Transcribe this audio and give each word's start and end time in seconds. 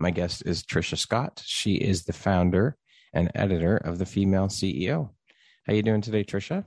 my 0.00 0.10
guest 0.10 0.42
is 0.46 0.62
Trisha 0.62 0.96
Scott. 0.96 1.42
She 1.44 1.74
is 1.74 2.04
the 2.04 2.14
founder 2.14 2.78
and 3.12 3.30
editor 3.34 3.76
of 3.76 3.98
the 3.98 4.06
Female 4.06 4.48
CEO. 4.48 5.10
How 5.66 5.74
you 5.74 5.82
doing 5.82 6.00
today, 6.00 6.24
Trisha? 6.24 6.64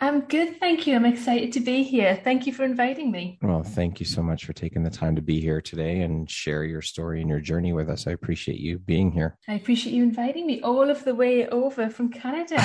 I'm 0.00 0.22
good, 0.22 0.58
thank 0.58 0.86
you. 0.86 0.96
I'm 0.96 1.04
excited 1.04 1.52
to 1.52 1.60
be 1.60 1.84
here. 1.84 2.20
Thank 2.24 2.46
you 2.46 2.52
for 2.52 2.64
inviting 2.64 3.12
me. 3.12 3.38
Well, 3.42 3.62
thank 3.62 4.00
you 4.00 4.06
so 4.06 4.22
much 4.22 4.44
for 4.44 4.52
taking 4.52 4.82
the 4.82 4.90
time 4.90 5.14
to 5.14 5.22
be 5.22 5.40
here 5.40 5.60
today 5.60 6.00
and 6.00 6.28
share 6.28 6.64
your 6.64 6.82
story 6.82 7.20
and 7.20 7.30
your 7.30 7.38
journey 7.38 7.72
with 7.72 7.88
us. 7.88 8.06
I 8.08 8.10
appreciate 8.10 8.58
you 8.58 8.80
being 8.80 9.12
here. 9.12 9.38
I 9.48 9.54
appreciate 9.54 9.94
you 9.94 10.02
inviting 10.02 10.46
me 10.46 10.60
all 10.62 10.90
of 10.90 11.04
the 11.04 11.14
way 11.14 11.48
over 11.48 11.88
from 11.88 12.10
Canada, 12.10 12.56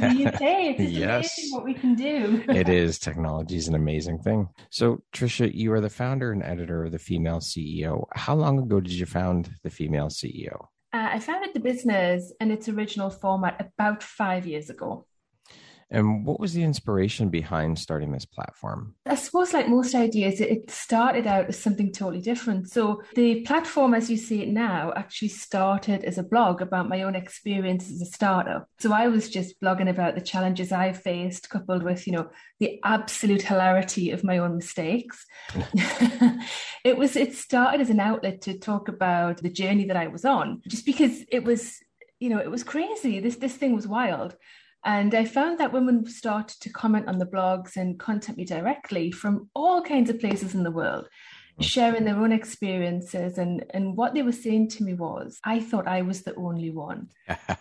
the 0.00 0.26
UK. 0.26 0.42
It's 0.82 0.92
yes. 0.92 1.38
amazing 1.38 1.56
what 1.56 1.64
we 1.64 1.74
can 1.74 1.94
do. 1.94 2.44
it 2.48 2.68
is. 2.68 2.98
Technology 2.98 3.56
is 3.56 3.68
an 3.68 3.74
amazing 3.74 4.18
thing. 4.18 4.48
So, 4.70 5.02
Trisha, 5.14 5.52
you 5.54 5.72
are 5.72 5.80
the 5.80 5.90
founder 5.90 6.32
and 6.32 6.42
editor 6.42 6.84
of 6.84 6.92
the 6.92 6.98
Female 6.98 7.38
CEO. 7.38 8.06
How 8.12 8.34
long 8.34 8.58
ago 8.58 8.80
did 8.80 8.92
you 8.92 9.06
found 9.06 9.50
the 9.62 9.70
Female 9.70 10.08
CEO? 10.08 10.66
Uh, 10.92 11.08
I 11.12 11.20
founded 11.20 11.54
the 11.54 11.60
business 11.60 12.32
in 12.40 12.50
its 12.50 12.68
original 12.68 13.08
format 13.08 13.60
about 13.60 14.02
five 14.02 14.46
years 14.46 14.68
ago. 14.68 15.06
And 15.92 16.24
what 16.24 16.40
was 16.40 16.54
the 16.54 16.62
inspiration 16.62 17.28
behind 17.28 17.78
starting 17.78 18.12
this 18.12 18.24
platform? 18.24 18.94
I 19.04 19.14
suppose, 19.14 19.52
like 19.52 19.68
most 19.68 19.94
ideas, 19.94 20.40
it 20.40 20.70
started 20.70 21.26
out 21.26 21.48
as 21.48 21.58
something 21.58 21.92
totally 21.92 22.22
different. 22.22 22.70
So, 22.70 23.02
the 23.14 23.42
platform, 23.42 23.92
as 23.92 24.10
you 24.10 24.16
see 24.16 24.42
it 24.42 24.48
now, 24.48 24.94
actually 24.96 25.28
started 25.28 26.02
as 26.04 26.16
a 26.16 26.22
blog 26.22 26.62
about 26.62 26.88
my 26.88 27.02
own 27.02 27.14
experience 27.14 27.90
as 27.90 28.00
a 28.00 28.06
startup. 28.06 28.68
So, 28.78 28.90
I 28.90 29.08
was 29.08 29.28
just 29.28 29.60
blogging 29.60 29.90
about 29.90 30.14
the 30.14 30.22
challenges 30.22 30.72
I 30.72 30.94
faced, 30.94 31.50
coupled 31.50 31.82
with, 31.82 32.06
you 32.06 32.14
know, 32.14 32.30
the 32.58 32.80
absolute 32.84 33.42
hilarity 33.42 34.12
of 34.12 34.24
my 34.24 34.38
own 34.38 34.56
mistakes. 34.56 35.26
it 36.84 36.96
was, 36.96 37.16
it 37.16 37.34
started 37.34 37.82
as 37.82 37.90
an 37.90 38.00
outlet 38.00 38.40
to 38.42 38.58
talk 38.58 38.88
about 38.88 39.42
the 39.42 39.50
journey 39.50 39.84
that 39.84 39.96
I 39.98 40.06
was 40.06 40.24
on, 40.24 40.62
just 40.66 40.86
because 40.86 41.22
it 41.30 41.44
was, 41.44 41.80
you 42.18 42.30
know, 42.30 42.38
it 42.38 42.50
was 42.50 42.64
crazy. 42.64 43.20
This, 43.20 43.36
this 43.36 43.56
thing 43.56 43.74
was 43.74 43.86
wild. 43.86 44.36
And 44.84 45.14
I 45.14 45.24
found 45.24 45.58
that 45.58 45.72
women 45.72 46.04
started 46.06 46.60
to 46.60 46.70
comment 46.70 47.08
on 47.08 47.18
the 47.18 47.26
blogs 47.26 47.76
and 47.76 47.98
contact 47.98 48.36
me 48.36 48.44
directly 48.44 49.12
from 49.12 49.48
all 49.54 49.80
kinds 49.80 50.10
of 50.10 50.18
places 50.18 50.54
in 50.54 50.64
the 50.64 50.70
world. 50.72 51.08
Sharing 51.60 52.04
their 52.04 52.16
own 52.16 52.32
experiences. 52.32 53.38
And, 53.38 53.64
and 53.70 53.96
what 53.96 54.14
they 54.14 54.22
were 54.22 54.32
saying 54.32 54.68
to 54.70 54.84
me 54.84 54.94
was, 54.94 55.38
I 55.44 55.60
thought 55.60 55.86
I 55.86 56.02
was 56.02 56.22
the 56.22 56.34
only 56.34 56.70
one. 56.70 57.08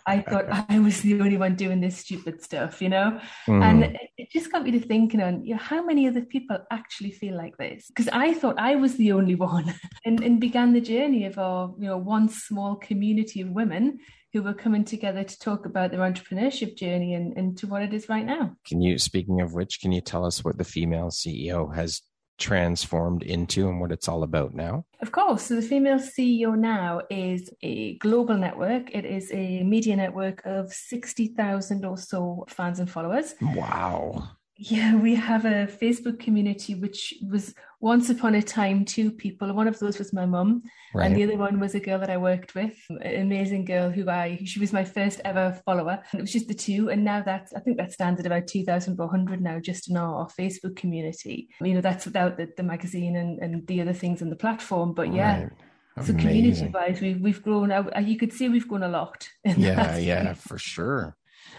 I 0.05 0.21
thought 0.21 0.45
I 0.69 0.79
was 0.79 1.01
the 1.01 1.19
only 1.19 1.37
one 1.37 1.55
doing 1.55 1.81
this 1.81 1.97
stupid 1.97 2.41
stuff, 2.43 2.81
you 2.81 2.89
know? 2.89 3.19
Mm. 3.47 3.63
And 3.63 3.83
it, 3.83 4.09
it, 4.17 4.31
just 4.31 4.51
got 4.51 4.63
me 4.63 4.71
to 4.71 4.79
thinking 4.79 5.21
on, 5.21 5.43
you 5.43 5.55
know, 5.55 5.61
how 5.61 5.83
many 5.83 6.07
other 6.07 6.21
people 6.21 6.57
actually 6.71 7.11
feel 7.11 7.35
like 7.35 7.57
this? 7.57 7.87
Because 7.87 8.09
I 8.13 8.33
thought 8.33 8.55
I 8.57 8.75
was 8.75 8.95
the 8.95 9.11
only 9.11 9.35
one 9.35 9.73
and, 10.05 10.21
and 10.23 10.39
began 10.39 10.73
the 10.73 10.81
journey 10.81 11.25
of 11.25 11.37
our, 11.37 11.73
you 11.77 11.87
know, 11.87 11.97
one 11.97 12.29
small 12.29 12.75
community 12.75 13.41
of 13.41 13.49
women 13.49 13.99
who 14.33 14.41
were 14.41 14.53
coming 14.53 14.85
together 14.85 15.23
to 15.23 15.39
talk 15.39 15.65
about 15.65 15.91
their 15.91 15.99
entrepreneurship 15.99 16.77
journey 16.77 17.15
and, 17.15 17.35
and 17.37 17.57
to 17.57 17.67
what 17.67 17.81
it 17.81 17.93
is 17.93 18.07
right 18.07 18.25
now. 18.25 18.55
Can 18.65 18.81
you, 18.81 18.97
speaking 18.97 19.41
of 19.41 19.53
which, 19.53 19.81
can 19.81 19.91
you 19.91 19.99
tell 19.99 20.25
us 20.25 20.43
what 20.43 20.57
the 20.57 20.63
female 20.63 21.09
CEO 21.09 21.73
has 21.75 22.01
transformed 22.41 23.23
into 23.23 23.69
and 23.69 23.79
what 23.79 23.91
it's 23.91 24.09
all 24.09 24.23
about 24.23 24.53
now? 24.53 24.83
Of 25.01 25.11
course. 25.11 25.43
So, 25.43 25.55
the 25.55 25.61
Female 25.61 25.99
CEO 25.99 26.57
now 26.57 27.01
is 27.09 27.49
a 27.61 27.97
global 27.99 28.35
network. 28.35 28.93
It 28.93 29.05
is 29.05 29.31
a 29.31 29.63
media 29.63 29.95
network 29.95 30.41
of 30.45 30.73
60,000 30.73 31.85
or 31.85 31.97
so 31.97 32.45
fans 32.49 32.79
and 32.79 32.89
followers. 32.89 33.35
Wow. 33.41 34.31
Yeah, 34.63 34.95
we 34.95 35.15
have 35.15 35.45
a 35.45 35.65
Facebook 35.65 36.19
community 36.19 36.75
which 36.75 37.15
was 37.27 37.55
once 37.79 38.11
upon 38.11 38.35
a 38.35 38.43
time 38.43 38.85
two 38.85 39.09
people. 39.09 39.51
One 39.55 39.67
of 39.67 39.79
those 39.79 39.97
was 39.97 40.13
my 40.13 40.27
mum, 40.27 40.61
right. 40.93 41.07
and 41.07 41.15
the 41.15 41.23
other 41.23 41.35
one 41.35 41.59
was 41.59 41.73
a 41.73 41.79
girl 41.79 41.97
that 41.97 42.11
I 42.11 42.17
worked 42.17 42.53
with, 42.53 42.75
an 42.89 43.21
amazing 43.21 43.65
girl 43.65 43.89
who 43.89 44.07
I 44.07 44.39
she 44.45 44.59
was 44.59 44.71
my 44.71 44.83
first 44.83 45.19
ever 45.25 45.59
follower. 45.65 46.03
And 46.11 46.19
it 46.19 46.21
was 46.21 46.31
just 46.31 46.47
the 46.47 46.53
two, 46.53 46.91
and 46.91 47.03
now 47.03 47.23
that's 47.23 47.53
I 47.53 47.59
think 47.59 47.77
that 47.77 47.91
stands 47.91 48.19
at 48.19 48.27
about 48.27 48.45
two 48.45 48.63
thousand 48.63 48.97
four 48.97 49.09
hundred 49.09 49.41
now, 49.41 49.59
just 49.59 49.89
in 49.89 49.97
our, 49.97 50.13
our, 50.13 50.27
Facebook 50.27 50.75
community. 50.75 51.49
You 51.59 51.73
know, 51.73 51.81
that's 51.81 52.05
without 52.05 52.37
the, 52.37 52.47
the 52.55 52.61
magazine 52.61 53.15
and, 53.15 53.39
and 53.39 53.65
the 53.65 53.81
other 53.81 53.93
things 53.93 54.21
in 54.21 54.29
the 54.29 54.35
platform. 54.35 54.93
But 54.93 55.11
yeah. 55.11 55.41
Right. 55.41 56.05
So 56.05 56.13
community 56.13 56.67
wise, 56.67 57.01
we've 57.01 57.19
we've 57.19 57.41
grown. 57.41 57.73
You 58.05 58.17
could 58.19 58.31
see 58.31 58.47
we've 58.47 58.67
grown 58.67 58.83
a 58.83 58.87
lot. 58.89 59.27
Yeah, 59.57 59.97
yeah, 59.97 60.33
for 60.35 60.59
sure. 60.59 61.17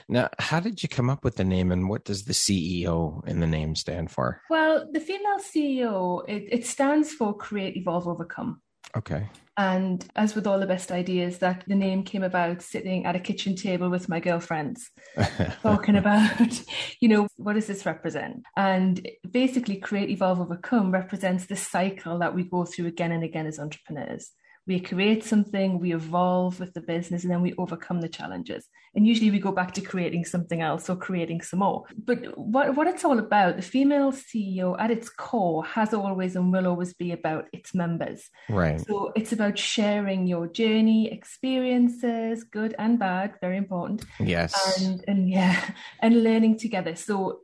Now, 0.09 0.29
how 0.39 0.61
did 0.61 0.83
you 0.83 0.89
come 0.89 1.11
up 1.11 1.25
with 1.25 1.37
the 1.37 1.45
name 1.45 1.73
and 1.73 1.89
what 1.89 2.05
does 2.05 2.25
the 2.25 2.33
CEO 2.33 3.27
in 3.27 3.41
the 3.41 3.47
name 3.47 3.75
stand 3.75 4.11
for? 4.11 4.41
Well, 4.51 4.89
the 4.91 5.01
female 5.01 5.39
CEO, 5.39 6.29
it, 6.29 6.49
it 6.51 6.67
stands 6.67 7.13
for 7.13 7.37
Create, 7.37 7.77
Evolve, 7.77 8.09
Overcome. 8.09 8.61
Okay. 8.97 9.29
And 9.57 10.07
as 10.17 10.35
with 10.35 10.47
all 10.47 10.59
the 10.59 10.67
best 10.67 10.91
ideas, 10.91 11.39
that 11.39 11.65
the 11.67 11.75
name 11.75 12.05
came 12.05 12.23
about 12.23 12.63
sitting 12.63 13.05
at 13.05 13.17
a 13.17 13.21
kitchen 13.21 13.55
table 13.55 13.91
with 13.91 14.09
my 14.09 14.19
girlfriends, 14.19 14.91
talking 15.63 15.97
about, 15.97 16.63
you 17.01 17.09
know, 17.09 17.29
what 17.37 17.55
does 17.55 17.67
this 17.67 17.85
represent? 17.85 18.43
And 18.57 19.07
basically, 19.31 19.77
Create, 19.77 20.11
Evolve, 20.11 20.41
Overcome 20.41 20.91
represents 20.91 21.47
the 21.47 21.57
cycle 21.57 22.19
that 22.21 22.35
we 22.35 22.45
go 22.45 22.65
through 22.65 22.87
again 22.87 23.13
and 23.13 23.25
again 23.25 23.47
as 23.47 23.59
entrepreneurs 23.59 24.33
we 24.67 24.79
create 24.81 25.25
something, 25.25 25.79
we 25.81 25.93
evolve 25.93 26.61
with 26.61 26.73
the 26.75 26.81
business, 26.81 27.25
and 27.25 27.33
then 27.33 27.43
we 27.43 27.55
overcome 27.59 28.01
the 28.01 28.09
challenges. 28.09 28.69
And 28.95 29.07
usually 29.07 29.31
we 29.31 29.41
go 29.41 29.53
back 29.53 29.73
to 29.73 29.81
creating 29.81 30.25
something 30.25 30.61
else 30.61 30.89
or 30.89 30.97
creating 30.97 31.41
some 31.41 31.61
more. 31.61 31.85
But 31.97 32.39
what, 32.39 32.77
what 32.77 32.87
it's 32.87 33.05
all 33.05 33.19
about, 33.19 33.57
the 33.57 33.63
female 33.63 34.13
CEO 34.13 34.77
at 34.79 34.91
its 34.91 35.09
core 35.09 35.65
has 35.65 35.93
always 35.93 36.37
and 36.37 36.53
will 36.53 36.67
always 36.67 36.95
be 36.95 37.11
about 37.11 37.47
its 37.53 37.75
members. 37.75 38.29
Right. 38.49 38.81
So 38.81 39.13
it's 39.17 39.33
about 39.33 39.59
sharing 39.59 40.27
your 40.27 40.47
journey, 40.47 41.11
experiences, 41.11 42.45
good 42.45 42.75
and 42.79 42.99
bad, 42.99 43.35
very 43.41 43.57
important. 43.57 44.05
Yes. 44.21 44.81
And 44.81 45.03
and 45.09 45.29
yeah, 45.29 45.71
and 46.01 46.23
learning 46.23 46.59
together. 46.59 46.95
So 46.95 47.41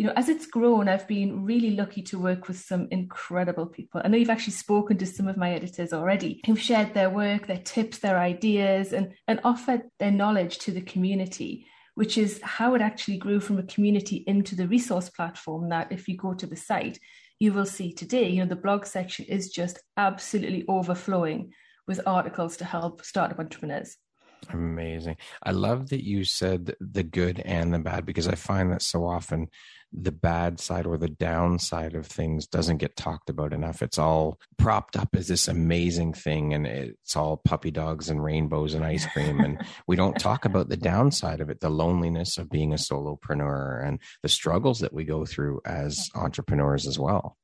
you 0.00 0.06
know, 0.06 0.14
as 0.16 0.30
it's 0.30 0.46
grown, 0.46 0.88
I've 0.88 1.06
been 1.06 1.44
really 1.44 1.72
lucky 1.72 2.00
to 2.04 2.18
work 2.18 2.48
with 2.48 2.58
some 2.58 2.88
incredible 2.90 3.66
people. 3.66 4.00
I 4.02 4.08
know 4.08 4.16
you've 4.16 4.30
actually 4.30 4.54
spoken 4.54 4.96
to 4.96 5.04
some 5.04 5.28
of 5.28 5.36
my 5.36 5.52
editors 5.52 5.92
already 5.92 6.40
who've 6.46 6.58
shared 6.58 6.94
their 6.94 7.10
work, 7.10 7.46
their 7.46 7.58
tips, 7.58 7.98
their 7.98 8.18
ideas, 8.18 8.94
and, 8.94 9.12
and 9.28 9.40
offered 9.44 9.82
their 9.98 10.10
knowledge 10.10 10.56
to 10.60 10.72
the 10.72 10.80
community, 10.80 11.66
which 11.96 12.16
is 12.16 12.40
how 12.42 12.74
it 12.74 12.80
actually 12.80 13.18
grew 13.18 13.40
from 13.40 13.58
a 13.58 13.62
community 13.64 14.24
into 14.26 14.56
the 14.56 14.66
resource 14.66 15.10
platform 15.10 15.68
that 15.68 15.92
if 15.92 16.08
you 16.08 16.16
go 16.16 16.32
to 16.32 16.46
the 16.46 16.56
site, 16.56 16.98
you 17.38 17.52
will 17.52 17.66
see 17.66 17.92
today. 17.92 18.30
You 18.30 18.40
know, 18.40 18.48
the 18.48 18.56
blog 18.56 18.86
section 18.86 19.26
is 19.26 19.50
just 19.50 19.80
absolutely 19.98 20.64
overflowing 20.66 21.52
with 21.86 22.00
articles 22.06 22.56
to 22.56 22.64
help 22.64 23.04
startup 23.04 23.38
entrepreneurs. 23.38 23.98
Amazing. 24.48 25.16
I 25.42 25.52
love 25.52 25.90
that 25.90 26.04
you 26.04 26.24
said 26.24 26.74
the 26.80 27.02
good 27.02 27.40
and 27.40 27.72
the 27.72 27.78
bad 27.78 28.06
because 28.06 28.26
I 28.26 28.34
find 28.34 28.72
that 28.72 28.82
so 28.82 29.06
often 29.06 29.48
the 29.92 30.12
bad 30.12 30.60
side 30.60 30.86
or 30.86 30.96
the 30.96 31.08
downside 31.08 31.94
of 31.94 32.06
things 32.06 32.46
doesn't 32.46 32.76
get 32.76 32.96
talked 32.96 33.28
about 33.28 33.52
enough. 33.52 33.82
It's 33.82 33.98
all 33.98 34.38
propped 34.56 34.96
up 34.96 35.16
as 35.16 35.26
this 35.26 35.48
amazing 35.48 36.14
thing 36.14 36.54
and 36.54 36.66
it's 36.66 37.16
all 37.16 37.38
puppy 37.38 37.70
dogs 37.70 38.08
and 38.08 38.22
rainbows 38.22 38.74
and 38.74 38.84
ice 38.84 39.06
cream. 39.06 39.40
And 39.40 39.60
we 39.88 39.96
don't 39.96 40.18
talk 40.18 40.44
about 40.44 40.68
the 40.68 40.76
downside 40.76 41.40
of 41.40 41.50
it, 41.50 41.60
the 41.60 41.70
loneliness 41.70 42.38
of 42.38 42.50
being 42.50 42.72
a 42.72 42.76
solopreneur 42.76 43.84
and 43.84 43.98
the 44.22 44.28
struggles 44.28 44.80
that 44.80 44.92
we 44.92 45.04
go 45.04 45.24
through 45.24 45.60
as 45.64 46.08
entrepreneurs 46.14 46.86
as 46.86 46.98
well. 46.98 47.36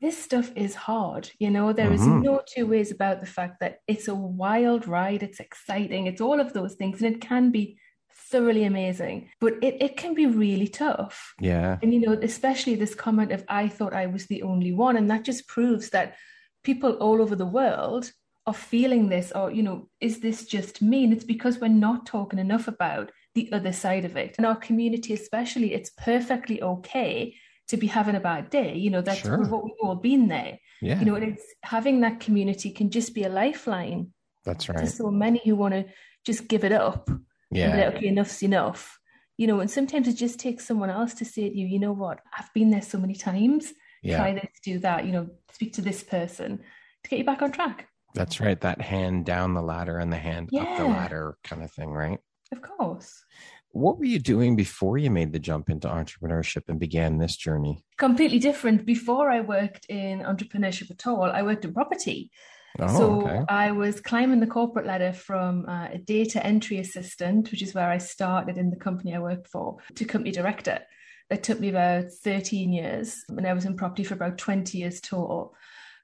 This 0.00 0.22
stuff 0.22 0.52
is 0.56 0.74
hard. 0.74 1.30
You 1.38 1.50
know, 1.50 1.72
there 1.72 1.92
is 1.92 2.02
Mhm. 2.02 2.22
no 2.22 2.42
two 2.46 2.66
ways 2.66 2.90
about 2.90 3.20
the 3.20 3.26
fact 3.26 3.60
that 3.60 3.78
it's 3.86 4.08
a 4.08 4.14
wild 4.14 4.86
ride, 4.86 5.22
it's 5.22 5.40
exciting, 5.40 6.06
it's 6.06 6.20
all 6.20 6.38
of 6.40 6.52
those 6.52 6.74
things, 6.74 7.02
and 7.02 7.14
it 7.14 7.20
can 7.20 7.50
be 7.50 7.78
thoroughly 8.30 8.64
amazing, 8.64 9.28
but 9.40 9.54
it, 9.62 9.76
it 9.80 9.96
can 9.96 10.12
be 10.14 10.26
really 10.26 10.68
tough. 10.68 11.34
Yeah. 11.40 11.78
And, 11.82 11.94
you 11.94 12.00
know, 12.00 12.12
especially 12.12 12.74
this 12.74 12.94
comment 12.94 13.30
of, 13.32 13.44
I 13.48 13.68
thought 13.68 13.94
I 13.94 14.06
was 14.06 14.26
the 14.26 14.42
only 14.42 14.72
one. 14.72 14.96
And 14.96 15.08
that 15.10 15.22
just 15.24 15.46
proves 15.46 15.90
that 15.90 16.16
people 16.64 16.92
all 16.94 17.22
over 17.22 17.36
the 17.36 17.46
world 17.46 18.12
are 18.46 18.54
feeling 18.54 19.08
this, 19.08 19.32
or, 19.32 19.50
you 19.50 19.62
know, 19.62 19.88
is 20.00 20.20
this 20.20 20.44
just 20.44 20.82
me? 20.82 21.04
And 21.04 21.12
it's 21.12 21.24
because 21.24 21.60
we're 21.60 21.68
not 21.68 22.06
talking 22.06 22.38
enough 22.38 22.68
about 22.68 23.12
the 23.34 23.48
other 23.52 23.72
side 23.72 24.04
of 24.04 24.16
it. 24.16 24.34
In 24.38 24.44
our 24.44 24.56
community, 24.56 25.12
especially, 25.14 25.72
it's 25.72 25.90
perfectly 25.90 26.62
okay 26.62 27.34
to 27.68 27.76
be 27.76 27.86
having 27.86 28.14
a 28.14 28.20
bad 28.20 28.50
day. 28.50 28.74
You 28.76 28.90
know, 28.90 29.00
that's 29.00 29.20
Sure. 29.20 29.38
we've, 29.38 29.52
all- 29.52 29.64
we've 29.64 29.74
all 29.82 29.94
been 29.96 30.28
there. 30.28 30.58
Yeah. 30.80 30.98
You 30.98 31.04
know, 31.06 31.14
and 31.14 31.24
it's 31.24 31.44
having 31.62 32.00
that 32.02 32.20
community 32.20 32.70
can 32.70 32.90
just 32.90 33.14
be 33.14 33.24
a 33.24 33.28
lifeline 33.28 34.12
That's 34.44 34.68
right. 34.68 34.86
so 34.88 35.10
many 35.10 35.40
who 35.44 35.56
want 35.56 35.74
to 35.74 35.86
just 36.24 36.48
give 36.48 36.64
it 36.64 36.72
up 36.72 37.08
Yeah. 37.50 37.74
like, 37.76 37.96
okay, 37.96 38.06
enough's 38.08 38.42
enough. 38.42 38.98
You 39.36 39.46
know, 39.46 39.60
and 39.60 39.70
sometimes 39.70 40.08
it 40.08 40.14
just 40.14 40.38
takes 40.38 40.66
someone 40.66 40.90
else 40.90 41.14
to 41.14 41.24
say 41.24 41.48
to 41.50 41.56
you, 41.56 41.66
you 41.66 41.78
know 41.78 41.92
what, 41.92 42.20
I've 42.38 42.52
been 42.54 42.70
there 42.70 42.82
so 42.82 42.98
many 42.98 43.14
times. 43.14 43.72
Yeah. 44.02 44.18
Try 44.18 44.34
this, 44.34 44.50
do 44.64 44.78
that, 44.80 45.04
you 45.04 45.12
know, 45.12 45.28
speak 45.52 45.72
to 45.74 45.82
this 45.82 46.02
person 46.02 46.58
to 47.04 47.10
get 47.10 47.18
you 47.18 47.24
back 47.24 47.42
on 47.42 47.50
track. 47.52 47.88
That's 48.14 48.40
right. 48.40 48.58
That 48.60 48.80
hand 48.80 49.26
down 49.26 49.52
the 49.54 49.60
ladder 49.62 49.98
and 49.98 50.10
the 50.12 50.16
hand 50.16 50.50
up 50.56 50.78
the 50.78 50.84
ladder 50.86 51.36
kind 51.44 51.62
of 51.62 51.70
thing, 51.72 51.90
right? 51.90 52.18
Of 52.52 52.62
course. 52.62 53.24
What 53.76 53.98
were 53.98 54.06
you 54.06 54.18
doing 54.18 54.56
before 54.56 54.96
you 54.96 55.10
made 55.10 55.34
the 55.34 55.38
jump 55.38 55.68
into 55.68 55.86
entrepreneurship 55.86 56.62
and 56.68 56.80
began 56.80 57.18
this 57.18 57.36
journey? 57.36 57.84
Completely 57.98 58.38
different. 58.38 58.86
Before 58.86 59.30
I 59.30 59.42
worked 59.42 59.84
in 59.90 60.20
entrepreneurship 60.20 60.90
at 60.90 61.06
all, 61.06 61.24
I 61.24 61.42
worked 61.42 61.66
in 61.66 61.74
property. 61.74 62.30
Oh, 62.78 62.98
so 62.98 63.22
okay. 63.22 63.42
I 63.50 63.72
was 63.72 64.00
climbing 64.00 64.40
the 64.40 64.46
corporate 64.46 64.86
ladder 64.86 65.12
from 65.12 65.68
uh, 65.68 65.88
a 65.92 65.98
data 65.98 66.44
entry 66.44 66.78
assistant, 66.78 67.50
which 67.50 67.60
is 67.60 67.74
where 67.74 67.90
I 67.90 67.98
started 67.98 68.56
in 68.56 68.70
the 68.70 68.76
company 68.76 69.14
I 69.14 69.18
worked 69.18 69.48
for, 69.48 69.76
to 69.94 70.06
company 70.06 70.32
director. 70.32 70.80
That 71.28 71.42
took 71.42 71.60
me 71.60 71.68
about 71.68 72.06
13 72.24 72.72
years, 72.72 73.24
and 73.28 73.46
I 73.46 73.52
was 73.52 73.66
in 73.66 73.76
property 73.76 74.04
for 74.04 74.14
about 74.14 74.38
20 74.38 74.78
years 74.78 75.02
total. 75.02 75.54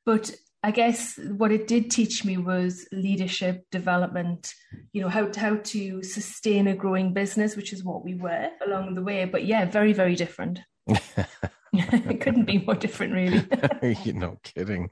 But 0.04 0.30
I 0.64 0.70
guess 0.70 1.18
what 1.18 1.50
it 1.50 1.66
did 1.66 1.90
teach 1.90 2.24
me 2.24 2.36
was 2.36 2.86
leadership 2.92 3.66
development, 3.70 4.54
you 4.92 5.02
know, 5.02 5.08
how, 5.08 5.28
how 5.36 5.56
to 5.56 6.02
sustain 6.04 6.68
a 6.68 6.76
growing 6.76 7.12
business, 7.12 7.56
which 7.56 7.72
is 7.72 7.82
what 7.82 8.04
we 8.04 8.14
were 8.14 8.48
along 8.64 8.94
the 8.94 9.02
way. 9.02 9.24
But 9.24 9.44
yeah, 9.44 9.64
very, 9.64 9.92
very 9.92 10.14
different. 10.14 10.60
it 10.86 12.20
couldn't 12.20 12.44
be 12.44 12.58
more 12.58 12.76
different, 12.76 13.12
really. 13.12 13.44
You're 14.04 14.14
know, 14.14 14.38
kidding. 14.44 14.90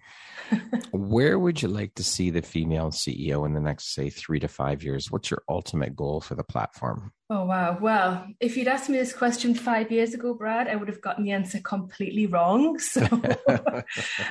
Where 0.91 1.39
would 1.39 1.63
you 1.63 1.69
like 1.69 1.95
to 1.95 2.05
see 2.05 2.31
the 2.31 2.43
female 2.43 2.91
CEO 2.91 3.47
in 3.47 3.55
the 3.55 3.61
next, 3.61 3.95
say, 3.95 4.11
three 4.11 4.41
to 4.41 4.49
five 4.49 4.83
years? 4.83 5.11
What's 5.11 5.31
your 5.31 5.43
ultimate 5.49 5.95
goal 5.95 6.21
for 6.21 6.35
the 6.35 6.43
platform? 6.43 7.13
Oh, 7.33 7.45
wow. 7.45 7.79
Well, 7.81 8.27
if 8.41 8.57
you'd 8.57 8.67
asked 8.67 8.89
me 8.89 8.99
this 8.99 9.13
question 9.13 9.55
five 9.55 9.93
years 9.93 10.15
ago, 10.15 10.35
Brad, 10.35 10.67
I 10.67 10.75
would 10.75 10.89
have 10.89 11.01
gotten 11.01 11.23
the 11.23 11.31
answer 11.31 11.61
completely 11.61 12.27
wrong. 12.27 12.79
So 12.91 13.07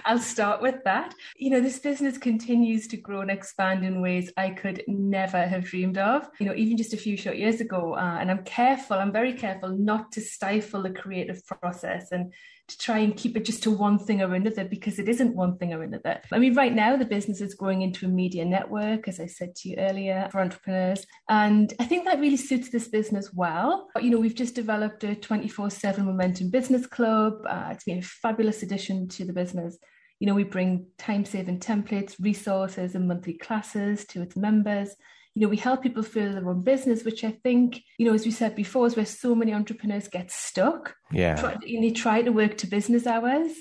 I'll 0.06 0.20
start 0.20 0.62
with 0.62 0.84
that. 0.84 1.14
You 1.38 1.52
know, 1.52 1.62
this 1.62 1.80
business 1.80 2.18
continues 2.18 2.88
to 2.90 2.98
grow 2.98 3.22
and 3.22 3.32
expand 3.32 3.86
in 3.86 4.02
ways 4.02 4.34
I 4.36 4.50
could 4.50 4.84
never 4.88 5.48
have 5.48 5.64
dreamed 5.64 5.98
of. 5.98 6.28
You 6.42 6.48
know, 6.48 6.56
even 6.56 6.76
just 6.76 6.94
a 6.94 6.98
few 6.98 7.16
short 7.16 7.38
years 7.38 7.62
ago, 7.62 7.94
uh, 7.94 8.18
and 8.20 8.30
I'm 8.30 8.44
careful, 8.44 8.98
I'm 8.98 9.14
very 9.14 9.32
careful 9.32 9.70
not 9.70 10.12
to 10.14 10.22
stifle 10.22 10.84
the 10.84 10.90
creative 10.90 11.46
process 11.46 12.12
and 12.12 12.34
to 12.70 12.78
try 12.78 13.00
and 13.00 13.16
keep 13.16 13.36
it 13.36 13.46
just 13.46 13.64
to 13.64 13.72
one 13.72 14.00
thing 14.00 14.22
or 14.22 14.34
another 14.34 14.64
because 14.64 15.00
it 15.00 15.10
isn't 15.10 15.36
one 15.36 15.58
thing 15.58 15.74
or 15.74 15.84
another. 15.84 16.22
I 16.32 16.40
mean, 16.40 16.56
right 16.56 16.74
now 16.74 16.96
the 16.96 17.06
business 17.06 17.42
is 17.42 17.54
growing 17.54 17.82
into 17.82 18.06
a 18.06 18.10
media 18.10 18.46
network, 18.46 19.08
as 19.08 19.20
I 19.20 19.26
said 19.26 19.56
to 19.58 19.70
you 19.70 19.76
earlier, 19.78 20.30
for 20.32 20.42
entrepreneurs. 20.42 21.06
And 21.30 21.74
I 21.80 21.86
think 21.86 22.06
that 22.06 22.20
really 22.20 22.38
suits 22.38 22.70
this 22.70 22.88
business 22.88 23.34
well. 23.34 23.90
But, 23.94 24.04
you 24.04 24.12
know, 24.12 24.20
we've 24.20 24.36
just 24.36 24.56
developed 24.56 25.04
a 25.04 25.16
24 25.16 25.70
7 25.70 26.06
Momentum 26.06 26.50
Business 26.52 26.86
Club. 26.86 27.34
Uh, 27.48 27.70
it's 27.72 27.84
been 27.84 28.00
a 28.00 28.04
fabulous 28.04 28.64
addition 28.64 29.08
to 29.10 29.26
the 29.26 29.34
business. 29.34 29.78
You 30.20 30.28
know, 30.28 30.36
we 30.36 30.44
bring 30.44 30.88
time 30.98 31.26
saving 31.26 31.60
templates, 31.60 32.16
resources, 32.20 32.96
and 32.96 33.08
monthly 33.08 33.34
classes 33.34 34.06
to 34.08 34.22
its 34.22 34.36
members 34.36 34.96
you 35.36 35.44
know, 35.44 35.48
we 35.50 35.58
help 35.58 35.84
people 35.84 36.04
further 36.04 36.34
their 36.34 36.50
own 36.50 36.64
business, 36.64 37.04
which 37.04 37.24
I 37.24 37.32
think, 37.44 37.82
you 37.98 38.06
know, 38.06 38.14
as 38.14 38.26
we 38.26 38.32
said 38.32 38.56
before, 38.56 38.88
is 38.88 38.96
where 38.96 39.06
so 39.06 39.36
many 39.36 39.54
entrepreneurs 39.54 40.08
get 40.08 40.32
stuck. 40.32 40.96
Yeah. 41.12 41.36
Try, 41.36 41.52
and 41.54 41.84
they 41.84 41.92
try 41.92 42.22
to 42.22 42.32
work 42.32 42.58
to 42.58 42.68
business 42.68 43.06
hours. 43.08 43.52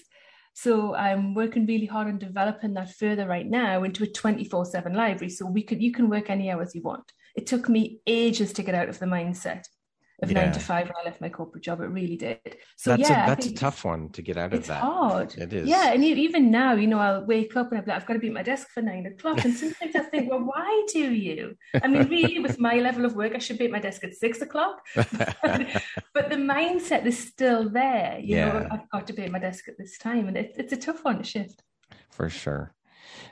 So 0.55 0.95
I'm 0.95 1.35
working 1.35 1.67
really 1.67 1.87
hard 1.87 2.09
on 2.09 2.19
developing 2.19 2.75
that 2.75 2.93
further 2.95 3.29
right 3.29 3.47
now 3.47 3.85
into 3.85 4.03
a 4.03 4.09
24/7 4.09 4.93
library. 4.95 5.31
So 5.31 5.47
we 5.47 5.63
could 5.63 5.81
you 5.81 5.93
can 5.93 6.09
work 6.09 6.31
any 6.31 6.51
hours 6.51 6.75
you 6.75 6.83
want. 6.83 7.13
It 7.37 7.47
took 7.47 7.69
me 7.69 8.01
ages 8.09 8.53
to 8.55 8.65
get 8.65 8.75
out 8.75 8.89
of 8.89 8.99
the 8.99 9.07
mindset 9.07 9.65
of 10.21 10.31
Yeah. 10.31 10.45
nine 10.45 10.53
to 10.53 10.61
five 10.61 10.87
when 10.89 10.95
I 11.01 11.05
left 11.05 11.21
my 11.21 11.29
corporate 11.29 11.63
job. 11.63 11.81
It 11.81 11.87
really 11.87 12.17
did. 12.17 12.57
So 12.77 12.91
that's 12.91 13.09
yeah, 13.09 13.25
a, 13.25 13.27
that's 13.29 13.47
a 13.47 13.55
tough 13.55 13.85
one 13.85 14.11
to 14.11 14.23
get 14.23 14.37
out 14.37 14.53
of 14.53 14.59
it's 14.59 14.69
that. 14.69 14.83
hard. 14.83 15.35
It 15.37 15.53
is. 15.53 15.69
Yeah, 15.69 15.93
and 15.93 16.03
even 16.05 16.51
now, 16.51 16.75
you 16.75 16.89
know, 16.89 16.99
I'll 16.99 17.25
wake 17.25 17.57
up 17.57 17.71
and 17.71 17.85
be 17.85 17.91
like, 17.91 18.01
I've 18.01 18.07
got 18.07 18.15
to 18.15 18.19
be 18.19 18.29
at 18.29 18.33
my 18.33 18.43
desk 18.43 18.69
for 18.71 18.83
nine 18.83 19.07
o'clock. 19.07 19.45
And 19.45 19.55
sometimes 19.55 19.95
I 19.95 20.01
think, 20.01 20.31
well, 20.31 20.41
why 20.41 20.87
do 20.93 21.13
you? 21.13 21.57
I 21.83 21.87
mean, 21.87 22.09
really, 22.09 22.41
with 22.41 22.59
my 22.59 22.77
level 22.77 23.05
of 23.05 23.15
work, 23.15 23.35
I 23.35 23.39
should 23.39 23.59
be 23.59 23.67
at 23.67 23.71
my 23.71 23.79
desk 23.79 24.03
at 24.05 24.15
six 24.15 24.41
o'clock. 24.41 24.81
but 24.95 26.31
the 26.31 26.37
mindset 26.37 27.07
is 27.07 27.19
still 27.19 27.69
there. 27.69 28.19
You 28.21 28.37
know, 28.37 28.69
I've 28.71 28.89
got 28.91 29.07
to 29.07 29.13
be 29.13 29.23
at 29.23 29.31
my 29.31 29.39
desk 29.39 29.69
at 29.69 29.79
this 29.79 29.99
time. 29.99 30.27
And 30.29 30.37
it, 30.37 30.55
it's 30.59 30.73
a 30.73 30.77
tough 30.77 31.05
one 31.05 31.19
to 31.19 31.25
shift. 31.25 31.63
For 32.11 32.29
sure. 32.29 32.75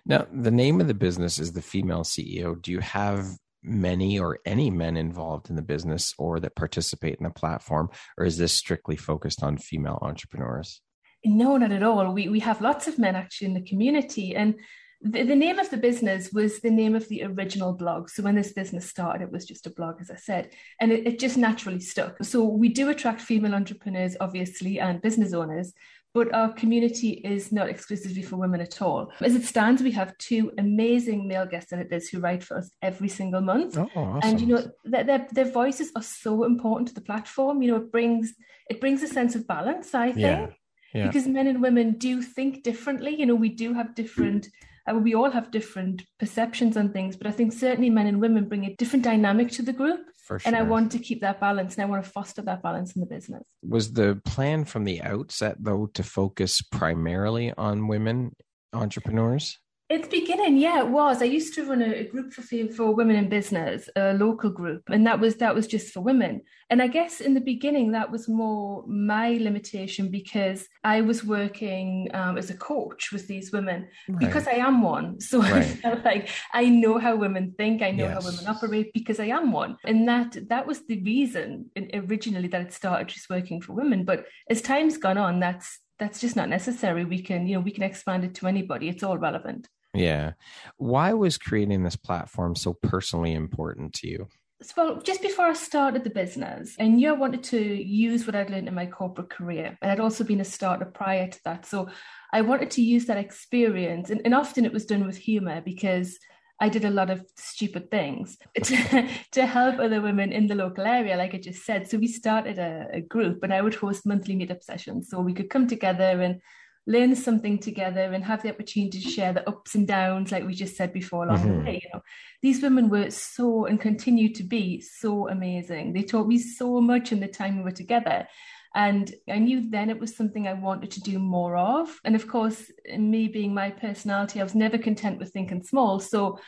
Now, 0.05 0.27
the 0.33 0.51
name 0.53 0.81
of 0.81 0.87
the 0.87 0.95
business 0.95 1.39
is 1.39 1.53
the 1.53 1.63
Female 1.63 2.03
CEO. 2.03 2.61
Do 2.61 2.71
you 2.71 2.81
have 2.81 3.27
many 3.67 4.19
or 4.19 4.39
any 4.47 4.71
men 4.71 4.97
involved 4.97 5.51
in 5.51 5.57
the 5.57 5.63
business 5.63 6.15
or 6.19 6.41
that 6.41 6.55
participate 6.55 7.17
in 7.19 7.25
the 7.25 7.31
platform, 7.31 7.91
or 8.17 8.25
is 8.25 8.39
this 8.39 8.53
strictly 8.53 8.97
focused 8.97 9.43
on 9.43 9.59
female 9.59 9.99
entrepreneurs? 10.03 10.81
No, 11.25 11.57
not 11.57 11.73
at 11.73 11.83
all. 11.83 12.13
We 12.13 12.29
we 12.29 12.41
have 12.41 12.61
lots 12.61 12.87
of 12.87 12.99
men 12.99 13.17
actually 13.17 13.49
in 13.49 13.55
the 13.55 13.69
community, 13.69 14.37
and 14.37 14.55
the, 15.01 15.25
the 15.25 15.37
name 15.37 15.59
of 15.59 15.71
the 15.71 15.77
business 15.77 16.33
was 16.33 16.61
the 16.61 16.71
name 16.71 16.95
of 16.95 17.09
the 17.09 17.25
original 17.25 17.73
blog. 17.73 18.09
So 18.09 18.23
when 18.23 18.37
this 18.37 18.53
business 18.53 18.89
started, 18.89 19.25
it 19.25 19.33
was 19.33 19.45
just 19.45 19.67
a 19.67 19.71
blog, 19.71 19.97
as 20.01 20.11
I 20.11 20.17
said, 20.17 20.51
and 20.81 20.93
it, 20.93 21.07
it 21.07 21.19
just 21.19 21.37
naturally 21.37 21.81
stuck. 21.81 22.23
So 22.25 22.45
we 22.45 22.69
do 22.69 22.89
attract 22.89 23.21
female 23.21 23.55
entrepreneurs, 23.55 24.17
obviously, 24.21 24.79
and 24.79 25.03
business 25.03 25.33
owners. 25.33 25.73
But 26.17 26.33
our 26.33 26.51
community 26.63 27.11
is 27.35 27.53
not 27.53 27.69
exclusively 27.69 28.23
for 28.23 28.37
women 28.37 28.63
at 28.69 28.81
all. 28.81 29.13
As 29.21 29.35
it 29.35 29.45
stands, 29.45 29.83
we 29.83 29.91
have 30.01 30.17
two 30.17 30.45
amazing 30.57 31.29
male 31.29 31.45
guest 31.53 31.75
editors 31.75 32.09
who 32.09 32.21
write 32.21 32.43
for 32.43 32.55
us 32.61 32.71
every 32.81 33.11
single 33.19 33.43
month. 33.53 33.77
Oh, 33.77 33.91
awesome. 33.95 34.21
And 34.23 34.41
you 34.41 34.47
know, 34.47 34.63
their, 34.93 35.05
their 35.05 35.23
their 35.37 35.51
voices 35.61 35.89
are 35.95 36.09
so 36.25 36.45
important 36.45 36.89
to 36.89 36.95
the 36.95 37.07
platform. 37.11 37.61
You 37.63 37.69
know, 37.71 37.81
it 37.85 37.93
brings 37.93 38.33
it 38.71 38.81
brings 38.81 39.03
a 39.03 39.09
sense 39.09 39.35
of 39.35 39.47
balance, 39.47 39.95
I 39.95 40.13
think 40.13 40.19
yeah. 40.19 40.47
Yeah. 40.95 41.07
because 41.07 41.27
men 41.27 41.47
and 41.47 41.61
women 41.63 41.99
do 41.99 42.23
think 42.23 42.63
differently. 42.63 43.15
You 43.19 43.27
know, 43.27 43.35
we 43.35 43.51
do 43.51 43.75
have 43.75 43.95
different, 43.95 44.49
uh, 44.91 44.95
we 44.95 45.15
all 45.15 45.31
have 45.31 45.51
different 45.51 46.03
perceptions 46.19 46.77
on 46.77 46.93
things, 46.93 47.17
but 47.17 47.27
I 47.27 47.31
think 47.31 47.53
certainly 47.53 47.91
men 47.91 48.07
and 48.07 48.21
women 48.21 48.49
bring 48.49 48.65
a 48.65 48.75
different 48.77 49.05
dynamic 49.05 49.51
to 49.53 49.63
the 49.63 49.73
group. 49.73 50.01
For 50.27 50.41
sure. 50.41 50.49
And 50.49 50.57
I 50.57 50.63
want 50.63 50.91
to 50.91 50.99
keep 50.99 51.21
that 51.21 51.39
balance 51.39 51.77
and 51.77 51.85
I 51.85 51.87
want 51.89 52.05
to 52.05 52.11
foster 52.11 52.43
that 52.43 52.61
balance 52.61 52.97
in 52.97 53.01
the 53.01 53.07
business. 53.07 53.45
Was 53.63 53.93
the 53.93 54.21
plan 54.25 54.65
from 54.65 54.83
the 54.83 55.01
outset, 55.01 55.57
though, 55.61 55.87
to 55.95 56.03
focus 56.03 56.61
primarily 56.61 57.53
on 57.57 57.87
women 57.87 58.35
entrepreneurs? 58.73 59.57
At 59.89 60.03
the 60.03 60.09
beginning, 60.21 60.57
yeah, 60.57 60.81
it 60.81 60.89
was. 60.89 61.23
I 61.23 61.27
used 61.27 61.55
to 61.55 61.65
run 61.65 61.81
a, 61.81 62.01
a 62.01 62.05
group 62.05 62.33
for 62.33 62.43
for 62.75 62.93
women 62.93 63.15
in 63.15 63.29
business, 63.29 63.89
a 63.95 64.15
local 64.15 64.51
group, 64.51 64.83
and 64.89 65.07
that 65.07 65.21
was 65.21 65.37
that 65.37 65.55
was 65.55 65.69
just 65.69 65.93
for 65.93 66.01
women. 66.01 66.41
And 66.71 66.83
I 66.83 66.89
guess 66.89 67.21
in 67.21 67.35
the 67.35 67.41
beginning, 67.41 67.93
that 67.93 68.11
was 68.11 68.27
more 68.29 68.85
my 68.89 69.35
limitation 69.41 70.09
because 70.11 70.67
I 70.83 71.03
was 71.03 71.23
working 71.23 72.09
um, 72.15 72.37
as 72.37 72.51
a 72.51 72.57
coach 72.57 73.13
with 73.13 73.29
these 73.29 73.53
women 73.53 73.87
because 74.19 74.49
I 74.49 74.55
am 74.55 74.83
one. 74.83 75.21
So 75.29 75.41
I 75.41 75.51
Right. 75.53 75.79
felt 75.85 76.05
like 76.05 76.31
I 76.53 76.69
know 76.69 76.99
how 76.99 77.15
women 77.15 77.55
think, 77.57 77.81
I 77.81 77.93
know 77.93 78.09
how 78.09 78.21
women 78.23 78.47
operate 78.49 78.93
because 78.93 79.21
I 79.21 79.27
am 79.27 79.53
one, 79.53 79.77
and 79.85 80.09
that 80.09 80.37
that 80.49 80.67
was 80.67 80.85
the 80.89 81.01
reason 81.03 81.71
originally 81.95 82.49
that 82.49 82.61
it 82.67 82.73
started 82.73 83.07
just 83.07 83.31
working 83.31 83.61
for 83.61 83.73
women. 83.73 84.05
But 84.05 84.27
as 84.51 84.63
time's 84.63 84.99
gone 84.99 85.17
on, 85.19 85.39
that's 85.39 85.79
that's 86.01 86.21
just 86.21 86.35
not 86.35 86.49
necessary. 86.49 87.05
We 87.05 87.23
can 87.23 87.47
you 87.47 87.55
know 87.55 87.61
we 87.61 87.71
can 87.71 87.85
expand 87.85 88.25
it 88.25 88.35
to 88.37 88.49
anybody. 88.49 88.89
It's 88.89 89.05
all 89.05 89.17
relevant. 89.19 89.69
Yeah. 89.97 90.33
Why 90.77 91.15
was 91.15 91.39
creating 91.39 91.83
this 91.83 91.97
platform 91.97 92.55
so 92.55 92.75
personally 92.75 93.33
important 93.33 93.95
to 93.95 94.09
you? 94.09 94.29
Well, 94.77 95.01
just 95.03 95.21
before 95.21 95.47
I 95.47 95.53
started 95.53 96.03
the 96.03 96.11
business, 96.11 96.77
I 96.81 96.89
knew 96.89 97.11
I 97.11 97.13
wanted 97.13 97.43
to 97.45 97.61
use 97.61 98.27
what 98.27 98.35
I'd 98.35 98.51
learned 98.51 98.69
in 98.69 98.75
my 98.75 98.87
corporate 98.87 99.29
career. 99.29 99.77
And 99.83 99.91
I'd 99.91 100.01
also 100.01 100.25
been 100.25 100.41
a 100.41 100.47
starter 100.47 100.87
prior 100.87 101.29
to 101.29 101.39
that. 101.45 101.67
So 101.67 101.89
I 102.33 102.41
wanted 102.41 102.71
to 102.73 102.83
use 102.83 103.05
that 103.07 103.19
experience. 103.19 104.09
And, 104.09 104.23
and 104.25 104.35
often 104.35 104.65
it 104.65 104.73
was 104.73 104.87
done 104.87 105.07
with 105.07 105.17
humor 105.17 105.61
because 105.61 106.19
I 106.59 106.71
did 106.71 106.87
a 106.87 106.91
lot 106.91 107.11
of 107.11 107.25
stupid 107.37 107.91
things 107.91 108.39
to, 108.63 109.09
to 109.33 109.47
help 109.47 109.79
other 109.79 110.01
women 110.01 110.33
in 110.33 110.47
the 110.47 110.55
local 110.55 110.87
area, 110.87 111.17
like 111.17 111.35
I 111.35 111.39
just 111.39 111.65
said. 111.65 111.89
So 111.89 111.99
we 111.99 112.09
started 112.09 112.59
a, 112.59 112.87
a 112.95 113.01
group 113.03 113.43
and 113.43 113.53
I 113.53 113.61
would 113.61 113.75
host 113.75 114.07
monthly 114.07 114.37
meetup 114.37 114.63
sessions 114.63 115.09
so 115.11 115.21
we 115.21 115.35
could 115.35 115.51
come 115.51 115.67
together 115.67 116.23
and 116.23 116.41
learn 116.87 117.17
something 117.17 117.59
together 117.59 118.13
and 118.13 118.25
have 118.25 118.43
the 118.43 118.51
opportunity 118.51 119.01
to 119.01 119.11
share 119.11 119.33
the 119.33 119.49
ups 119.49 119.75
and 119.75 119.89
downs, 119.89 120.31
like 120.31 120.47
we 120.47 120.55
just 120.55 120.77
said 120.77 120.93
before 120.93 121.25
along 121.25 121.41
mm-hmm. 121.41 121.59
the 121.59 121.65
way. 121.65 121.81
You 121.83 121.91
know, 121.93 122.03
these 122.43 122.63
women 122.63 122.89
were 122.89 123.11
so 123.11 123.67
and 123.67 123.81
continue 123.81 124.33
to 124.35 124.45
be 124.45 124.81
so 124.81 125.29
amazing. 125.29 125.93
They 125.93 126.03
taught 126.03 126.29
me 126.29 126.39
so 126.39 126.81
much 126.81 127.11
in 127.11 127.21
the 127.21 127.29
time 127.29 127.57
we 127.57 127.65
were 127.65 127.71
together. 127.73 128.29
And 128.75 129.13
I 129.29 129.39
knew 129.39 129.71
then 129.71 129.89
it 129.89 129.99
was 129.99 130.15
something 130.15 130.47
I 130.47 130.53
wanted 130.53 130.91
to 130.93 131.01
do 131.01 131.19
more 131.19 131.57
of. 131.57 131.99
And 132.05 132.15
of 132.15 132.29
course, 132.29 132.71
me 132.97 133.27
being 133.27 133.55
my 133.55 133.71
personality, 133.71 134.39
I 134.39 134.45
was 134.45 134.55
never 134.55 134.77
content 134.77 135.19
with 135.19 135.33
thinking 135.33 135.63
small. 135.63 135.99
So 135.99 136.39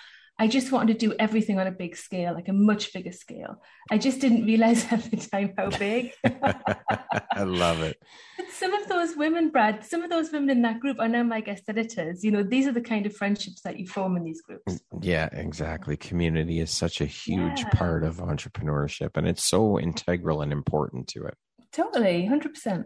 I 0.40 0.46
just 0.46 0.70
wanted 0.70 0.98
to 0.98 1.06
do 1.08 1.14
everything 1.18 1.58
on 1.58 1.66
a 1.66 1.72
big 1.72 1.96
scale, 1.96 2.32
like 2.32 2.48
a 2.48 2.52
much 2.52 2.92
bigger 2.92 3.10
scale. 3.10 3.60
I 3.90 3.98
just 3.98 4.20
didn't 4.20 4.46
realize 4.46 4.84
at 4.92 5.02
the 5.10 5.16
time 5.16 5.52
how 5.58 5.70
big. 5.70 6.12
I 6.24 7.42
love 7.42 7.82
it. 7.82 8.00
But 8.36 8.46
some 8.50 8.72
of 8.72 8.88
those 8.88 9.16
women, 9.16 9.50
Brad, 9.50 9.84
some 9.84 10.02
of 10.02 10.10
those 10.10 10.30
women 10.30 10.50
in 10.50 10.62
that 10.62 10.78
group 10.78 11.00
are 11.00 11.08
now 11.08 11.24
my 11.24 11.40
guest 11.40 11.64
editors. 11.68 12.22
You 12.22 12.30
know, 12.30 12.44
these 12.44 12.68
are 12.68 12.72
the 12.72 12.80
kind 12.80 13.04
of 13.04 13.16
friendships 13.16 13.62
that 13.62 13.80
you 13.80 13.86
form 13.88 14.16
in 14.16 14.22
these 14.22 14.40
groups. 14.40 14.80
Yeah, 15.00 15.28
exactly. 15.32 15.96
Community 15.96 16.60
is 16.60 16.70
such 16.70 17.00
a 17.00 17.06
huge 17.06 17.60
yeah. 17.60 17.70
part 17.70 18.04
of 18.04 18.18
entrepreneurship 18.18 19.16
and 19.16 19.26
it's 19.26 19.44
so 19.44 19.78
integral 19.80 20.42
and 20.42 20.52
important 20.52 21.08
to 21.08 21.24
it. 21.24 21.34
Totally, 21.72 22.28
100% 22.30 22.84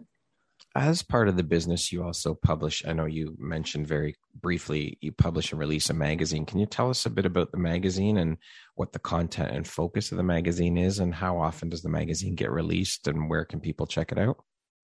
as 0.75 1.03
part 1.03 1.27
of 1.27 1.37
the 1.37 1.43
business 1.43 1.91
you 1.91 2.03
also 2.03 2.33
publish 2.33 2.83
i 2.87 2.93
know 2.93 3.05
you 3.05 3.35
mentioned 3.37 3.87
very 3.87 4.15
briefly 4.41 4.97
you 5.01 5.11
publish 5.11 5.51
and 5.51 5.59
release 5.59 5.89
a 5.89 5.93
magazine 5.93 6.45
can 6.45 6.59
you 6.59 6.65
tell 6.65 6.89
us 6.89 7.05
a 7.05 7.09
bit 7.09 7.25
about 7.25 7.51
the 7.51 7.57
magazine 7.57 8.17
and 8.17 8.37
what 8.75 8.91
the 8.91 8.99
content 8.99 9.55
and 9.55 9.67
focus 9.67 10.11
of 10.11 10.17
the 10.17 10.23
magazine 10.23 10.77
is 10.77 10.99
and 10.99 11.13
how 11.13 11.37
often 11.37 11.69
does 11.69 11.83
the 11.83 11.89
magazine 11.89 12.35
get 12.35 12.51
released 12.51 13.07
and 13.07 13.29
where 13.29 13.45
can 13.45 13.59
people 13.59 13.85
check 13.85 14.11
it 14.11 14.17
out 14.17 14.37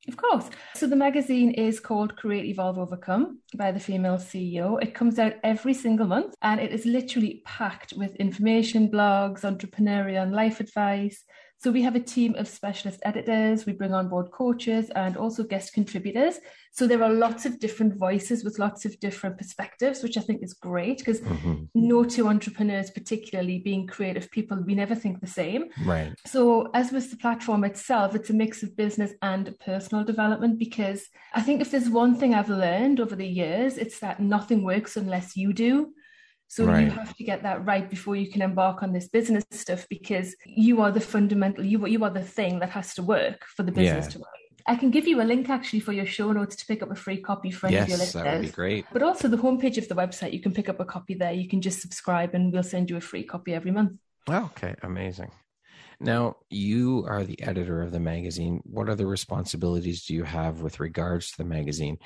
of 0.07 0.15
course. 0.15 0.49
So 0.75 0.87
the 0.87 0.95
magazine 0.95 1.51
is 1.51 1.79
called 1.79 2.15
Create 2.15 2.45
Evolve 2.45 2.79
Overcome 2.79 3.41
by 3.55 3.71
the 3.71 3.81
female 3.81 4.15
CEO. 4.15 4.81
It 4.81 4.95
comes 4.95 5.19
out 5.19 5.33
every 5.43 5.73
single 5.73 6.07
month 6.07 6.35
and 6.41 6.59
it 6.59 6.71
is 6.71 6.85
literally 6.85 7.43
packed 7.45 7.93
with 7.97 8.15
information, 8.15 8.89
blogs, 8.89 9.41
entrepreneurial 9.41 10.23
and 10.23 10.31
life 10.31 10.61
advice, 10.61 11.25
so 11.59 11.71
we 11.71 11.81
have 11.81 11.95
a 11.95 11.99
team 11.99 12.35
of 12.35 12.47
specialist 12.47 13.01
editors, 13.03 13.65
we 13.65 13.73
bring 13.73 13.93
on 13.93 14.07
board 14.07 14.31
coaches 14.31 14.89
and 14.91 15.17
also 15.17 15.43
guest 15.43 15.73
contributors. 15.73 16.39
So 16.71 16.87
there 16.87 17.03
are 17.03 17.11
lots 17.11 17.45
of 17.45 17.59
different 17.59 17.95
voices 17.95 18.45
with 18.45 18.59
lots 18.59 18.85
of 18.85 18.97
different 19.01 19.37
perspectives, 19.37 20.01
which 20.01 20.15
I 20.15 20.21
think 20.21 20.41
is 20.41 20.53
great 20.53 20.99
because 20.99 21.19
mm-hmm. 21.19 21.65
no 21.75 22.05
two 22.05 22.29
entrepreneurs, 22.29 22.91
particularly 22.91 23.59
being 23.59 23.87
creative 23.87 24.31
people, 24.31 24.63
we 24.65 24.73
never 24.73 24.95
think 24.95 25.19
the 25.19 25.27
same. 25.27 25.65
Right. 25.83 26.13
So 26.25 26.69
as 26.73 26.93
with 26.93 27.11
the 27.11 27.17
platform 27.17 27.65
itself, 27.65 28.15
it's 28.15 28.29
a 28.29 28.33
mix 28.33 28.63
of 28.63 28.77
business 28.77 29.11
and 29.21 29.53
personal 29.59 30.05
development 30.05 30.59
because 30.59 31.09
I 31.33 31.41
think 31.41 31.59
if 31.59 31.71
there's 31.71 31.89
one 31.89 32.15
thing 32.15 32.33
I've 32.33 32.47
learned 32.47 33.01
over 33.01 33.17
the 33.17 33.27
years, 33.27 33.77
it's 33.77 33.99
that 33.99 34.21
nothing 34.21 34.63
works 34.63 34.95
unless 34.95 35.35
you 35.35 35.51
do. 35.51 35.91
So 36.49 36.65
right. 36.65 36.85
you 36.85 36.89
have 36.89 37.15
to 37.15 37.23
get 37.23 37.43
that 37.43 37.63
right 37.63 37.87
before 37.87 38.15
you 38.15 38.29
can 38.29 38.41
embark 38.41 38.81
on 38.81 38.91
this 38.91 39.07
business 39.07 39.45
stuff 39.51 39.85
because 39.87 40.35
you 40.45 40.81
are 40.81 40.91
the 40.91 40.99
fundamental, 40.99 41.63
you, 41.63 41.85
you 41.85 42.03
are 42.03 42.09
the 42.09 42.23
thing 42.23 42.57
that 42.59 42.71
has 42.71 42.95
to 42.95 43.03
work 43.03 43.45
for 43.45 43.61
the 43.61 43.71
business 43.71 44.05
yeah. 44.07 44.11
to 44.13 44.19
work. 44.19 44.27
I 44.65 44.75
can 44.75 44.89
give 44.89 45.07
you 45.07 45.21
a 45.21 45.23
link 45.23 45.47
actually 45.47 45.79
for 45.79 45.93
your 45.93 46.07
show 46.07 46.31
notes 46.31 46.55
to 46.55 46.65
pick 46.65 46.81
up 46.81 46.89
a 46.89 46.95
free 46.95 47.21
copy 47.21 47.51
for 47.51 47.67
any 47.67 47.75
yes, 47.75 47.83
of 47.83 47.89
your 47.89 47.97
listeners. 47.99 48.23
That 48.23 48.33
would 48.33 48.41
be 48.47 48.51
great. 48.51 48.85
But 48.91 49.03
also 49.03 49.27
the 49.27 49.37
homepage 49.37 49.77
of 49.77 49.87
the 49.87 49.95
website, 49.95 50.33
you 50.33 50.41
can 50.41 50.51
pick 50.51 50.69
up 50.69 50.79
a 50.79 50.85
copy 50.85 51.13
there. 51.13 51.31
You 51.31 51.47
can 51.47 51.61
just 51.61 51.81
subscribe 51.81 52.33
and 52.33 52.51
we'll 52.51 52.63
send 52.63 52.89
you 52.89 52.97
a 52.97 53.01
free 53.01 53.23
copy 53.23 53.53
every 53.53 53.71
month. 53.71 53.93
okay, 54.27 54.73
amazing. 54.81 55.31
Now, 55.99 56.37
you 56.49 57.05
are 57.07 57.23
the 57.23 57.39
editor 57.43 57.81
of 57.81 57.91
the 57.91 57.99
magazine. 57.99 58.61
What 58.63 58.89
other 58.89 59.05
responsibilities 59.05 60.05
do 60.05 60.15
you 60.15 60.23
have 60.23 60.61
with 60.61 60.79
regards 60.79 61.31
to 61.31 61.37
the 61.37 61.45
magazine? 61.45 61.97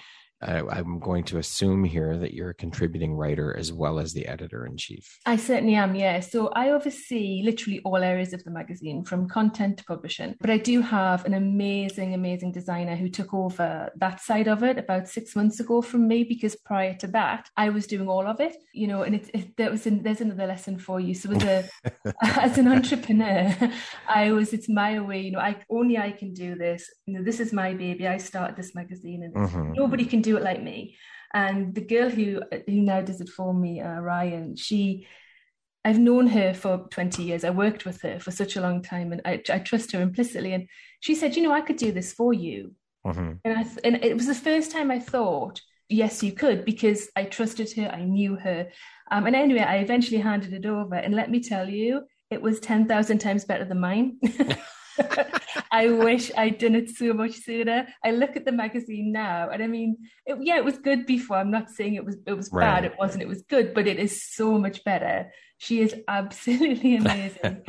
I, 0.42 0.80
am 0.80 1.00
going 1.00 1.24
to 1.26 1.38
assume 1.38 1.84
here 1.84 2.18
that 2.18 2.34
you're 2.34 2.50
a 2.50 2.56
contributing 2.56 3.14
writer 3.14 3.56
as 3.58 3.72
well 3.72 4.00
as 4.00 4.14
the 4.14 4.28
editor 4.28 4.66
in 4.66 4.78
chief. 4.78 5.20
I 5.26 5.38
certainly 5.38 5.76
am, 5.76 5.96
yeah. 5.96 6.20
So 6.20 6.50
I 6.50 6.70
oversee 6.70 7.42
literally 7.44 7.82
all 7.86 7.98
areas 7.98 8.34
of 8.34 8.44
the 8.44 8.52
magazine 8.52 9.04
from 9.06 9.28
content 9.28 9.78
to 9.78 9.86
publishing. 9.86 10.36
But 10.40 10.50
I 10.50 10.58
do 10.58 10.82
have 10.82 11.26
an 11.26 11.34
amazing, 11.34 12.14
amazing 12.14 12.52
designer 12.52 12.96
who 12.96 13.10
took 13.10 13.34
over 13.34 13.90
that 13.96 14.22
side 14.22 14.48
of 14.48 14.64
it 14.64 14.78
about 14.78 15.08
six 15.08 15.36
months 15.36 15.60
ago 15.60 15.82
from 15.82 16.08
me 16.08 16.24
because 16.24 16.56
prior 16.56 16.94
to 16.96 17.08
that, 17.08 17.50
I 17.56 17.70
was 17.70 17.88
doing 17.88 18.08
all 18.08 18.28
of 18.28 18.40
it, 18.40 18.56
you 18.74 18.88
know, 18.88 19.04
and 19.04 19.16
it, 19.16 19.30
it 19.34 19.58
that 19.58 19.72
was 19.72 19.84
there's 19.84 20.22
another 20.22 20.48
lesson 20.48 20.78
for 20.78 21.00
you. 21.00 21.14
So 21.14 21.32
as 21.32 21.44
a 21.44 21.70
as 22.24 22.58
an 22.58 22.68
entrepreneur, 22.68 23.56
I 24.08 24.32
was 24.32 24.54
it's 24.54 24.70
my 24.70 25.00
way, 25.00 25.22
you 25.22 25.32
know, 25.32 25.40
I 25.40 25.58
only 25.70 25.98
I 25.98 26.12
can 26.12 26.34
do 26.34 26.56
this. 26.56 26.90
You 27.06 27.18
know, 27.18 27.24
this 27.24 27.40
is 27.40 27.54
my 27.54 27.74
baby. 27.74 28.08
I 28.08 28.18
started 28.18 28.56
this 28.56 28.76
magazine 28.76 29.24
and 29.24 29.34
mm-hmm. 29.34 29.74
nobody 29.74 30.06
can 30.06 30.22
do 30.22 30.33
do 30.34 30.38
it 30.38 30.44
like 30.44 30.62
me. 30.62 30.98
And 31.34 31.74
the 31.74 31.82
girl 31.82 32.10
who 32.10 32.42
who 32.68 32.82
now 32.82 33.02
does 33.02 33.22
it 33.22 33.30
for 33.30 33.54
me, 33.54 33.82
uh, 33.82 34.00
Ryan, 34.00 34.56
she, 34.56 35.08
I've 35.84 36.00
known 36.00 36.28
her 36.28 36.54
for 36.54 36.88
20 36.90 37.24
years. 37.24 37.44
I 37.44 37.50
worked 37.50 37.86
with 37.86 38.02
her 38.02 38.20
for 38.20 38.32
such 38.32 38.56
a 38.56 38.62
long 38.62 38.82
time, 38.82 39.12
and 39.12 39.22
I, 39.26 39.42
I 39.50 39.60
trust 39.60 39.92
her 39.94 40.02
implicitly. 40.02 40.54
And 40.54 40.68
she 41.00 41.16
said, 41.16 41.36
you 41.36 41.42
know, 41.42 41.52
I 41.52 41.62
could 41.62 41.78
do 41.78 41.92
this 41.92 42.14
for 42.14 42.34
you. 42.34 42.74
Mm-hmm. 43.06 43.34
And 43.44 43.58
I 43.58 43.66
and 43.84 44.04
it 44.04 44.16
was 44.16 44.28
the 44.28 44.36
first 44.36 44.72
time 44.72 44.92
I 44.92 45.00
thought, 45.00 45.60
yes, 45.90 46.22
you 46.22 46.34
could, 46.34 46.66
because 46.66 47.10
I 47.16 47.24
trusted 47.26 47.74
her, 47.74 47.90
I 47.90 48.04
knew 48.04 48.36
her. 48.36 48.70
Um, 49.12 49.26
and 49.26 49.36
anyway, 49.36 49.62
I 49.62 49.78
eventually 49.78 50.20
handed 50.20 50.54
it 50.54 50.66
over, 50.66 50.96
and 50.96 51.16
let 51.16 51.32
me 51.32 51.40
tell 51.42 51.68
you, 51.68 52.04
it 52.30 52.42
was 52.42 52.60
10,000 52.60 53.18
times 53.20 53.46
better 53.46 53.66
than 53.66 53.80
mine. 53.80 54.20
I 55.72 55.90
wish 55.90 56.32
I'd 56.38 56.58
done 56.58 56.76
it 56.76 56.90
so 56.90 57.14
much 57.14 57.34
sooner. 57.34 57.88
I 58.04 58.12
look 58.12 58.36
at 58.36 58.46
the 58.46 58.52
magazine 58.52 59.12
now, 59.12 59.50
and 59.50 59.64
I 59.64 59.68
mean, 59.68 59.98
it, 60.26 60.38
yeah, 60.42 60.58
it 60.58 60.66
was 60.66 60.78
good 60.78 61.06
before. 61.06 61.38
I'm 61.38 61.52
not 61.52 61.70
saying 61.70 61.96
it 61.96 62.06
was 62.06 62.18
it 62.26 62.34
was 62.34 62.50
right. 62.52 62.62
bad. 62.64 62.86
It 62.86 62.96
wasn't. 62.98 63.24
It 63.24 63.28
was 63.28 63.44
good, 63.44 63.74
but 63.74 63.88
it 63.88 64.00
is 64.00 64.24
so 64.24 64.58
much 64.58 64.84
better. 64.84 65.32
She 65.58 65.82
is 65.82 65.96
absolutely 66.08 66.96
amazing. 67.04 67.64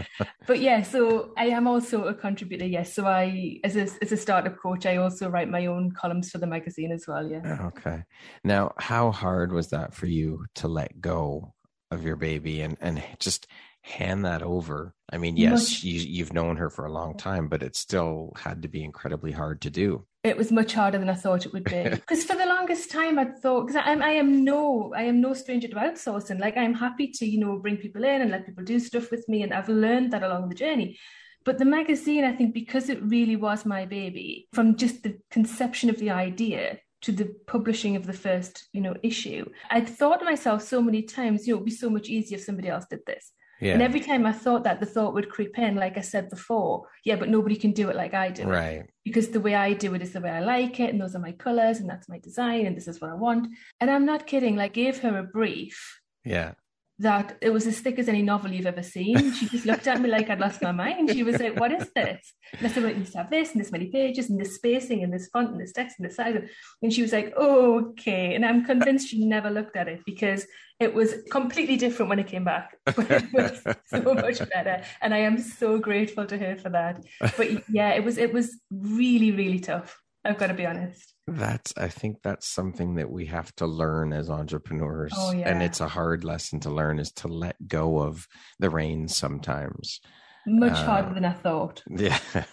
but 0.46 0.60
yeah, 0.60 0.82
so 0.82 1.32
I 1.36 1.46
am 1.46 1.66
also 1.66 2.04
a 2.04 2.14
contributor. 2.14 2.66
Yes, 2.66 2.92
so 2.92 3.06
I, 3.06 3.60
as 3.62 3.76
a 3.76 3.88
as 4.02 4.12
a 4.12 4.16
startup 4.16 4.58
coach, 4.58 4.86
I 4.86 4.96
also 4.96 5.28
write 5.28 5.48
my 5.48 5.66
own 5.66 5.92
columns 5.92 6.30
for 6.30 6.38
the 6.38 6.46
magazine 6.46 6.92
as 6.92 7.06
well. 7.06 7.26
Yeah. 7.30 7.42
Oh, 7.44 7.66
okay. 7.66 8.04
Now, 8.42 8.72
how 8.78 9.10
hard 9.10 9.52
was 9.52 9.70
that 9.70 9.94
for 9.94 10.06
you 10.06 10.46
to 10.56 10.68
let 10.68 11.00
go 11.00 11.54
of 11.90 12.04
your 12.04 12.16
baby 12.16 12.60
and 12.60 12.76
and 12.80 13.02
just 13.18 13.46
hand 13.84 14.24
that 14.24 14.42
over. 14.42 14.94
I 15.12 15.18
mean, 15.18 15.36
yes, 15.36 15.84
you, 15.84 16.00
you've 16.00 16.32
known 16.32 16.56
her 16.56 16.70
for 16.70 16.86
a 16.86 16.92
long 16.92 17.18
time, 17.18 17.48
but 17.48 17.62
it 17.62 17.76
still 17.76 18.32
had 18.34 18.62
to 18.62 18.68
be 18.68 18.82
incredibly 18.82 19.30
hard 19.30 19.60
to 19.62 19.70
do. 19.70 20.06
It 20.24 20.38
was 20.38 20.50
much 20.50 20.72
harder 20.72 20.98
than 20.98 21.10
I 21.10 21.14
thought 21.14 21.44
it 21.44 21.52
would 21.52 21.64
be. 21.64 21.82
Because 21.90 22.24
for 22.24 22.34
the 22.34 22.46
longest 22.46 22.90
time, 22.90 23.18
I 23.18 23.26
thought, 23.26 23.66
because 23.66 23.82
I, 23.84 23.92
I 23.92 24.12
am 24.12 24.42
no, 24.42 24.94
I 24.96 25.02
am 25.02 25.20
no 25.20 25.34
stranger 25.34 25.68
to 25.68 25.76
outsourcing. 25.76 26.40
Like 26.40 26.56
I'm 26.56 26.72
happy 26.72 27.08
to, 27.08 27.26
you 27.26 27.38
know, 27.38 27.58
bring 27.58 27.76
people 27.76 28.04
in 28.04 28.22
and 28.22 28.30
let 28.30 28.46
people 28.46 28.64
do 28.64 28.80
stuff 28.80 29.10
with 29.10 29.28
me, 29.28 29.42
and 29.42 29.52
I've 29.52 29.68
learned 29.68 30.12
that 30.12 30.22
along 30.22 30.48
the 30.48 30.54
journey. 30.54 30.98
But 31.44 31.58
the 31.58 31.66
magazine, 31.66 32.24
I 32.24 32.32
think, 32.32 32.54
because 32.54 32.88
it 32.88 33.02
really 33.02 33.36
was 33.36 33.66
my 33.66 33.84
baby, 33.84 34.48
from 34.54 34.76
just 34.76 35.02
the 35.02 35.18
conception 35.30 35.90
of 35.90 35.98
the 35.98 36.10
idea 36.10 36.78
to 37.02 37.12
the 37.12 37.34
publishing 37.46 37.96
of 37.96 38.06
the 38.06 38.14
first, 38.14 38.66
you 38.72 38.80
know, 38.80 38.94
issue, 39.02 39.44
I'd 39.70 39.86
thought 39.86 40.20
to 40.20 40.24
myself 40.24 40.62
so 40.62 40.80
many 40.80 41.02
times, 41.02 41.46
you 41.46 41.52
know, 41.52 41.58
it'd 41.58 41.66
be 41.66 41.70
so 41.70 41.90
much 41.90 42.08
easier 42.08 42.38
if 42.38 42.44
somebody 42.44 42.68
else 42.68 42.86
did 42.88 43.00
this. 43.06 43.30
Yeah. 43.64 43.73
And 43.73 43.83
every 43.83 44.00
time 44.00 44.26
I 44.26 44.33
thought 44.33 44.64
that, 44.64 44.78
the 44.78 44.87
thought 44.87 45.14
would 45.14 45.30
creep 45.30 45.59
in, 45.59 45.75
like 45.76 45.97
I 45.97 46.02
said 46.02 46.28
before, 46.28 46.87
yeah, 47.04 47.16
but 47.16 47.30
nobody 47.30 47.56
can 47.56 47.73
do 47.73 47.88
it 47.88 47.97
like 47.97 48.12
I 48.12 48.28
do. 48.30 48.44
Right. 48.44 48.85
Because 49.04 49.28
the 49.28 49.40
way 49.40 49.54
I 49.54 49.73
do 49.73 49.94
it 49.94 50.02
is 50.02 50.12
the 50.12 50.21
way 50.21 50.30
I 50.30 50.40
like 50.40 50.80
it, 50.80 50.90
and 50.90 51.00
those 51.00 51.14
are 51.14 51.18
my 51.28 51.33
colors, 51.33 51.78
and 51.78 51.88
that's 51.88 52.09
my 52.09 52.18
design, 52.18 52.66
and 52.66 52.76
this 52.76 52.88
is 52.88 53.00
what 53.00 53.11
I 53.11 53.14
want. 53.14 53.49
And 53.80 53.90
I'm 53.90 54.04
not 54.04 54.26
kidding, 54.26 54.54
like, 54.54 54.75
gave 54.75 54.99
her 55.00 55.18
a 55.18 55.23
brief. 55.23 56.00
Yeah 56.25 56.52
that 57.00 57.36
it 57.40 57.50
was 57.50 57.66
as 57.66 57.80
thick 57.80 57.98
as 57.98 58.08
any 58.08 58.22
novel 58.22 58.52
you've 58.52 58.66
ever 58.66 58.82
seen. 58.82 59.32
She 59.34 59.48
just 59.48 59.66
looked 59.66 59.86
at 59.86 60.00
me 60.00 60.08
like 60.08 60.30
I'd 60.30 60.38
lost 60.38 60.62
my 60.62 60.70
mind. 60.70 61.10
She 61.10 61.24
was 61.24 61.40
like, 61.40 61.58
What 61.58 61.72
is 61.72 61.90
this? 61.94 62.32
And 62.52 62.66
I 62.66 62.70
said, 62.70 62.84
Well, 62.84 62.92
it 62.92 63.06
to 63.06 63.18
have 63.18 63.30
this 63.30 63.52
and 63.52 63.60
this 63.60 63.72
many 63.72 63.86
pages 63.86 64.30
and 64.30 64.40
this 64.40 64.54
spacing 64.54 65.02
and 65.02 65.12
this 65.12 65.28
font 65.32 65.50
and 65.50 65.60
this 65.60 65.72
text 65.72 65.96
and 65.98 66.08
this 66.08 66.16
size. 66.16 66.36
And 66.82 66.92
she 66.92 67.02
was 67.02 67.12
like, 67.12 67.36
Okay. 67.36 68.34
And 68.34 68.44
I'm 68.44 68.64
convinced 68.64 69.08
she 69.08 69.24
never 69.24 69.50
looked 69.50 69.76
at 69.76 69.88
it 69.88 70.02
because 70.06 70.46
it 70.78 70.94
was 70.94 71.14
completely 71.30 71.76
different 71.76 72.10
when 72.10 72.18
it 72.18 72.26
came 72.26 72.44
back. 72.44 72.76
It 72.86 73.32
was 73.32 73.62
so 73.86 74.14
much 74.14 74.38
better. 74.50 74.82
And 75.00 75.14
I 75.14 75.18
am 75.18 75.38
so 75.38 75.78
grateful 75.78 76.26
to 76.26 76.36
her 76.38 76.56
for 76.56 76.70
that. 76.70 77.04
But 77.36 77.68
yeah, 77.68 77.90
it 77.90 78.04
was 78.04 78.18
it 78.18 78.32
was 78.32 78.60
really, 78.70 79.32
really 79.32 79.58
tough. 79.58 80.00
I've 80.24 80.38
got 80.38 80.48
to 80.48 80.54
be 80.54 80.66
honest. 80.66 81.13
That's, 81.26 81.72
I 81.76 81.88
think 81.88 82.18
that's 82.22 82.46
something 82.46 82.96
that 82.96 83.10
we 83.10 83.26
have 83.26 83.54
to 83.56 83.66
learn 83.66 84.12
as 84.12 84.28
entrepreneurs. 84.28 85.12
Oh, 85.16 85.32
yeah. 85.32 85.48
And 85.48 85.62
it's 85.62 85.80
a 85.80 85.88
hard 85.88 86.22
lesson 86.22 86.60
to 86.60 86.70
learn 86.70 86.98
is 86.98 87.12
to 87.12 87.28
let 87.28 87.56
go 87.66 88.00
of 88.00 88.26
the 88.58 88.68
reins 88.68 89.16
sometimes. 89.16 90.00
Much 90.46 90.72
uh, 90.72 90.84
harder 90.84 91.14
than 91.14 91.24
I 91.24 91.32
thought. 91.32 91.82
Yeah. 91.90 92.18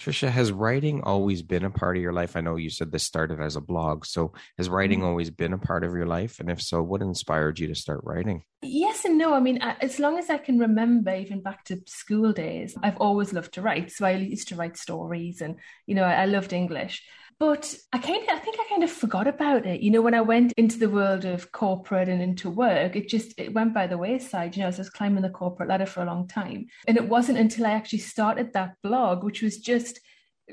Trisha, 0.00 0.30
has 0.30 0.50
writing 0.50 1.02
always 1.02 1.42
been 1.42 1.62
a 1.62 1.70
part 1.70 1.98
of 1.98 2.02
your 2.02 2.14
life? 2.14 2.34
I 2.34 2.40
know 2.40 2.56
you 2.56 2.70
said 2.70 2.90
this 2.90 3.04
started 3.04 3.38
as 3.38 3.56
a 3.56 3.60
blog. 3.60 4.06
So 4.06 4.32
has 4.56 4.70
writing 4.70 5.00
mm-hmm. 5.00 5.08
always 5.08 5.28
been 5.28 5.52
a 5.52 5.58
part 5.58 5.84
of 5.84 5.92
your 5.92 6.06
life? 6.06 6.40
And 6.40 6.50
if 6.50 6.62
so, 6.62 6.82
what 6.82 7.02
inspired 7.02 7.58
you 7.58 7.66
to 7.66 7.74
start 7.74 8.00
writing? 8.02 8.42
Yes 8.62 9.04
and 9.04 9.18
no. 9.18 9.34
I 9.34 9.40
mean, 9.40 9.58
as 9.58 9.98
long 9.98 10.18
as 10.18 10.30
I 10.30 10.38
can 10.38 10.58
remember, 10.58 11.14
even 11.14 11.42
back 11.42 11.64
to 11.64 11.82
school 11.86 12.32
days, 12.32 12.74
I've 12.82 12.96
always 12.96 13.34
loved 13.34 13.52
to 13.54 13.62
write. 13.62 13.92
So 13.92 14.06
I 14.06 14.12
used 14.12 14.48
to 14.48 14.56
write 14.56 14.78
stories 14.78 15.42
and, 15.42 15.56
you 15.86 15.94
know, 15.94 16.04
I, 16.04 16.22
I 16.22 16.24
loved 16.24 16.54
English. 16.54 17.02
But 17.40 17.74
I 17.90 17.98
kind 17.98 18.22
of, 18.22 18.28
I 18.28 18.38
think 18.38 18.58
I 18.60 18.68
kind 18.68 18.84
of 18.84 18.90
forgot 18.90 19.26
about 19.26 19.64
it. 19.64 19.80
You 19.80 19.90
know, 19.90 20.02
when 20.02 20.12
I 20.12 20.20
went 20.20 20.52
into 20.58 20.78
the 20.78 20.90
world 20.90 21.24
of 21.24 21.50
corporate 21.52 22.10
and 22.10 22.20
into 22.20 22.50
work, 22.50 22.94
it 22.94 23.08
just 23.08 23.32
it 23.38 23.54
went 23.54 23.72
by 23.72 23.86
the 23.86 23.96
wayside. 23.96 24.54
You 24.54 24.60
know, 24.60 24.66
I 24.68 24.76
was 24.76 24.90
climbing 24.90 25.22
the 25.22 25.30
corporate 25.30 25.70
ladder 25.70 25.86
for 25.86 26.02
a 26.02 26.06
long 26.06 26.28
time, 26.28 26.66
and 26.86 26.98
it 26.98 27.08
wasn't 27.08 27.38
until 27.38 27.66
I 27.66 27.70
actually 27.70 28.00
started 28.00 28.52
that 28.52 28.74
blog, 28.82 29.24
which 29.24 29.40
was 29.40 29.58
just 29.58 30.00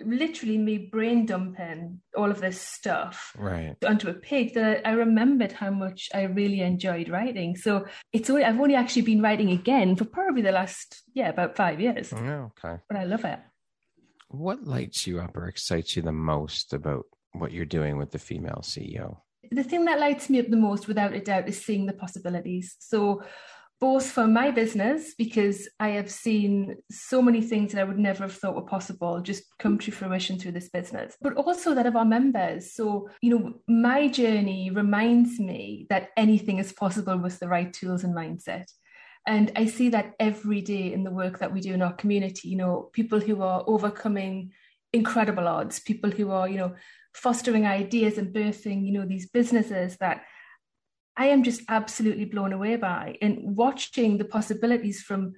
literally 0.06 0.58
me 0.58 0.78
brain 0.78 1.26
dumping 1.26 2.00
all 2.16 2.30
of 2.30 2.40
this 2.40 2.62
stuff 2.62 3.34
right 3.36 3.76
onto 3.84 4.08
a 4.08 4.14
page 4.14 4.54
that 4.54 4.82
I, 4.86 4.92
I, 4.92 4.94
remembered 4.94 5.52
how 5.52 5.72
much 5.72 6.08
I 6.14 6.24
really 6.24 6.62
enjoyed 6.62 7.10
writing. 7.10 7.56
So 7.56 7.86
it's 8.14 8.30
only 8.30 8.44
I've 8.44 8.60
only 8.60 8.76
actually 8.76 9.02
been 9.02 9.22
writing 9.22 9.52
again 9.52 9.96
for 9.96 10.06
probably 10.06 10.42
the 10.42 10.52
last 10.52 11.04
yeah 11.14 11.30
about 11.30 11.58
five 11.58 11.82
years. 11.82 12.14
Oh, 12.14 12.52
okay, 12.64 12.82
but 12.88 12.98
I 12.98 13.04
love 13.04 13.26
it. 13.26 13.40
What 14.30 14.66
lights 14.66 15.08
you 15.08 15.20
up 15.20 15.38
or 15.38 15.48
excites 15.48 15.96
you 15.96 16.02
the 16.02 16.12
most 16.12 16.74
about 16.74 17.06
what 17.34 17.52
you're 17.52 17.66
doing 17.66 17.98
with 17.98 18.12
the 18.12 18.20
female 18.20 18.62
CEO? 18.64 19.18
The 19.52 19.64
thing 19.64 19.86
that 19.86 20.00
lights 20.00 20.30
me 20.30 20.40
up 20.40 20.50
the 20.50 20.58
most, 20.58 20.88
without 20.88 21.14
a 21.14 21.22
doubt, 21.22 21.48
is 21.48 21.64
seeing 21.64 21.86
the 21.86 21.94
possibilities. 21.94 22.76
So 22.80 23.24
both 23.80 24.10
for 24.10 24.26
my 24.26 24.50
business 24.50 25.14
because 25.16 25.70
I 25.80 25.90
have 25.90 26.10
seen 26.10 26.78
so 26.90 27.22
many 27.22 27.42
things 27.42 27.72
that 27.72 27.82
I 27.82 27.84
would 27.84 28.00
never 28.00 28.24
have 28.24 28.34
thought 28.34 28.56
were 28.56 28.64
possible 28.64 29.22
just 29.22 29.44
come 29.60 29.78
to 29.80 29.92
fruition 29.92 30.40
through 30.40 30.54
this 30.54 30.70
business, 30.70 31.16
but 31.22 31.36
also 31.36 31.76
that 31.76 31.86
of 31.86 31.96
our 31.96 32.06
members. 32.06 32.74
So, 32.74 33.10
you 33.22 33.38
know, 33.38 33.54
my 33.68 34.08
journey 34.08 34.72
reminds 34.72 35.40
me 35.40 35.86
that 35.90 36.10
anything 36.18 36.58
is 36.58 36.74
possible 36.74 37.18
with 37.18 37.40
the 37.40 37.48
right 37.48 37.72
tools 37.72 38.04
and 38.04 38.16
mindset. 38.16 38.66
And 39.28 39.52
I 39.58 39.66
see 39.66 39.90
that 39.90 40.16
every 40.20 40.62
day 40.62 40.94
in 40.94 41.04
the 41.04 41.12
work 41.12 41.40
that 41.40 41.54
we 41.54 41.60
do 41.60 41.74
in 41.74 41.82
our 41.82 41.94
community, 41.94 42.48
you 42.48 42.56
know, 42.56 42.90
people 42.94 43.20
who 43.20 43.42
are 43.42 43.64
overcoming 43.68 44.54
incredible 44.94 45.50
odds, 45.50 45.82
people 45.82 46.10
who 46.10 46.32
are, 46.32 46.48
you 46.48 46.58
know, 46.58 46.76
fostering 47.14 47.68
ideas 47.68 48.18
and 48.18 48.34
birthing, 48.34 48.86
you 48.86 48.94
know, 48.94 49.06
these 49.06 49.30
businesses 49.30 49.98
that 49.98 50.24
I 51.18 51.28
am 51.28 51.44
just 51.44 51.62
absolutely 51.68 52.24
blown 52.24 52.54
away 52.54 52.78
by 52.78 53.18
and 53.22 53.58
watching 53.58 54.18
the 54.18 54.26
possibilities 54.26 55.02
from, 55.02 55.34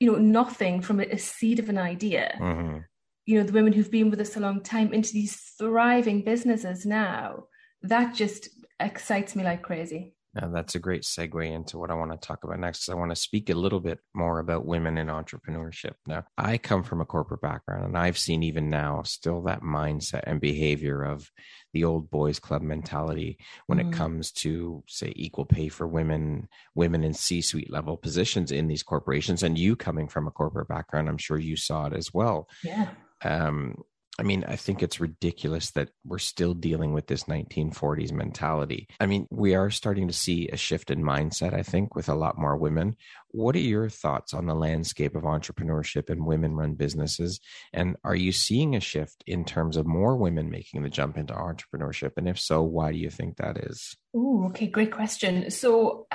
you 0.00 0.12
know, 0.12 0.18
nothing 0.18 0.82
from 0.82 1.00
a, 1.00 1.16
seed 1.16 1.60
of 1.60 1.70
an 1.70 1.78
idea. 1.78 2.36
Mm-hmm. 2.38 2.78
You 3.24 3.38
know, 3.38 3.44
the 3.44 3.52
women 3.52 3.72
who've 3.72 3.90
been 3.90 4.10
with 4.10 4.20
us 4.20 4.36
a 4.36 4.40
long 4.40 4.62
time 4.62 4.92
into 4.92 5.12
these 5.12 5.36
thriving 5.56 6.24
businesses 6.24 6.84
now. 6.84 7.44
That 7.80 8.14
just 8.14 8.50
excites 8.78 9.34
me 9.34 9.44
like 9.44 9.62
crazy. 9.62 10.14
And 10.34 10.54
that's 10.54 10.76
a 10.76 10.78
great 10.78 11.02
segue 11.02 11.50
into 11.50 11.76
what 11.76 11.90
I 11.90 11.94
want 11.94 12.12
to 12.12 12.16
talk 12.16 12.44
about 12.44 12.60
next. 12.60 12.88
I 12.88 12.94
want 12.94 13.10
to 13.10 13.16
speak 13.16 13.50
a 13.50 13.54
little 13.54 13.80
bit 13.80 13.98
more 14.14 14.38
about 14.38 14.64
women 14.64 14.96
in 14.96 15.08
entrepreneurship. 15.08 15.94
Now, 16.06 16.24
I 16.38 16.56
come 16.56 16.84
from 16.84 17.00
a 17.00 17.04
corporate 17.04 17.40
background, 17.40 17.84
and 17.84 17.98
I've 17.98 18.16
seen 18.16 18.44
even 18.44 18.70
now 18.70 19.02
still 19.02 19.42
that 19.42 19.62
mindset 19.62 20.22
and 20.26 20.40
behavior 20.40 21.02
of 21.02 21.28
the 21.72 21.82
old 21.82 22.10
boys 22.10 22.38
club 22.38 22.62
mentality 22.62 23.38
when 23.66 23.78
mm. 23.78 23.88
it 23.88 23.92
comes 23.92 24.30
to, 24.32 24.84
say, 24.86 25.12
equal 25.16 25.46
pay 25.46 25.68
for 25.68 25.86
women, 25.86 26.48
women 26.76 27.02
in 27.02 27.12
C 27.12 27.40
suite 27.40 27.70
level 27.70 27.96
positions 27.96 28.52
in 28.52 28.68
these 28.68 28.84
corporations. 28.84 29.42
And 29.42 29.58
you 29.58 29.74
coming 29.74 30.06
from 30.06 30.28
a 30.28 30.32
corporate 30.32 30.68
background, 30.68 31.08
I'm 31.08 31.18
sure 31.18 31.38
you 31.38 31.56
saw 31.56 31.86
it 31.86 31.92
as 31.92 32.14
well. 32.14 32.48
Yeah. 32.62 32.90
Um, 33.22 33.82
I 34.20 34.22
mean, 34.22 34.44
I 34.46 34.56
think 34.56 34.82
it's 34.82 35.00
ridiculous 35.00 35.70
that 35.70 35.88
we're 36.04 36.18
still 36.18 36.52
dealing 36.52 36.92
with 36.92 37.06
this 37.06 37.24
1940s 37.24 38.12
mentality. 38.12 38.86
I 39.00 39.06
mean, 39.06 39.26
we 39.30 39.54
are 39.54 39.70
starting 39.70 40.08
to 40.08 40.12
see 40.12 40.46
a 40.48 40.58
shift 40.58 40.90
in 40.90 41.02
mindset, 41.02 41.54
I 41.54 41.62
think, 41.62 41.94
with 41.94 42.10
a 42.10 42.14
lot 42.14 42.36
more 42.36 42.54
women. 42.58 42.96
What 43.30 43.56
are 43.56 43.60
your 43.60 43.88
thoughts 43.88 44.34
on 44.34 44.44
the 44.44 44.54
landscape 44.54 45.16
of 45.16 45.22
entrepreneurship 45.22 46.10
and 46.10 46.26
women 46.26 46.54
run 46.54 46.74
businesses? 46.74 47.40
And 47.72 47.96
are 48.04 48.14
you 48.14 48.30
seeing 48.30 48.76
a 48.76 48.80
shift 48.80 49.24
in 49.26 49.42
terms 49.46 49.78
of 49.78 49.86
more 49.86 50.14
women 50.16 50.50
making 50.50 50.82
the 50.82 50.90
jump 50.90 51.16
into 51.16 51.32
entrepreneurship? 51.32 52.12
And 52.18 52.28
if 52.28 52.38
so, 52.38 52.62
why 52.62 52.92
do 52.92 52.98
you 52.98 53.08
think 53.08 53.38
that 53.38 53.56
is? 53.56 53.96
Oh, 54.14 54.48
okay, 54.48 54.66
great 54.66 54.92
question. 54.92 55.50
So, 55.50 56.06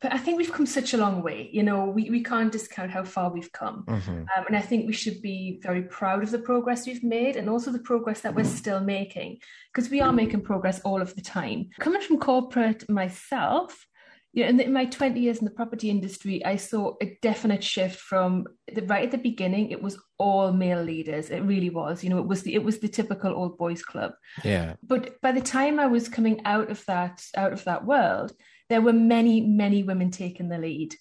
but 0.00 0.12
I 0.12 0.18
think 0.18 0.38
we've 0.38 0.52
come 0.52 0.66
such 0.66 0.94
a 0.94 0.96
long 0.96 1.22
way. 1.22 1.50
You 1.52 1.62
know, 1.62 1.86
we, 1.86 2.08
we 2.10 2.22
can't 2.22 2.52
discount 2.52 2.90
how 2.90 3.04
far 3.04 3.30
we've 3.30 3.50
come. 3.52 3.84
Mm-hmm. 3.88 4.10
Um, 4.10 4.44
and 4.46 4.56
I 4.56 4.60
think 4.60 4.86
we 4.86 4.92
should 4.92 5.20
be 5.20 5.58
very 5.62 5.82
proud 5.82 6.22
of 6.22 6.30
the 6.30 6.38
progress 6.38 6.86
we've 6.86 7.02
made 7.02 7.36
and 7.36 7.50
also 7.50 7.72
the 7.72 7.80
progress 7.80 8.20
that 8.20 8.34
we're 8.34 8.44
still 8.44 8.80
making, 8.80 9.38
because 9.72 9.90
we 9.90 10.00
are 10.00 10.12
making 10.12 10.42
progress 10.42 10.80
all 10.80 11.02
of 11.02 11.14
the 11.14 11.22
time. 11.22 11.70
Coming 11.80 12.00
from 12.00 12.20
corporate 12.20 12.88
myself, 12.88 13.86
you 14.32 14.44
know, 14.44 14.50
in, 14.50 14.56
the, 14.58 14.64
in 14.66 14.72
my 14.72 14.84
20 14.84 15.18
years 15.18 15.38
in 15.38 15.46
the 15.46 15.50
property 15.50 15.90
industry, 15.90 16.44
I 16.44 16.56
saw 16.56 16.94
a 17.02 17.18
definite 17.22 17.64
shift 17.64 17.98
from 17.98 18.46
the, 18.72 18.82
right 18.82 19.04
at 19.04 19.10
the 19.10 19.18
beginning. 19.18 19.70
It 19.70 19.82
was 19.82 19.98
all 20.18 20.52
male 20.52 20.82
leaders. 20.82 21.30
It 21.30 21.40
really 21.40 21.70
was. 21.70 22.04
You 22.04 22.10
know, 22.10 22.18
it 22.18 22.26
was 22.26 22.42
the 22.42 22.54
it 22.54 22.62
was 22.62 22.78
the 22.78 22.88
typical 22.88 23.32
old 23.34 23.56
boys 23.56 23.82
club. 23.82 24.12
Yeah. 24.44 24.74
But 24.82 25.20
by 25.22 25.32
the 25.32 25.40
time 25.40 25.80
I 25.80 25.86
was 25.86 26.08
coming 26.08 26.42
out 26.44 26.70
of 26.70 26.84
that 26.86 27.24
out 27.36 27.52
of 27.52 27.64
that 27.64 27.86
world, 27.86 28.32
there 28.68 28.82
were 28.82 28.92
many, 28.92 29.40
many 29.40 29.82
women 29.82 30.10
taking 30.10 30.48
the 30.48 30.58
lead, 30.58 30.94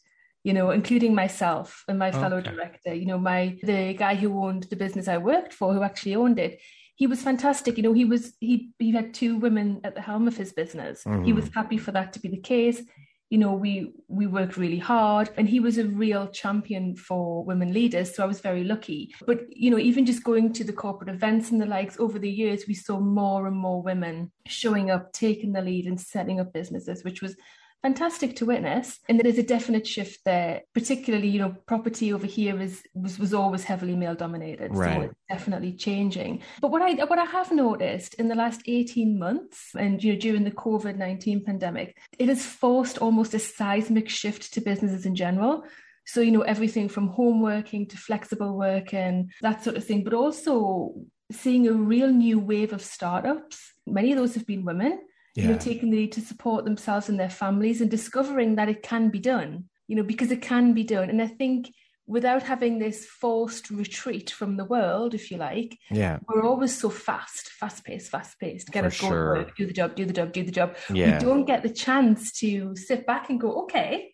you 0.44 0.54
know, 0.54 0.72
including 0.72 1.14
myself 1.14 1.84
and 1.88 2.00
my 2.00 2.12
fellow 2.12 2.38
okay. 2.38 2.52
director. 2.52 2.94
You 2.94 3.06
know, 3.06 3.18
my 3.18 3.58
the 3.64 3.94
guy 3.94 4.16
who 4.16 4.44
owned 4.44 4.64
the 4.64 4.76
business 4.76 5.08
I 5.08 5.18
worked 5.18 5.54
for, 5.54 5.74
who 5.74 5.84
actually 5.84 6.16
owned 6.16 6.40
it, 6.40 6.60
he 6.96 7.08
was 7.08 7.22
fantastic. 7.22 7.78
You 7.78 7.84
know, 7.84 7.94
he 7.94 8.06
was 8.06 8.34
he 8.40 8.72
he 8.80 8.92
had 8.92 9.14
two 9.14 9.38
women 9.38 9.82
at 9.84 9.96
the 9.96 10.02
helm 10.02 10.28
of 10.28 10.38
his 10.38 10.54
business. 10.54 11.04
Mm-hmm. 11.04 11.26
He 11.26 11.34
was 11.34 11.50
happy 11.54 11.78
for 11.78 11.92
that 11.92 12.14
to 12.14 12.20
be 12.20 12.30
the 12.30 12.38
case 12.38 12.82
you 13.30 13.38
know 13.38 13.54
we 13.54 13.92
we 14.08 14.26
worked 14.26 14.56
really 14.56 14.78
hard 14.78 15.30
and 15.36 15.50
he 15.50 15.60
was 15.60 15.78
a 15.78 15.84
real 15.84 16.28
champion 16.28 16.96
for 16.96 17.44
women 17.44 17.74
leaders 17.74 18.16
so 18.16 18.24
i 18.24 18.28
was 18.28 18.40
very 18.40 18.64
lucky. 18.64 19.14
But 19.26 19.42
you 19.50 19.70
know 19.70 19.78
even 19.78 20.06
just 20.06 20.24
going 20.24 20.54
to 20.54 20.64
the 20.64 20.74
corporate 20.74 21.10
events 21.10 21.52
and 21.52 21.62
the 21.62 21.66
likes 21.66 22.00
over 22.00 22.20
the 22.20 22.30
years 22.30 22.64
we 22.68 22.74
saw 22.74 23.00
more 23.00 23.48
and 23.48 23.56
more 23.56 23.82
women 23.82 24.32
showing 24.46 24.92
up 24.92 25.12
taking 25.12 25.52
the 25.52 25.62
lead 25.62 25.86
and 25.88 26.00
setting 26.00 26.40
up 26.40 26.54
businesses 26.54 27.04
which 27.04 27.22
was 27.22 27.36
fantastic 27.82 28.36
to 28.38 28.46
witness. 28.46 29.00
And 29.08 29.20
there 29.20 29.28
is 29.28 29.38
a 29.38 29.44
definite 29.44 29.88
shift 29.88 30.20
there, 30.26 30.62
particularly, 30.74 31.28
you 31.30 31.40
know, 31.40 31.56
property 31.68 32.14
over 32.14 32.28
here 32.28 32.60
is 32.60 32.84
was, 32.94 33.20
was 33.20 33.34
always 33.34 33.64
heavily 33.64 33.96
male 33.96 34.16
dominated. 34.16 34.76
Right. 34.76 34.96
So 34.96 35.02
it's 35.02 35.16
definitely 35.30 35.74
changing. 35.74 36.42
But 36.62 36.72
what 36.72 36.82
I 36.82 37.06
what 37.06 37.20
I 37.20 37.26
have 37.26 37.52
noticed 37.52 38.16
in 38.16 38.28
the 38.28 38.36
last 38.36 38.62
18 38.66 39.18
months 39.18 39.72
and 39.78 40.04
you 40.04 40.14
know 40.14 40.20
during 40.20 40.44
the 40.44 40.52
COVID-19 40.52 41.46
pandemic, 41.46 41.98
it 42.18 42.30
has 42.30 42.46
forced 42.46 42.98
almost 42.98 43.34
a 43.34 43.40
seismic 43.40 44.10
shift 44.10 44.54
to 44.54 44.62
businesses 44.62 45.06
in 45.06 45.16
general. 45.16 45.64
So, 46.06 46.22
you 46.22 46.32
know, 46.32 46.42
everything 46.42 46.88
from 46.88 47.10
home 47.10 47.42
working 47.42 47.86
to 47.88 47.98
flexible 47.98 48.58
working, 48.58 49.30
that 49.42 49.62
sort 49.62 49.76
of 49.76 49.84
thing, 49.84 50.06
but 50.06 50.14
also 50.14 50.94
seeing 51.34 51.68
a 51.68 51.74
real 51.74 52.08
new 52.08 52.40
wave 52.40 52.72
of 52.72 52.82
startups. 52.82 53.74
Many 53.86 54.14
of 54.14 54.18
those 54.18 54.34
have 54.36 54.48
been 54.48 54.64
women 54.64 55.02
yeah. 55.38 55.44
you 55.44 55.52
know, 55.52 55.58
taking 55.60 55.92
the 55.92 55.98
lead 55.98 56.12
to 56.14 56.22
support 56.22 56.66
themselves 56.66 57.10
and 57.10 57.20
their 57.20 57.30
families 57.30 57.80
and 57.80 57.92
discovering 57.92 58.56
that 58.56 58.70
it 58.70 58.82
can 58.82 59.10
be 59.10 59.20
done, 59.20 59.66
you 59.88 59.96
know, 59.96 60.02
because 60.04 60.32
it 60.32 60.42
can 60.42 60.74
be 60.74 60.84
done. 60.84 61.12
And 61.12 61.22
I 61.22 61.28
think 61.28 61.72
without 62.08 62.42
having 62.42 62.80
this 62.80 63.06
forced 63.06 63.70
retreat 63.70 64.32
from 64.32 64.58
the 64.58 64.66
world, 64.66 65.14
if 65.14 65.30
you 65.30 65.38
like, 65.38 65.78
yeah, 65.92 66.18
we're 66.28 66.44
always 66.44 66.76
so 66.76 66.90
fast, 66.90 67.50
fast 67.50 67.86
paced, 67.86 68.10
fast 68.10 68.40
paced. 68.40 68.72
Get 68.72 68.86
us 68.86 69.00
going, 69.00 69.12
sure. 69.12 69.52
do 69.56 69.68
the 69.68 69.74
job, 69.74 69.96
do 69.96 70.06
the 70.06 70.14
job, 70.14 70.34
do 70.34 70.44
the 70.44 70.52
job. 70.52 70.76
Yeah. 70.92 71.20
We 71.20 71.26
don't 71.26 71.46
get 71.46 71.62
the 71.62 71.70
chance 71.70 72.32
to 72.40 72.76
sit 72.76 73.06
back 73.06 73.30
and 73.30 73.40
go, 73.40 73.62
okay. 73.64 74.14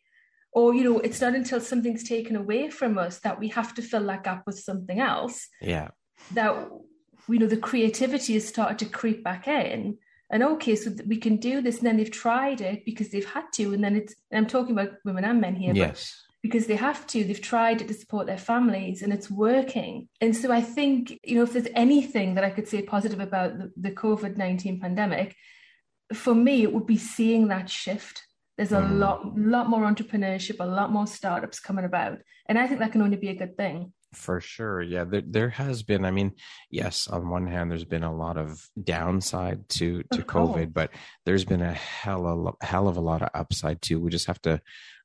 Or, 0.51 0.75
you 0.75 0.83
know, 0.83 0.99
it's 0.99 1.21
not 1.21 1.35
until 1.35 1.61
something's 1.61 2.03
taken 2.03 2.35
away 2.35 2.69
from 2.69 2.97
us 2.97 3.19
that 3.19 3.39
we 3.39 3.47
have 3.49 3.73
to 3.75 3.81
fill 3.81 4.05
that 4.07 4.25
gap 4.25 4.43
with 4.45 4.59
something 4.59 4.99
else. 4.99 5.47
Yeah. 5.61 5.87
That, 6.33 6.69
you 7.29 7.39
know, 7.39 7.47
the 7.47 7.57
creativity 7.57 8.33
has 8.33 8.45
started 8.47 8.77
to 8.79 8.85
creep 8.85 9.23
back 9.23 9.47
in 9.47 9.97
and 10.33 10.41
okay, 10.41 10.75
so 10.75 10.91
we 11.05 11.17
can 11.17 11.37
do 11.37 11.61
this. 11.61 11.77
And 11.77 11.85
then 11.85 11.97
they've 11.97 12.09
tried 12.09 12.59
it 12.59 12.85
because 12.85 13.09
they've 13.09 13.23
had 13.23 13.45
to. 13.53 13.71
And 13.71 13.83
then 13.83 13.95
it's, 13.95 14.15
and 14.31 14.39
I'm 14.39 14.49
talking 14.49 14.71
about 14.71 14.93
women 15.05 15.23
and 15.23 15.39
men 15.39 15.55
here. 15.55 15.75
Yes. 15.75 16.11
because 16.41 16.65
they 16.65 16.75
have 16.75 17.05
to, 17.07 17.23
they've 17.23 17.39
tried 17.39 17.81
it 17.81 17.87
to 17.87 17.93
support 17.93 18.25
their 18.25 18.39
families 18.39 19.03
and 19.03 19.13
it's 19.13 19.29
working. 19.29 20.09
And 20.21 20.35
so 20.35 20.51
I 20.51 20.59
think, 20.59 21.19
you 21.23 21.35
know, 21.35 21.43
if 21.43 21.53
there's 21.53 21.67
anything 21.75 22.33
that 22.33 22.43
I 22.43 22.49
could 22.49 22.67
say 22.67 22.81
positive 22.81 23.19
about 23.19 23.59
the, 23.59 23.71
the 23.77 23.91
COVID 23.91 24.35
19 24.35 24.79
pandemic, 24.79 25.35
for 26.13 26.33
me, 26.33 26.63
it 26.63 26.73
would 26.73 26.87
be 26.87 26.97
seeing 26.97 27.49
that 27.49 27.69
shift. 27.69 28.23
There's 28.57 28.71
a 28.71 28.81
mm. 28.81 28.97
lot, 28.97 29.37
lot 29.37 29.69
more 29.69 29.81
entrepreneurship, 29.81 30.57
a 30.59 30.65
lot 30.65 30.91
more 30.91 31.05
startups 31.05 31.59
coming 31.59 31.85
about. 31.85 32.17
And 32.47 32.57
I 32.57 32.65
think 32.65 32.79
that 32.79 32.91
can 32.91 33.03
only 33.03 33.17
be 33.17 33.29
a 33.29 33.35
good 33.35 33.55
thing. 33.55 33.93
For 34.13 34.39
sure. 34.41 34.81
Yeah. 34.81 35.03
There, 35.03 35.23
there 35.25 35.49
has 35.49 35.83
been, 35.83 36.05
I 36.05 36.11
mean, 36.11 36.33
yes, 36.69 37.07
on 37.07 37.29
one 37.29 37.47
hand, 37.47 37.71
there's 37.71 37.85
been 37.85 38.03
a 38.03 38.15
lot 38.15 38.37
of 38.37 38.69
downside 38.81 39.67
to, 39.69 40.03
to 40.11 40.21
COVID, 40.21 40.73
but 40.73 40.91
there's 41.25 41.45
been 41.45 41.61
a 41.61 41.73
hell, 41.73 42.25
of, 42.27 42.55
hell 42.61 42.87
of 42.87 42.97
a 42.97 43.01
lot 43.01 43.21
of 43.21 43.29
upside 43.33 43.81
too. 43.81 43.99
We 43.99 44.09
just 44.11 44.27
have 44.27 44.41
to 44.43 44.61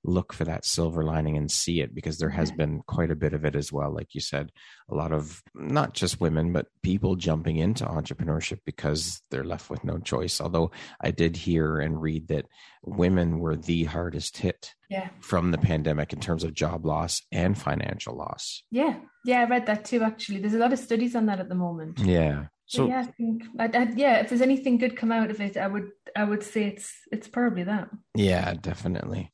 look 0.08 0.32
for 0.32 0.44
that 0.44 0.64
silver 0.64 1.04
lining 1.04 1.36
and 1.36 1.50
see 1.50 1.80
it 1.80 1.94
because 1.94 2.18
there 2.18 2.30
has 2.30 2.48
mm-hmm. 2.48 2.56
been 2.56 2.82
quite 2.86 3.10
a 3.10 3.16
bit 3.16 3.34
of 3.34 3.44
it 3.44 3.54
as 3.54 3.72
well. 3.72 3.92
Like 3.92 4.14
you 4.14 4.20
said, 4.20 4.50
a 4.90 4.94
lot 4.94 5.12
of 5.12 5.42
not 5.54 5.94
just 5.94 6.20
women, 6.20 6.52
but 6.52 6.66
people 6.82 7.16
jumping 7.16 7.56
into 7.56 7.84
entrepreneurship 7.84 8.60
because 8.64 9.22
they're 9.30 9.44
left 9.44 9.70
with 9.70 9.84
no 9.84 9.98
choice. 9.98 10.40
Although 10.40 10.70
I 11.00 11.10
did 11.10 11.36
hear 11.36 11.78
and 11.78 12.00
read 12.00 12.28
that 12.28 12.46
women 12.82 13.38
were 13.38 13.56
the 13.56 13.84
hardest 13.84 14.38
hit 14.38 14.74
yeah. 14.88 15.10
from 15.20 15.50
the 15.50 15.58
pandemic 15.58 16.12
in 16.12 16.20
terms 16.20 16.44
of 16.44 16.54
job 16.54 16.86
loss 16.86 17.22
and 17.30 17.56
financial 17.56 18.16
loss. 18.16 18.62
Yeah. 18.70 18.96
Yeah, 19.24 19.40
I 19.40 19.44
read 19.44 19.66
that 19.66 19.84
too, 19.84 20.02
actually. 20.02 20.40
There's 20.40 20.54
a 20.54 20.58
lot 20.58 20.72
of 20.72 20.78
studies 20.78 21.14
on 21.14 21.26
that 21.26 21.40
at 21.40 21.48
the 21.48 21.54
moment. 21.54 21.98
Yeah. 21.98 22.46
So 22.68 22.86
yeah, 22.86 23.00
I 23.00 23.04
think 23.04 23.44
I, 23.58 23.64
I, 23.64 23.92
yeah, 23.96 24.20
if 24.20 24.28
there's 24.28 24.42
anything 24.42 24.76
good 24.76 24.94
come 24.94 25.10
out 25.10 25.30
of 25.30 25.40
it, 25.40 25.56
I 25.56 25.66
would 25.66 25.90
I 26.14 26.24
would 26.24 26.42
say 26.42 26.64
it's 26.64 26.92
it's 27.10 27.26
probably 27.26 27.62
that. 27.62 27.88
Yeah, 28.14 28.52
definitely. 28.60 29.32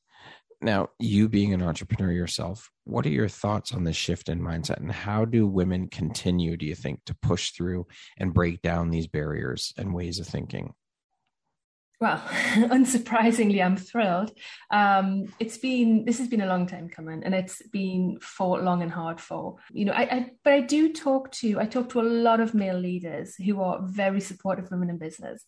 Now, 0.65 0.89
you 0.99 1.29
being 1.29 1.53
an 1.53 1.63
entrepreneur 1.63 2.11
yourself, 2.11 2.71
what 2.85 3.05
are 3.05 3.11
your 3.11 3.29
thoughts 3.29 3.75
on 3.75 3.85
this 3.85 3.97
shift 3.97 4.31
in 4.31 4.41
mindset 4.41 4.79
and 4.79 4.91
how 4.91 5.27
do 5.27 5.47
women 5.47 5.89
continue, 5.89 6.57
do 6.57 6.65
you 6.65 6.75
think, 6.75 7.05
to 7.05 7.15
push 7.21 7.51
through 7.51 7.87
and 8.17 8.33
break 8.33 8.63
down 8.63 8.89
these 8.89 9.07
barriers 9.07 9.75
and 9.77 9.93
ways 9.93 10.19
of 10.19 10.27
thinking? 10.27 10.73
Well, 12.01 12.17
unsurprisingly, 12.55 13.63
I'm 13.63 13.77
thrilled. 13.77 14.33
Um, 14.71 15.27
it's 15.39 15.59
been 15.59 16.07
this 16.07 16.17
has 16.17 16.29
been 16.29 16.41
a 16.41 16.47
long 16.47 16.67
time 16.67 16.89
coming, 16.89 17.23
and 17.25 17.35
it's 17.35 17.61
been 17.69 18.19
fought 18.23 18.63
long 18.63 18.81
and 18.83 18.91
hard 18.91 19.21
for. 19.21 19.57
You 19.71 19.85
know, 19.85 19.93
I, 19.93 20.03
I 20.03 20.31
but 20.45 20.55
I 20.55 20.61
do 20.61 20.95
talk 20.95 21.31
to 21.33 21.61
I 21.61 21.67
talk 21.67 21.91
to 21.91 22.01
a 22.01 22.03
lot 22.03 22.41
of 22.41 22.55
male 22.55 22.79
leaders 22.79 23.37
who 23.37 23.61
are 23.61 23.81
very 23.83 24.21
supportive 24.21 24.65
of 24.65 24.71
women 24.71 24.89
in 24.91 24.99
business, 24.99 25.45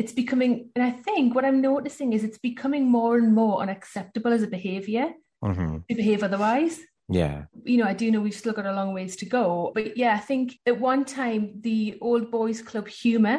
it's 0.00 0.14
becoming, 0.22 0.52
and 0.74 0.82
I 0.82 0.92
think 1.06 1.34
what 1.34 1.44
I'm 1.44 1.60
noticing 1.60 2.14
is 2.14 2.24
it's 2.24 2.38
becoming 2.38 2.84
more 2.98 3.18
and 3.18 3.34
more 3.34 3.60
unacceptable 3.60 4.32
as 4.32 4.42
a 4.42 4.46
behavior 4.58 5.06
mm-hmm. 5.44 5.76
to 5.88 5.94
behave 5.94 6.22
otherwise. 6.22 6.80
Yeah. 7.10 7.44
You 7.64 7.78
know, 7.78 7.88
I 7.92 7.92
do 7.92 8.10
know 8.10 8.20
we've 8.20 8.42
still 8.42 8.54
got 8.54 8.66
a 8.72 8.72
long 8.72 8.94
ways 8.94 9.16
to 9.16 9.26
go. 9.26 9.72
But 9.74 9.96
yeah, 9.96 10.14
I 10.14 10.18
think 10.18 10.58
at 10.64 10.80
one 10.80 11.04
time 11.04 11.40
the 11.60 11.98
old 12.00 12.30
boys 12.30 12.62
club 12.62 12.86
humor 12.88 13.38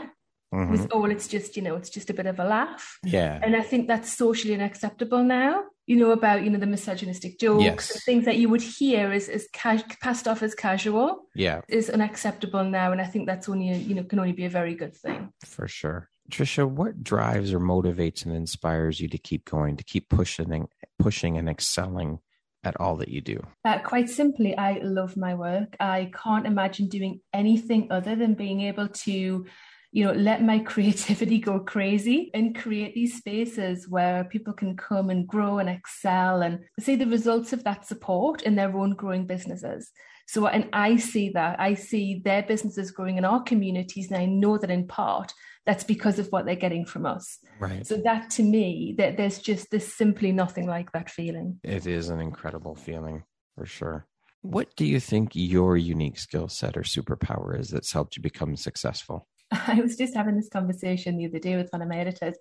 mm-hmm. 0.53 0.71
was, 0.71 0.87
oh, 0.91 0.99
well, 1.01 1.11
it's 1.11 1.27
just, 1.27 1.55
you 1.55 1.63
know, 1.63 1.75
it's 1.77 1.89
just 1.89 2.09
a 2.09 2.13
bit 2.13 2.27
of 2.27 2.37
a 2.39 2.43
laugh. 2.43 2.99
Yeah. 3.03 3.39
And 3.41 3.55
I 3.55 3.63
think 3.63 3.87
that's 3.87 4.11
socially 4.11 4.53
unacceptable 4.53 5.23
now, 5.23 5.63
you 5.87 5.95
know, 5.95 6.11
about, 6.11 6.43
you 6.43 6.49
know, 6.49 6.59
the 6.59 6.67
misogynistic 6.67 7.39
jokes 7.39 7.63
yes. 7.63 8.03
things 8.03 8.25
that 8.25 8.37
you 8.37 8.49
would 8.49 8.61
hear 8.61 9.11
is, 9.13 9.29
is 9.29 9.47
ca- 9.53 9.87
passed 10.03 10.27
off 10.27 10.43
as 10.43 10.53
casual. 10.53 11.29
Yeah. 11.33 11.61
Is 11.69 11.89
unacceptable 11.89 12.65
now. 12.65 12.91
And 12.91 13.01
I 13.01 13.05
think 13.05 13.25
that's 13.25 13.47
only, 13.47 13.69
a, 13.71 13.77
you 13.77 13.95
know, 13.95 14.03
can 14.03 14.19
only 14.19 14.33
be 14.33 14.45
a 14.45 14.49
very 14.59 14.75
good 14.75 14.95
thing. 14.95 15.31
For 15.45 15.67
sure. 15.67 16.09
Trisha, 16.31 16.67
what 16.67 17.03
drives 17.03 17.53
or 17.53 17.59
motivates 17.59 18.25
and 18.25 18.35
inspires 18.35 18.99
you 18.99 19.07
to 19.09 19.17
keep 19.17 19.45
going, 19.45 19.77
to 19.77 19.83
keep 19.83 20.09
pushing 20.09 20.51
and 20.51 20.67
pushing 20.97 21.37
and 21.37 21.49
excelling 21.49 22.19
at 22.63 22.79
all 22.79 22.95
that 22.97 23.09
you 23.09 23.21
do? 23.21 23.45
Uh, 23.65 23.79
quite 23.79 24.09
simply, 24.09 24.57
I 24.57 24.79
love 24.83 25.17
my 25.17 25.35
work. 25.35 25.75
I 25.79 26.11
can't 26.13 26.47
imagine 26.47 26.87
doing 26.87 27.19
anything 27.33 27.91
other 27.91 28.15
than 28.15 28.33
being 28.33 28.61
able 28.61 28.87
to, 28.87 29.45
you 29.91 30.05
know, 30.05 30.13
let 30.13 30.43
my 30.43 30.59
creativity 30.73 31.39
go 31.39 31.59
crazy 31.59 32.31
and 32.33 32.57
create 32.57 32.95
these 32.95 33.17
spaces 33.17 33.87
where 33.89 34.23
people 34.23 34.53
can 34.53 34.77
come 34.77 35.09
and 35.09 35.27
grow 35.27 35.59
and 35.59 35.69
excel 35.69 36.41
and 36.41 36.59
see 36.79 36.95
the 36.95 37.07
results 37.07 37.53
of 37.53 37.63
that 37.63 37.85
support 37.85 38.43
in 38.43 38.55
their 38.55 38.75
own 38.75 38.91
growing 38.91 39.25
businesses. 39.25 39.91
So, 40.27 40.47
and 40.47 40.69
I 40.71 40.95
see 40.95 41.29
that 41.31 41.59
I 41.59 41.73
see 41.73 42.21
their 42.23 42.43
businesses 42.43 42.91
growing 42.91 43.17
in 43.17 43.25
our 43.25 43.43
communities, 43.43 44.09
and 44.09 44.21
I 44.21 44.25
know 44.25 44.57
that 44.57 44.71
in 44.71 44.87
part 44.87 45.33
that's 45.65 45.83
because 45.83 46.19
of 46.19 46.27
what 46.27 46.45
they're 46.45 46.55
getting 46.55 46.85
from 46.85 47.05
us. 47.05 47.39
Right. 47.59 47.85
So 47.85 47.97
that 47.97 48.29
to 48.31 48.43
me, 48.43 48.95
that 48.97 49.17
there's 49.17 49.39
just 49.39 49.69
there's 49.71 49.93
simply 49.93 50.31
nothing 50.31 50.67
like 50.67 50.91
that 50.93 51.09
feeling. 51.09 51.59
It 51.63 51.85
is 51.85 52.09
an 52.09 52.19
incredible 52.19 52.75
feeling 52.75 53.23
for 53.55 53.65
sure. 53.65 54.07
Mm. 54.45 54.51
What 54.51 54.75
do 54.75 54.85
you 54.85 54.99
think 54.99 55.31
your 55.33 55.77
unique 55.77 56.17
skill 56.17 56.47
set 56.47 56.77
or 56.77 56.81
superpower 56.81 57.59
is 57.59 57.69
that's 57.69 57.91
helped 57.91 58.17
you 58.17 58.23
become 58.23 58.55
successful? 58.55 59.27
I 59.51 59.75
was 59.81 59.95
just 59.95 60.15
having 60.15 60.35
this 60.35 60.49
conversation 60.49 61.17
the 61.17 61.27
other 61.27 61.39
day 61.39 61.57
with 61.57 61.71
one 61.71 61.81
of 61.81 61.89
my 61.89 61.97
editors, 61.97 62.35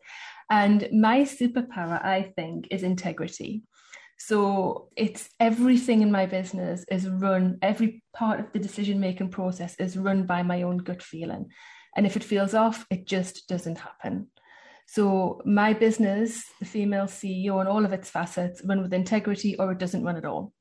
and 0.50 0.88
my 0.92 1.20
superpower, 1.22 2.02
I 2.04 2.33
think, 2.37 2.68
is 2.70 2.83
integrity. 2.83 3.62
So 4.18 4.88
it's 4.96 5.30
everything 5.40 6.02
in 6.02 6.12
my 6.12 6.26
business 6.26 6.85
is 6.90 7.09
run, 7.09 7.59
every 7.62 8.02
part 8.14 8.38
of 8.38 8.52
the 8.52 8.59
decision 8.59 9.00
making 9.00 9.30
process 9.30 9.74
is 9.76 9.96
run 9.96 10.26
by 10.26 10.42
my 10.42 10.62
own 10.62 10.76
gut 10.76 11.02
feeling. 11.02 11.48
And 11.96 12.07
if 12.07 12.16
it 12.16 12.24
feels 12.24 12.55
off, 12.55 12.87
it 12.90 13.07
just 13.07 13.48
doesn't 13.48 13.79
happen. 13.79 14.29
So 14.87 15.40
my 15.44 15.72
business, 15.72 16.44
the 16.59 16.66
female 16.66 17.07
CEO 17.07 17.61
and 17.61 17.68
all 17.68 17.85
of 17.85 17.92
its 17.92 18.11
facets 18.11 18.62
run 18.64 18.83
with 18.83 18.92
integrity 18.92 19.57
or 19.57 19.72
it 19.72 19.79
doesn't 19.79 20.05
run 20.05 20.16
at 20.16 20.24
all. 20.24 20.53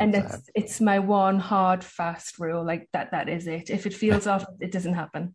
and 0.00 0.14
it's 0.14 0.32
that. 0.32 0.42
it's 0.54 0.80
my 0.80 0.98
one 0.98 1.38
hard 1.38 1.84
fast 1.84 2.38
rule 2.40 2.64
like 2.64 2.88
that 2.92 3.12
that 3.12 3.28
is 3.28 3.46
it 3.46 3.70
if 3.70 3.86
it 3.86 3.94
feels 3.94 4.26
off 4.32 4.44
it 4.60 4.72
doesn't 4.72 4.94
happen 4.94 5.34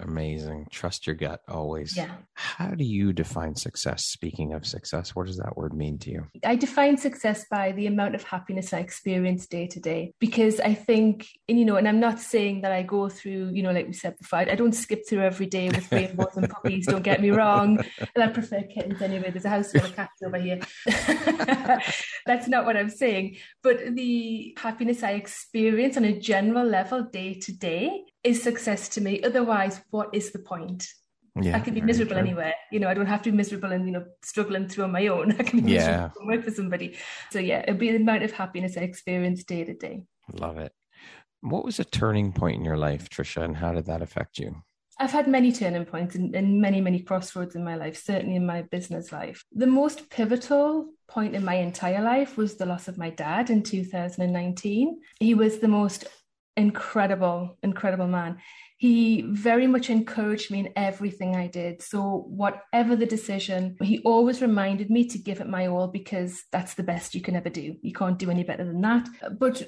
Amazing. 0.00 0.66
Trust 0.70 1.06
your 1.06 1.14
gut 1.14 1.40
always. 1.48 1.96
Yeah. 1.96 2.10
How 2.34 2.70
do 2.70 2.84
you 2.84 3.12
define 3.12 3.54
success? 3.54 4.04
Speaking 4.06 4.52
of 4.52 4.66
success, 4.66 5.14
what 5.14 5.26
does 5.26 5.36
that 5.38 5.56
word 5.56 5.72
mean 5.72 5.98
to 6.00 6.10
you? 6.10 6.26
I 6.44 6.56
define 6.56 6.96
success 6.96 7.44
by 7.50 7.72
the 7.72 7.86
amount 7.86 8.14
of 8.14 8.24
happiness 8.24 8.72
I 8.72 8.80
experience 8.80 9.46
day 9.46 9.66
to 9.68 9.80
day 9.80 10.12
because 10.18 10.58
I 10.60 10.74
think, 10.74 11.28
and 11.48 11.58
you 11.58 11.64
know, 11.64 11.76
and 11.76 11.88
I'm 11.88 12.00
not 12.00 12.18
saying 12.18 12.62
that 12.62 12.72
I 12.72 12.82
go 12.82 13.08
through, 13.08 13.50
you 13.50 13.62
know, 13.62 13.70
like 13.70 13.86
we 13.86 13.92
said 13.92 14.18
before, 14.18 14.40
I 14.40 14.54
don't 14.54 14.74
skip 14.74 15.08
through 15.08 15.22
every 15.22 15.46
day 15.46 15.68
with 15.68 15.90
rainbows 15.92 16.36
and 16.36 16.50
puppies, 16.50 16.86
don't 16.86 17.02
get 17.02 17.22
me 17.22 17.30
wrong. 17.30 17.78
And 18.14 18.24
I 18.24 18.28
prefer 18.28 18.62
kittens 18.62 19.00
anyway. 19.00 19.30
There's 19.30 19.44
a 19.44 19.50
house 19.50 19.70
full 19.70 19.84
of 19.84 19.94
cats 19.94 20.22
over 20.24 20.38
here. 20.38 20.60
That's 22.26 22.48
not 22.48 22.64
what 22.64 22.76
I'm 22.76 22.90
saying. 22.90 23.36
But 23.62 23.94
the 23.94 24.56
happiness 24.58 25.02
I 25.02 25.12
experience 25.12 25.96
on 25.96 26.04
a 26.04 26.18
general 26.18 26.66
level 26.66 27.02
day 27.04 27.34
to 27.34 27.52
day 27.52 28.04
is 28.24 28.42
success 28.42 28.88
to 28.90 29.00
me. 29.00 29.22
Otherwise, 29.22 29.80
what 29.90 30.14
is 30.14 30.32
the 30.32 30.38
point? 30.38 30.88
Yeah, 31.40 31.56
I 31.56 31.60
can 31.60 31.74
be 31.74 31.80
miserable 31.80 32.12
true. 32.12 32.20
anywhere. 32.20 32.54
You 32.70 32.80
know, 32.80 32.88
I 32.88 32.94
don't 32.94 33.06
have 33.06 33.22
to 33.22 33.30
be 33.30 33.36
miserable 33.36 33.72
and, 33.72 33.86
you 33.86 33.92
know, 33.92 34.04
struggling 34.22 34.68
through 34.68 34.84
on 34.84 34.92
my 34.92 35.08
own. 35.08 35.32
I 35.38 35.42
can 35.42 35.60
be 35.60 35.72
yeah. 35.72 35.78
miserable 35.78 36.12
and 36.20 36.28
work 36.28 36.44
for 36.44 36.50
somebody. 36.52 36.96
So 37.30 37.40
yeah, 37.40 37.62
it'll 37.62 37.76
be 37.76 37.90
the 37.90 37.96
amount 37.96 38.22
of 38.22 38.32
happiness 38.32 38.76
I 38.76 38.82
experience 38.82 39.42
day 39.44 39.64
to 39.64 39.74
day. 39.74 40.04
Love 40.32 40.58
it. 40.58 40.72
What 41.40 41.64
was 41.64 41.78
a 41.78 41.84
turning 41.84 42.32
point 42.32 42.56
in 42.56 42.64
your 42.64 42.78
life, 42.78 43.10
Trisha, 43.10 43.42
and 43.42 43.56
how 43.56 43.72
did 43.72 43.86
that 43.86 44.00
affect 44.00 44.38
you? 44.38 44.62
I've 44.98 45.10
had 45.10 45.26
many 45.26 45.50
turning 45.50 45.84
points 45.84 46.14
and, 46.14 46.34
and, 46.36 46.60
many, 46.60 46.80
many 46.80 47.00
crossroads 47.00 47.56
in 47.56 47.64
my 47.64 47.74
life, 47.74 48.00
certainly 48.00 48.36
in 48.36 48.46
my 48.46 48.62
business 48.62 49.10
life. 49.10 49.44
The 49.52 49.66
most 49.66 50.08
pivotal 50.08 50.88
point 51.08 51.34
in 51.34 51.44
my 51.44 51.54
entire 51.54 52.00
life 52.00 52.36
was 52.36 52.54
the 52.54 52.66
loss 52.66 52.86
of 52.86 52.96
my 52.96 53.10
dad 53.10 53.50
in 53.50 53.64
2019. 53.64 55.00
He 55.18 55.34
was 55.34 55.58
the 55.58 55.68
most 55.68 56.06
incredible, 56.56 57.58
incredible 57.62 58.06
man. 58.06 58.38
He 58.76 59.22
very 59.22 59.66
much 59.66 59.88
encouraged 59.88 60.50
me 60.50 60.60
in 60.60 60.72
everything 60.76 61.34
I 61.34 61.46
did. 61.46 61.82
So, 61.82 62.24
whatever 62.28 62.96
the 62.96 63.06
decision, 63.06 63.76
he 63.82 64.00
always 64.00 64.42
reminded 64.42 64.90
me 64.90 65.06
to 65.08 65.18
give 65.18 65.40
it 65.40 65.48
my 65.48 65.66
all 65.66 65.88
because 65.88 66.44
that's 66.52 66.74
the 66.74 66.82
best 66.82 67.14
you 67.14 67.20
can 67.20 67.36
ever 67.36 67.48
do. 67.48 67.76
You 67.82 67.92
can't 67.92 68.18
do 68.18 68.30
any 68.30 68.44
better 68.44 68.64
than 68.64 68.80
that. 68.82 69.08
But 69.38 69.62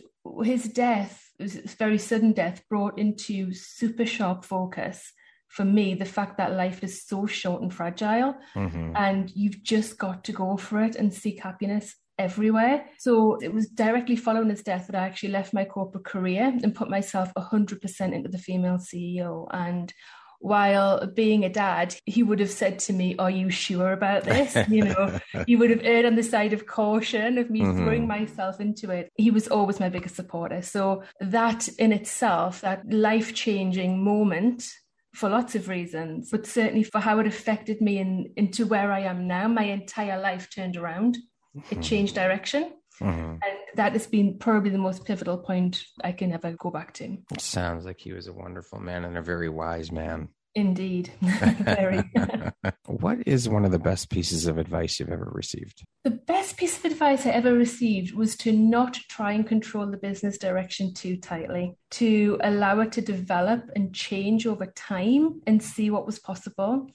his 0.45 0.65
death, 0.65 1.31
his 1.39 1.57
very 1.79 1.99
sudden 1.99 2.33
death, 2.33 2.63
brought 2.69 2.99
into 2.99 3.53
super 3.55 4.07
sharp 4.07 4.45
focus 4.45 5.13
for 5.49 5.65
me 5.65 5.95
the 5.95 6.05
fact 6.05 6.37
that 6.39 6.53
life 6.53 6.83
is 6.83 7.07
so 7.07 7.25
short 7.27 7.63
and 7.63 7.73
fragile 7.73 8.37
mm-hmm. 8.55 8.93
and 8.97 9.31
you've 9.35 9.63
just 9.63 9.97
got 9.97 10.25
to 10.25 10.33
go 10.33 10.57
for 10.57 10.83
it 10.83 10.97
and 10.97 11.15
seek 11.15 11.41
happiness 11.41 11.95
everywhere. 12.19 12.87
So 12.99 13.37
it 13.37 13.53
was 13.53 13.69
directly 13.69 14.17
following 14.17 14.51
his 14.51 14.63
death 14.63 14.87
that 14.87 14.97
I 14.97 15.07
actually 15.07 15.33
left 15.33 15.53
my 15.53 15.65
corporate 15.65 16.05
career 16.05 16.45
and 16.45 16.75
put 16.75 16.89
myself 16.89 17.33
100% 17.35 18.13
into 18.13 18.29
the 18.29 18.39
female 18.39 18.79
CEO. 18.79 19.47
And 19.51 19.93
while 20.39 21.07
being 21.07 21.45
a 21.45 21.49
dad, 21.49 21.97
he 22.05 22.23
would 22.23 22.41
have 22.41 22.51
said 22.51 22.79
to 22.81 22.93
me, 22.93 23.17
Are 23.17 23.31
you 23.31 23.51
sure 23.51 23.93
about 23.93 24.25
this? 24.25 24.57
You 24.69 24.85
know, 24.85 25.19
he 25.47 25.57
would 25.57 25.71
have 25.71 25.83
erred 25.83 26.05
on 26.05 26.17
the 26.17 26.23
side 26.23 26.53
of 26.53 26.67
caution 26.67 27.39
of 27.39 27.51
me 27.51 27.61
mm-hmm. 27.61 27.79
throwing 27.79 28.07
myself 28.07 28.61
into 28.61 28.91
it. 28.91 29.11
He 29.17 29.31
was 29.31 29.49
always 29.49 29.81
my 29.81 29.89
biggest 29.89 30.17
supporter. 30.17 30.63
So 30.63 31.03
that 31.21 31.69
in 31.79 31.93
itself, 31.93 32.61
that 32.61 32.91
life 32.91 33.33
changing 33.35 34.03
moment 34.03 34.69
for 35.15 35.31
lots 35.31 35.55
of 35.55 35.69
reasons, 35.69 36.31
but 36.31 36.47
certainly 36.47 36.83
for 36.83 37.01
how 37.01 37.19
it 37.19 37.27
affected 37.27 37.81
me 37.81 37.99
in, 37.99 38.33
into 38.37 38.67
where 38.67 38.93
I 38.93 39.01
am 39.01 39.27
now, 39.27 39.49
my 39.49 39.65
entire 39.65 40.21
life 40.21 40.49
turned 40.55 40.77
around 40.77 41.17
it 41.71 41.83
changed 41.83 42.15
direction. 42.15 42.73
Mm-hmm. 43.01 43.31
And 43.31 43.59
that 43.75 43.93
has 43.93 44.07
been 44.07 44.39
probably 44.39 44.71
the 44.71 44.79
most 44.79 45.05
pivotal 45.05 45.39
point 45.39 45.85
I 46.03 46.13
can 46.13 46.33
ever 46.33 46.53
go 46.53 46.71
back 46.71 46.95
to. 46.95 47.19
It 47.31 47.41
sounds 47.41 47.85
like 47.85 48.01
he 48.01 48.13
was 48.13 48.27
a 48.27 48.33
wonderful 48.33 48.81
man 48.81 49.05
and 49.05 49.19
a 49.19 49.23
very 49.23 49.49
wise 49.49 49.93
man. 49.93 50.29
Indeed. 50.55 51.13
very. 51.21 52.03
what 52.87 53.19
is 53.27 53.47
one 53.47 53.67
of 53.67 53.73
the 53.73 53.79
best 53.79 54.09
pieces 54.09 54.47
of 54.47 54.57
advice 54.57 54.99
you've 54.99 55.11
ever 55.11 55.31
received? 55.31 55.85
The 56.05 56.11
best 56.11 56.57
piece 56.57 56.79
of 56.79 56.87
advice 56.87 57.27
I 57.27 57.31
ever 57.31 57.53
received 57.53 58.15
was 58.15 58.37
to 58.39 58.53
not 58.53 58.95
try 58.95 59.33
and 59.33 59.47
control 59.47 59.87
the 59.87 59.99
business 59.99 60.39
direction 60.39 60.95
too 60.95 61.19
tightly, 61.19 61.77
to 61.93 62.39
allow 62.43 62.81
it 62.81 62.93
to 62.93 63.03
develop 63.03 63.69
and 63.77 63.95
change 63.95 64.47
over 64.47 64.67
time 64.75 65.43
and 65.47 65.63
see 65.63 65.91
what 65.91 66.07
was 66.07 66.19
possible 66.19 66.89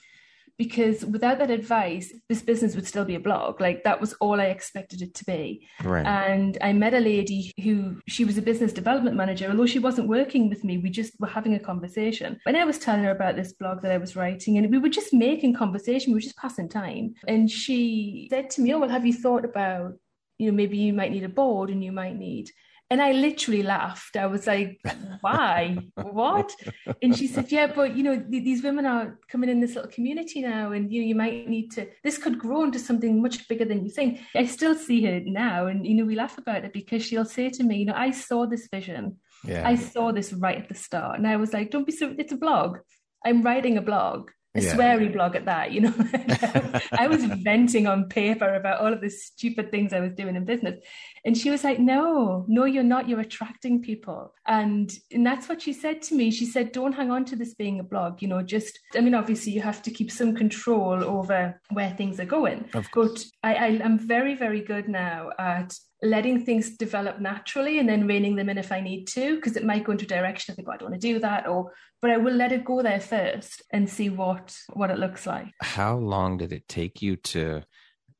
because 0.62 1.04
without 1.04 1.39
that 1.39 1.50
advice, 1.50 2.13
this 2.30 2.43
business 2.43 2.76
would 2.76 2.86
still 2.86 3.04
be 3.04 3.15
a 3.15 3.19
blog. 3.19 3.60
Like 3.60 3.84
that 3.84 4.00
was 4.00 4.13
all 4.21 4.39
I 4.39 4.45
expected 4.45 5.02
it 5.02 5.15
to 5.15 5.26
be. 5.26 5.67
Right. 5.84 6.06
And 6.06 6.56
I 6.62 6.71
met 6.71 6.93
a 6.93 7.00
lady 7.00 7.52
who 7.63 8.00
she 8.08 8.26
was 8.26 8.38
a 8.38 8.43
business 8.43 8.71
development 8.71 9.15
manager, 9.15 9.50
although 9.50 9.65
she 9.65 9.80
wasn't 9.80 10.08
working 10.08 10.50
with 10.50 10.63
me. 10.63 10.78
We 10.78 10.91
just 10.91 11.13
were 11.19 11.26
having 11.26 11.56
a 11.56 11.60
conversation. 11.60 12.39
And 12.45 12.56
I 12.56 12.63
was 12.63 12.78
telling 12.78 13.04
her 13.06 13.10
about 13.10 13.36
this 13.36 13.54
blog 13.54 13.82
that 13.82 13.91
I 13.91 13.97
was 13.97 14.15
writing, 14.15 14.60
and 14.60 14.69
we 14.69 14.78
were 14.78 14.88
just 15.00 15.13
making 15.13 15.56
conversation. 15.56 16.12
We 16.12 16.17
were 16.17 16.30
just 16.30 16.38
passing 16.38 16.69
time. 16.69 17.15
And 17.28 17.50
she 17.50 18.28
said 18.30 18.52
to 18.52 18.62
me, 18.62 18.71
"Oh, 18.76 18.80
well, 18.82 18.89
have 18.89 19.08
you 19.08 19.13
thought 19.13 19.45
about, 19.45 19.93
you 20.38 20.45
know, 20.45 20.56
maybe 20.56 20.78
you 20.78 20.93
might 20.93 21.12
need 21.12 21.24
a 21.24 21.30
board 21.41 21.71
and 21.71 21.84
you 21.84 21.91
might 21.91 22.17
need." 22.17 22.52
And 22.91 23.01
I 23.01 23.13
literally 23.13 23.63
laughed. 23.63 24.17
I 24.17 24.25
was 24.25 24.45
like, 24.45 24.82
why? 25.21 25.77
what? 25.95 26.54
And 27.01 27.17
she 27.17 27.25
said, 27.25 27.49
yeah, 27.49 27.67
but 27.67 27.95
you 27.95 28.04
know, 28.04 28.17
th- 28.19 28.43
these 28.43 28.62
women 28.62 28.86
are 28.86 29.17
coming 29.30 29.49
in 29.49 29.62
this 29.62 29.75
little 29.75 29.89
community 29.89 30.41
now, 30.41 30.73
and 30.73 30.91
you 30.91 31.01
know, 31.01 31.08
you 31.08 31.15
might 31.15 31.47
need 31.47 31.71
to, 31.71 31.88
this 32.04 32.17
could 32.17 32.38
grow 32.38 32.65
into 32.65 32.80
something 32.80 33.21
much 33.21 33.47
bigger 33.47 33.63
than 33.63 33.86
you 33.86 33.91
think. 33.91 34.19
I 34.36 34.45
still 34.45 34.75
see 34.75 35.06
her 35.06 35.21
now, 35.21 35.67
and 35.67 35.88
you 35.88 35.95
know, 35.95 36.04
we 36.04 36.15
laugh 36.15 36.38
about 36.38 36.65
it 36.65 36.73
because 36.73 37.01
she'll 37.01 37.23
say 37.23 37.49
to 37.49 37.63
me, 37.63 37.77
you 37.77 37.86
know, 37.86 37.95
I 37.95 38.12
saw 38.12 38.45
this 38.45 38.67
vision. 38.69 39.17
Yeah. 39.45 39.65
I 39.65 39.75
saw 39.75 40.12
this 40.12 40.34
right 40.34 40.58
at 40.58 40.67
the 40.67 40.75
start. 40.75 41.17
And 41.17 41.25
I 41.25 41.38
was 41.38 41.54
like, 41.54 41.71
don't 41.71 41.86
be 41.86 41.93
so, 41.93 42.13
it's 42.17 42.34
a 42.34 42.38
blog. 42.38 42.80
I'm 43.25 43.41
writing 43.41 43.77
a 43.77 43.82
blog 43.82 44.32
a 44.54 44.62
yeah. 44.62 44.76
sweary 44.76 45.12
blog 45.12 45.36
at 45.36 45.46
that, 45.46 45.72
you 45.72 45.82
know. 45.82 45.94
I 46.92 47.08
was 47.08 47.24
venting 47.24 47.88
on 47.88 48.10
paper 48.10 48.54
about 48.54 48.82
all 48.82 48.92
of 48.92 49.00
the 49.00 49.10
stupid 49.10 49.72
things 49.72 49.94
I 49.94 50.02
was 50.02 50.14
doing 50.14 50.36
in 50.36 50.44
business. 50.44 50.84
And 51.24 51.38
she 51.38 51.50
was 51.50 51.64
like, 51.64 51.80
No, 51.80 52.46
no, 52.48 52.66
you're 52.66 52.84
not. 52.84 53.08
You're 53.08 53.22
attracting 53.22 53.82
people. 53.82 54.34
And, 54.46 54.92
and 55.12 55.26
that's 55.26 55.48
what 55.48 55.62
she 55.62 55.72
said 55.72 56.02
to 56.04 56.16
me. 56.16 56.32
She 56.32 56.46
said, 56.46 56.74
Don't 56.74 56.92
hang 56.94 57.12
on 57.12 57.24
to 57.26 57.36
this 57.36 57.54
being 57.54 57.80
a 57.80 57.84
blog, 57.84 58.22
you 58.22 58.28
know, 58.28 58.42
just, 58.42 58.78
I 58.94 59.00
mean, 59.00 59.16
obviously 59.16 59.54
you 59.54 59.62
have 59.62 59.82
to 59.84 59.92
keep 59.92 60.12
some 60.12 60.36
control 60.36 61.04
over 61.04 61.62
where 61.70 61.92
things 61.92 62.20
are 62.20 62.26
going. 62.26 62.70
Of 62.74 62.92
course. 62.92 63.32
But 63.42 63.50
I, 63.50 63.56
I, 63.56 63.82
I'm 63.84 64.00
very, 64.00 64.36
very 64.36 64.62
good 64.62 64.90
now 64.90 65.32
at 65.40 65.74
letting 66.02 66.44
things 66.44 66.78
develop 66.78 67.20
naturally 67.20 67.80
and 67.80 67.88
then 67.88 68.08
reining 68.08 68.36
them 68.36 68.50
in 68.50 68.58
if 68.58 68.72
I 68.72 68.82
need 68.82 69.06
to, 69.10 69.36
because 69.36 69.56
it 69.56 69.66
might 69.66 69.84
go 69.84 69.92
into 69.92 70.06
a 70.06 70.08
direction 70.08 70.52
I 70.52 70.56
think, 70.56 70.68
oh, 70.68 70.72
I 70.72 70.78
don't 70.78 70.90
want 70.90 71.02
to 71.02 71.08
do 71.08 71.20
that, 71.20 71.48
or 71.48 71.72
but 72.02 72.12
I 72.12 72.18
will 72.18 72.34
let 72.34 72.52
it 72.52 72.66
go 72.66 72.82
there 72.82 73.00
first 73.00 73.62
and 73.72 73.90
see 73.90 74.10
what 74.10 74.56
what 74.74 74.90
it 74.90 75.00
looks 75.00 75.28
like. 75.28 75.52
How 75.62 75.96
long 75.96 76.38
did 76.38 76.52
it 76.52 76.68
take 76.68 77.02
you 77.02 77.16
to 77.18 77.62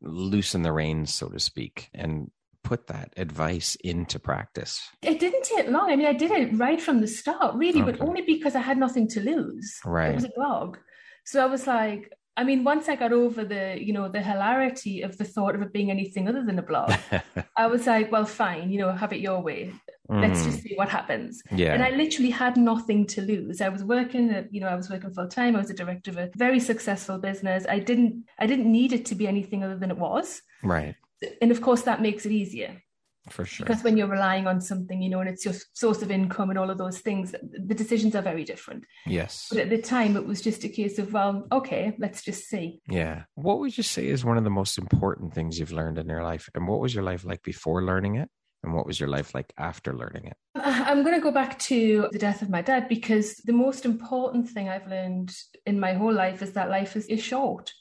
loosen 0.02 0.62
the 0.62 0.72
reins, 0.72 1.14
so 1.14 1.30
to 1.30 1.40
speak, 1.40 1.90
and 1.94 2.30
put 2.64 2.88
that 2.88 3.14
advice 3.18 3.76
into 3.84 4.20
practice? 4.20 4.82
It 5.02 5.20
didn't 5.20 5.44
take 5.44 5.68
long. 5.68 5.90
I 5.90 5.96
mean, 5.96 6.08
I 6.08 6.14
did 6.14 6.32
it 6.32 6.58
right 6.58 6.82
from 6.82 7.02
the 7.02 7.08
start, 7.08 7.56
really, 7.56 7.82
okay. 7.82 7.92
but 7.92 8.02
only 8.02 8.22
because 8.22 8.56
I 8.56 8.62
had 8.62 8.78
nothing 8.78 9.08
to 9.10 9.22
lose. 9.22 9.80
Right. 9.84 10.12
It 10.12 10.16
was 10.16 10.26
a 10.26 10.32
blog. 10.36 10.78
So 11.26 11.44
I 11.44 11.48
was 11.48 11.68
like, 11.68 12.12
I 12.38 12.44
mean, 12.44 12.64
once 12.64 12.88
I 12.88 12.96
got 12.96 13.12
over 13.12 13.44
the, 13.44 13.78
you 13.80 13.92
know, 13.92 14.08
the 14.08 14.22
hilarity 14.22 15.02
of 15.02 15.18
the 15.18 15.26
thought 15.26 15.54
of 15.54 15.62
it 15.62 15.74
being 15.74 15.92
anything 15.92 16.28
other 16.30 16.44
than 16.44 16.60
a 16.60 16.62
blog, 16.62 16.94
I 17.58 17.68
was 17.68 17.88
like, 17.88 18.12
well, 18.12 18.26
fine, 18.26 18.72
you 18.72 18.80
know, 18.80 18.92
have 18.92 19.12
it 19.12 19.20
your 19.20 19.42
way. 19.42 19.74
Mm. 20.10 20.22
Let's 20.22 20.44
just 20.46 20.60
mm. 20.60 20.64
see 20.64 20.76
what 20.76 20.90
happens. 20.90 21.42
Yeah. 21.52 21.74
And 21.74 21.84
I 21.84 21.92
literally 21.92 22.30
had 22.30 22.56
nothing 22.58 23.06
to 23.08 23.22
lose. 23.22 23.60
I 23.60 23.70
was 23.70 23.84
working, 23.84 24.32
at, 24.32 24.54
you 24.54 24.62
know, 24.62 24.68
I 24.68 24.76
was 24.76 24.90
working 24.90 25.14
full 25.14 25.28
time. 25.28 25.56
I 25.56 25.60
was 25.60 25.70
a 25.70 25.74
director 25.74 26.12
of 26.12 26.18
a 26.18 26.30
very 26.36 26.60
successful 26.60 27.18
business. 27.18 27.66
I 27.68 27.80
didn't, 27.80 28.26
I 28.40 28.48
didn't 28.48 28.72
need 28.72 28.94
it 28.94 29.06
to 29.08 29.16
be 29.16 29.28
anything 29.28 29.64
other 29.64 29.78
than 29.78 29.92
it 29.92 29.98
was. 29.98 30.42
Right. 30.64 30.96
And 31.42 31.52
of 31.52 31.62
course, 31.62 31.84
that 31.84 32.02
makes 32.02 32.26
it 32.26 32.32
easier 32.32 32.82
for 33.30 33.46
sure. 33.46 33.66
Because 33.66 33.84
when 33.84 33.98
you're 33.98 34.08
relying 34.08 34.48
on 34.48 34.62
something, 34.62 35.02
you 35.02 35.10
know, 35.10 35.20
and 35.20 35.30
it's 35.30 35.46
your 35.46 35.54
source 35.74 36.02
of 36.02 36.10
income 36.10 36.50
and 36.50 36.58
all 36.58 36.70
of 36.70 36.78
those 36.78 37.00
things, 37.00 37.34
the 37.42 37.76
decisions 37.76 38.16
are 38.16 38.22
very 38.22 38.44
different. 38.44 38.86
Yes. 39.06 39.48
But 39.50 39.60
at 39.60 39.70
the 39.70 39.82
time, 39.82 40.18
it 40.18 40.26
was 40.26 40.42
just 40.42 40.64
a 40.64 40.70
case 40.70 40.98
of, 40.98 41.14
well, 41.14 41.48
okay, 41.52 41.94
let's 42.00 42.24
just 42.24 42.50
see. 42.50 42.82
Yeah. 42.90 43.24
What 43.36 43.60
would 43.60 43.78
you 43.78 43.84
say 43.84 44.08
is 44.08 44.26
one 44.26 44.38
of 44.38 44.44
the 44.44 44.50
most 44.50 44.78
important 44.78 45.34
things 45.34 45.60
you've 45.60 45.72
learned 45.72 45.98
in 46.00 46.08
your 46.08 46.24
life? 46.24 46.50
And 46.56 46.68
what 46.68 46.80
was 46.80 46.96
your 46.96 47.04
life 47.04 47.24
like 47.24 47.44
before 47.44 47.84
learning 47.84 48.16
it? 48.16 48.30
And 48.64 48.74
what 48.74 48.86
was 48.86 49.00
your 49.00 49.10
life 49.10 49.34
like 49.34 49.52
after 49.58 49.94
learning 49.94 50.26
it? 50.26 50.38
Uh, 50.56 50.84
I'm 50.88 51.04
going 51.04 51.16
to 51.16 51.22
go 51.22 51.32
back 51.32 51.58
to 51.60 52.08
the 52.12 52.20
death 52.20 52.44
of 52.44 52.50
my 52.50 52.62
dad 52.62 52.88
because 52.88 53.38
the 53.38 53.54
most 53.54 53.86
important 53.86 54.50
thing 54.50 54.70
I've 54.70 54.88
learned 54.88 55.34
in 55.66 55.80
my 55.80 55.94
whole 55.94 56.14
life 56.14 56.42
is 56.44 56.54
that 56.54 56.70
life 56.70 56.96
is, 56.96 57.08
is 57.08 57.24
short 57.24 57.72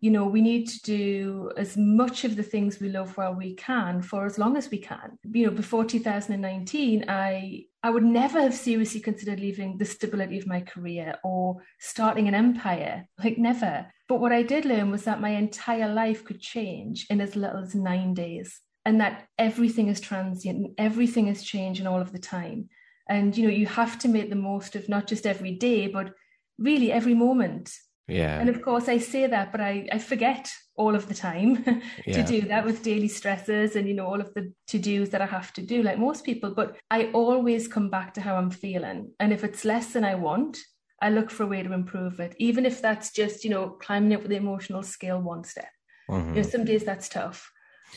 you 0.00 0.10
know, 0.10 0.24
we 0.24 0.40
need 0.40 0.66
to 0.66 0.80
do 0.82 1.52
as 1.58 1.76
much 1.76 2.24
of 2.24 2.34
the 2.34 2.42
things 2.42 2.80
we 2.80 2.88
love 2.88 3.16
while 3.18 3.34
we 3.34 3.54
can 3.54 4.00
for 4.00 4.24
as 4.24 4.38
long 4.38 4.56
as 4.56 4.70
we 4.70 4.78
can. 4.78 5.18
You 5.30 5.46
know, 5.46 5.52
before 5.52 5.84
2019, 5.84 7.04
I 7.08 7.66
I 7.82 7.90
would 7.90 8.04
never 8.04 8.40
have 8.40 8.54
seriously 8.54 9.00
considered 9.00 9.40
leaving 9.40 9.76
the 9.76 9.84
stability 9.84 10.38
of 10.38 10.46
my 10.46 10.60
career 10.60 11.16
or 11.22 11.62
starting 11.78 12.28
an 12.28 12.34
empire. 12.34 13.06
Like 13.22 13.36
never. 13.36 13.86
But 14.08 14.20
what 14.20 14.32
I 14.32 14.42
did 14.42 14.64
learn 14.64 14.90
was 14.90 15.04
that 15.04 15.20
my 15.20 15.30
entire 15.30 15.92
life 15.92 16.24
could 16.24 16.40
change 16.40 17.06
in 17.10 17.20
as 17.20 17.36
little 17.36 17.62
as 17.62 17.74
nine 17.74 18.14
days. 18.14 18.60
And 18.86 19.00
that 19.02 19.26
everything 19.38 19.88
is 19.88 20.00
transient 20.00 20.56
and 20.56 20.74
everything 20.78 21.28
is 21.28 21.44
changing 21.44 21.86
all 21.86 22.00
of 22.00 22.12
the 22.12 22.18
time. 22.18 22.70
And 23.06 23.36
you 23.36 23.44
know, 23.44 23.52
you 23.52 23.66
have 23.66 23.98
to 23.98 24.08
make 24.08 24.30
the 24.30 24.36
most 24.36 24.76
of 24.76 24.88
not 24.88 25.06
just 25.06 25.26
every 25.26 25.52
day, 25.52 25.88
but 25.88 26.14
really 26.58 26.90
every 26.90 27.14
moment 27.14 27.70
yeah. 28.10 28.40
And 28.40 28.48
of 28.48 28.62
course, 28.62 28.88
I 28.88 28.98
say 28.98 29.26
that, 29.26 29.52
but 29.52 29.60
I, 29.60 29.88
I 29.92 29.98
forget 29.98 30.50
all 30.76 30.94
of 30.94 31.08
the 31.08 31.14
time 31.14 31.64
to 31.64 31.80
yeah. 32.06 32.26
do 32.26 32.40
that 32.42 32.64
with 32.64 32.82
daily 32.82 33.08
stresses 33.08 33.76
and, 33.76 33.86
you 33.86 33.94
know, 33.94 34.06
all 34.06 34.20
of 34.20 34.32
the 34.34 34.52
to 34.68 34.78
dos 34.78 35.10
that 35.10 35.22
I 35.22 35.26
have 35.26 35.52
to 35.54 35.62
do, 35.62 35.82
like 35.82 35.98
most 35.98 36.24
people. 36.24 36.54
But 36.54 36.76
I 36.90 37.10
always 37.12 37.68
come 37.68 37.90
back 37.90 38.14
to 38.14 38.20
how 38.20 38.36
I'm 38.36 38.50
feeling. 38.50 39.12
And 39.20 39.32
if 39.32 39.44
it's 39.44 39.64
less 39.64 39.92
than 39.92 40.04
I 40.04 40.14
want, 40.14 40.58
I 41.02 41.10
look 41.10 41.30
for 41.30 41.44
a 41.44 41.46
way 41.46 41.62
to 41.62 41.72
improve 41.72 42.20
it, 42.20 42.34
even 42.38 42.66
if 42.66 42.82
that's 42.82 43.12
just, 43.12 43.44
you 43.44 43.50
know, 43.50 43.70
climbing 43.70 44.14
up 44.14 44.24
the 44.24 44.36
emotional 44.36 44.82
scale 44.82 45.20
one 45.20 45.44
step. 45.44 45.70
Mm-hmm. 46.10 46.34
You 46.34 46.42
know, 46.42 46.48
some 46.48 46.64
days 46.64 46.84
that's 46.84 47.08
tough. 47.08 47.50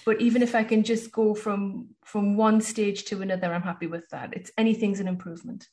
But 0.06 0.22
even 0.22 0.42
if 0.42 0.56
I 0.56 0.64
can 0.64 0.84
just 0.84 1.12
go 1.12 1.36
from 1.36 1.90
from 2.04 2.36
one 2.36 2.62
stage 2.62 3.06
to 3.06 3.22
another, 3.22 3.54
I'm 3.54 3.62
happy 3.62 3.88
with 3.88 4.10
that. 4.10 4.34
It's 4.34 4.52
anything's 4.58 5.00
an 5.00 5.08
improvement. 5.08 5.68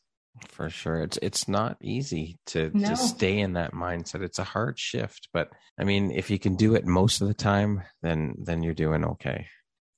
For 0.48 0.70
sure. 0.70 1.02
It's 1.02 1.18
it's 1.20 1.48
not 1.48 1.76
easy 1.82 2.38
to 2.46 2.70
no. 2.72 2.90
to 2.90 2.96
stay 2.96 3.38
in 3.38 3.54
that 3.54 3.72
mindset. 3.72 4.22
It's 4.22 4.38
a 4.38 4.44
hard 4.44 4.78
shift, 4.78 5.28
but 5.32 5.50
I 5.78 5.84
mean, 5.84 6.10
if 6.10 6.30
you 6.30 6.38
can 6.38 6.56
do 6.56 6.74
it 6.74 6.86
most 6.86 7.20
of 7.20 7.28
the 7.28 7.34
time, 7.34 7.82
then 8.02 8.34
then 8.38 8.62
you're 8.62 8.74
doing 8.74 9.04
okay. 9.04 9.46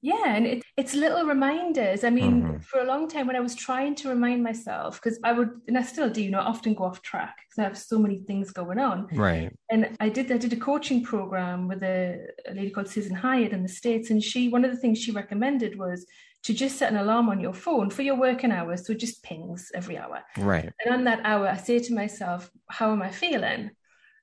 Yeah, 0.04 0.34
and 0.34 0.46
it, 0.46 0.64
it's 0.76 0.94
little 0.94 1.24
reminders. 1.24 2.02
I 2.02 2.10
mean, 2.10 2.42
mm-hmm. 2.42 2.58
for 2.58 2.80
a 2.80 2.84
long 2.84 3.08
time 3.08 3.28
when 3.28 3.36
I 3.36 3.40
was 3.40 3.54
trying 3.54 3.94
to 3.96 4.08
remind 4.08 4.42
myself, 4.42 5.00
because 5.00 5.16
I 5.22 5.32
would, 5.32 5.50
and 5.68 5.78
I 5.78 5.82
still 5.82 6.10
do, 6.10 6.20
you 6.20 6.32
know, 6.32 6.40
often 6.40 6.74
go 6.74 6.84
off 6.84 7.02
track 7.02 7.36
because 7.36 7.60
I 7.60 7.68
have 7.68 7.78
so 7.78 8.00
many 8.00 8.18
things 8.18 8.50
going 8.50 8.80
on. 8.80 9.06
Right. 9.12 9.52
And 9.70 9.96
I 10.00 10.08
did, 10.08 10.32
I 10.32 10.38
did 10.38 10.52
a 10.52 10.56
coaching 10.56 11.04
program 11.04 11.68
with 11.68 11.84
a, 11.84 12.18
a 12.48 12.52
lady 12.52 12.70
called 12.70 12.88
Susan 12.88 13.14
Hyatt 13.14 13.52
in 13.52 13.62
the 13.62 13.68
States, 13.68 14.10
and 14.10 14.20
she, 14.20 14.48
one 14.48 14.64
of 14.64 14.72
the 14.72 14.76
things 14.76 14.98
she 14.98 15.12
recommended 15.12 15.78
was 15.78 16.04
to 16.44 16.52
just 16.52 16.76
set 16.76 16.90
an 16.90 16.98
alarm 16.98 17.28
on 17.28 17.40
your 17.40 17.54
phone 17.54 17.90
for 17.90 18.02
your 18.02 18.16
working 18.16 18.50
hours. 18.50 18.86
So 18.86 18.92
it 18.92 18.98
just 18.98 19.22
pings 19.22 19.70
every 19.74 19.96
hour. 19.96 20.22
Right. 20.36 20.72
And 20.84 20.94
on 20.94 21.04
that 21.04 21.20
hour, 21.24 21.46
I 21.46 21.56
say 21.56 21.78
to 21.78 21.94
myself, 21.94 22.50
how 22.68 22.92
am 22.92 23.02
I 23.02 23.10
feeling? 23.10 23.70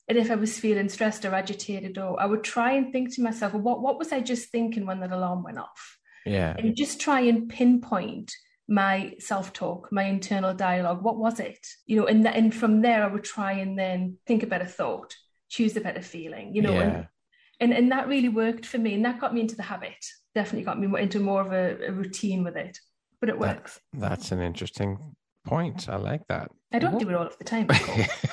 And 0.08 0.18
if 0.18 0.32
I 0.32 0.36
was 0.36 0.58
feeling 0.58 0.90
stressed 0.90 1.24
or 1.24 1.34
agitated, 1.36 1.98
or 1.98 2.20
I 2.20 2.26
would 2.26 2.44
try 2.44 2.74
and 2.74 2.92
think 2.92 3.14
to 3.16 3.22
myself, 3.22 3.54
well, 3.54 3.62
what, 3.62 3.82
what 3.82 4.00
was 4.00 4.12
I 4.12 4.20
just 4.22 4.50
thinking 4.50 4.86
when 4.86 5.00
that 5.02 5.12
alarm 5.12 5.44
went 5.44 5.60
off? 5.60 5.98
Yeah. 6.26 6.56
And 6.58 6.76
just 6.76 7.00
try 7.00 7.22
and 7.22 7.48
pinpoint 7.48 8.34
my 8.68 9.14
self-talk, 9.20 9.90
my 9.92 10.04
internal 10.04 10.54
dialogue. 10.54 11.04
What 11.04 11.18
was 11.18 11.40
it? 11.40 11.66
You 11.86 12.02
know, 12.02 12.08
and, 12.08 12.24
th- 12.24 12.36
and 12.36 12.54
from 12.54 12.82
there 12.82 13.04
I 13.04 13.08
would 13.08 13.24
try 13.24 13.54
and 13.54 13.78
then 13.80 14.18
think 14.28 14.44
a 14.44 14.48
better 14.48 14.66
thought, 14.66 15.16
choose 15.48 15.78
a 15.78 15.82
better 15.82 16.02
feeling, 16.02 16.54
you 16.54 16.64
know, 16.64 16.74
yeah. 16.74 16.82
and, 16.82 17.08
and, 17.60 17.74
and 17.74 17.92
that 17.92 18.08
really 18.08 18.30
worked 18.30 18.66
for 18.66 18.78
me. 18.78 18.96
And 18.96 19.06
that 19.06 19.20
got 19.20 19.34
me 19.34 19.42
into 19.42 19.56
the 19.56 19.64
habit 19.64 19.96
definitely 20.36 20.64
got 20.64 20.80
me 20.80 21.02
into 21.02 21.20
more 21.20 21.42
of 21.42 21.52
a, 21.52 21.88
a 21.88 21.92
routine 21.92 22.44
with 22.44 22.56
it. 22.56 22.78
But 23.20 23.30
it 23.30 23.40
works. 23.40 23.80
That, 23.94 24.10
that's 24.10 24.32
an 24.32 24.42
interesting 24.42 25.16
point. 25.46 25.90
I 25.90 25.98
like 25.98 26.22
that. 26.30 26.52
I 26.72 26.80
don't 26.80 26.94
what? 26.94 27.02
do 27.02 27.10
it 27.10 27.16
all 27.16 27.26
of 27.26 27.38
the 27.38 27.44
time. 27.44 27.68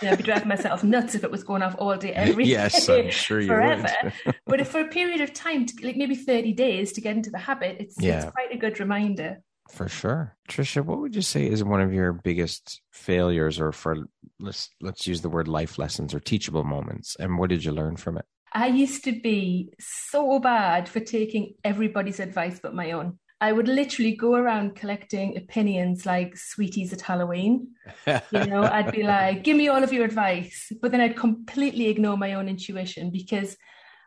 yeah, 0.03 0.13
I'd 0.13 0.19
be 0.19 0.23
driving 0.23 0.49
myself 0.49 0.85
nuts 0.85 1.15
if 1.15 1.25
it 1.25 1.31
was 1.31 1.43
going 1.43 1.63
off 1.63 1.75
all 1.79 1.97
day, 1.97 2.13
every 2.13 2.45
yes, 2.47 2.87
day, 2.87 3.07
I'm 3.07 3.11
sure 3.11 3.41
you 3.41 3.49
forever. 3.49 4.13
but 4.47 4.61
if 4.61 4.69
for 4.69 4.81
a 4.81 4.89
period 4.89 5.21
of 5.23 5.33
time, 5.33 5.67
like 5.83 5.97
maybe 5.97 6.15
30 6.15 6.53
days 6.53 6.93
to 6.93 7.01
get 7.01 7.17
into 7.17 7.31
the 7.31 7.39
habit, 7.39 7.79
it's, 7.81 7.97
yeah. 8.01 8.23
it's 8.23 8.33
quite 8.33 8.53
a 8.53 8.59
good 8.59 8.79
reminder. 8.79 9.39
For 9.71 9.89
sure. 9.89 10.37
Trisha, 10.49 10.85
what 10.85 11.01
would 11.01 11.17
you 11.17 11.23
say 11.23 11.47
is 11.47 11.65
one 11.65 11.81
of 11.81 11.93
your 11.93 12.13
biggest 12.13 12.81
failures 12.93 13.59
or 13.59 13.73
for 13.73 13.97
let's 14.39 14.71
let's 14.81 15.09
use 15.09 15.23
the 15.23 15.29
word 15.29 15.49
life 15.49 15.77
lessons 15.77 16.15
or 16.15 16.21
teachable 16.21 16.63
moments 16.63 17.17
and 17.19 17.37
what 17.37 17.51
did 17.51 17.65
you 17.65 17.73
learn 17.73 17.97
from 17.97 18.17
it? 18.17 18.27
I 18.57 18.69
used 18.69 19.05
to 19.05 19.13
be 19.13 19.75
so 19.79 20.39
bad 20.39 20.89
for 20.89 20.99
taking 20.99 21.57
everybody's 21.63 22.21
advice 22.21 22.59
but 22.59 22.75
my 22.75 22.93
own. 22.93 23.19
I 23.39 23.53
would 23.53 23.69
literally 23.69 24.17
go 24.17 24.35
around 24.35 24.77
collecting 24.77 25.37
opinions 25.37 26.07
like 26.07 26.39
sweeties 26.39 26.91
at 26.95 27.03
Halloween. 27.03 27.73
you 28.07 28.47
know, 28.47 28.63
I'd 28.73 28.93
be 28.93 29.03
like, 29.03 29.45
give 29.45 29.59
me 29.59 29.69
all 29.69 29.85
of 29.85 29.93
your 29.93 30.07
advice. 30.07 30.73
But 30.81 30.91
then 30.91 31.03
I'd 31.03 31.19
completely 31.19 31.89
ignore 31.89 32.17
my 32.17 32.33
own 32.33 32.49
intuition 32.49 33.11
because 33.11 33.59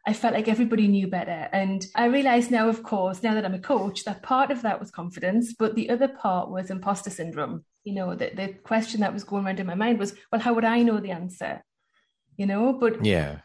I 0.07 0.13
felt 0.13 0.33
like 0.33 0.47
everybody 0.47 0.88
knew 0.88 1.07
better. 1.07 1.47
And 1.53 1.85
I 1.93 2.05
realize 2.05 2.49
now, 2.49 2.69
of 2.69 2.81
course, 2.81 3.21
now 3.21 3.35
that 3.35 3.45
I'm 3.45 3.53
a 3.53 3.59
coach, 3.59 4.03
that 4.05 4.23
part 4.23 4.49
of 4.49 4.63
that 4.63 4.79
was 4.79 4.89
confidence, 4.89 5.53
but 5.53 5.75
the 5.75 5.91
other 5.91 6.07
part 6.07 6.49
was 6.49 6.71
imposter 6.71 7.12
syndrome. 7.12 7.65
You 7.83 7.93
know, 7.93 8.15
the, 8.15 8.31
the 8.33 8.55
question 8.63 9.01
that 9.01 9.13
was 9.13 9.23
going 9.23 9.45
around 9.45 9.59
in 9.59 9.67
my 9.67 9.75
mind 9.75 9.99
was, 9.99 10.15
well, 10.31 10.41
how 10.41 10.55
would 10.55 10.65
I 10.65 10.81
know 10.81 10.99
the 10.99 11.12
answer? 11.12 11.63
You 12.35 12.47
know, 12.47 12.73
but 12.73 13.05
yeah 13.05 13.41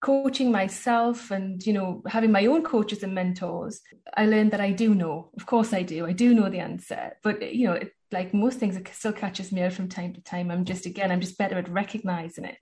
coaching 0.00 0.52
myself 0.52 1.30
and 1.30 1.66
you 1.66 1.72
know 1.72 2.02
having 2.06 2.30
my 2.30 2.46
own 2.46 2.62
coaches 2.62 3.02
and 3.02 3.14
mentors 3.14 3.80
i 4.16 4.26
learned 4.26 4.52
that 4.52 4.60
i 4.60 4.70
do 4.70 4.94
know 4.94 5.30
of 5.36 5.44
course 5.44 5.72
i 5.72 5.82
do 5.82 6.06
i 6.06 6.12
do 6.12 6.34
know 6.34 6.48
the 6.48 6.60
answer 6.60 7.16
but 7.24 7.54
you 7.54 7.66
know 7.66 7.72
it, 7.72 7.92
like 8.12 8.32
most 8.32 8.58
things 8.58 8.76
it 8.76 8.88
still 8.92 9.12
catches 9.12 9.50
me 9.50 9.60
out 9.60 9.72
from 9.72 9.88
time 9.88 10.12
to 10.12 10.20
time 10.20 10.50
i'm 10.52 10.64
just 10.64 10.86
again 10.86 11.10
i'm 11.10 11.20
just 11.20 11.36
better 11.36 11.58
at 11.58 11.68
recognizing 11.68 12.44
it 12.44 12.58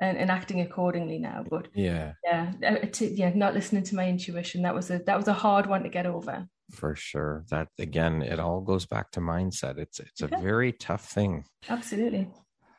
and, 0.00 0.18
and 0.18 0.30
acting 0.30 0.60
accordingly 0.60 1.18
now. 1.18 1.44
But 1.48 1.68
yeah, 1.74 2.12
yeah, 2.24 2.52
uh, 2.64 2.86
to, 2.86 3.06
yeah, 3.06 3.32
not 3.34 3.54
listening 3.54 3.82
to 3.84 3.96
my 3.96 4.08
intuition 4.08 4.62
that 4.62 4.74
was 4.74 4.90
a 4.90 4.98
that 5.00 5.16
was 5.16 5.28
a 5.28 5.32
hard 5.32 5.66
one 5.66 5.82
to 5.82 5.88
get 5.88 6.06
over. 6.06 6.46
For 6.72 6.96
sure. 6.96 7.44
That 7.50 7.68
again, 7.78 8.22
it 8.22 8.40
all 8.40 8.60
goes 8.60 8.86
back 8.86 9.12
to 9.12 9.20
mindset. 9.20 9.78
It's 9.78 10.00
it's 10.00 10.22
a 10.22 10.28
very 10.28 10.72
tough 10.72 11.06
thing. 11.08 11.44
Absolutely. 11.68 12.28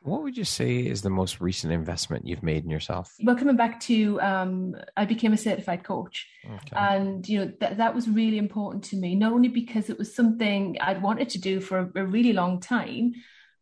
What 0.02 0.22
would 0.22 0.36
you 0.36 0.44
say 0.44 0.78
is 0.78 1.02
the 1.02 1.10
most 1.10 1.40
recent 1.40 1.72
investment 1.72 2.26
you've 2.26 2.42
made 2.42 2.64
in 2.64 2.70
yourself? 2.70 3.14
Well, 3.22 3.36
coming 3.36 3.56
back 3.56 3.80
to, 3.80 4.20
um, 4.20 4.76
I 4.96 5.04
became 5.04 5.32
a 5.32 5.36
certified 5.36 5.84
coach, 5.84 6.26
okay. 6.44 6.76
and 6.76 7.28
you 7.28 7.38
know 7.38 7.52
that 7.60 7.78
that 7.78 7.94
was 7.94 8.08
really 8.08 8.38
important 8.38 8.84
to 8.84 8.96
me. 8.96 9.14
Not 9.14 9.32
only 9.32 9.48
because 9.48 9.90
it 9.90 9.98
was 9.98 10.14
something 10.14 10.76
I'd 10.80 11.02
wanted 11.02 11.28
to 11.30 11.40
do 11.40 11.60
for 11.60 11.78
a, 11.78 12.02
a 12.02 12.06
really 12.06 12.32
long 12.32 12.60
time, 12.60 13.14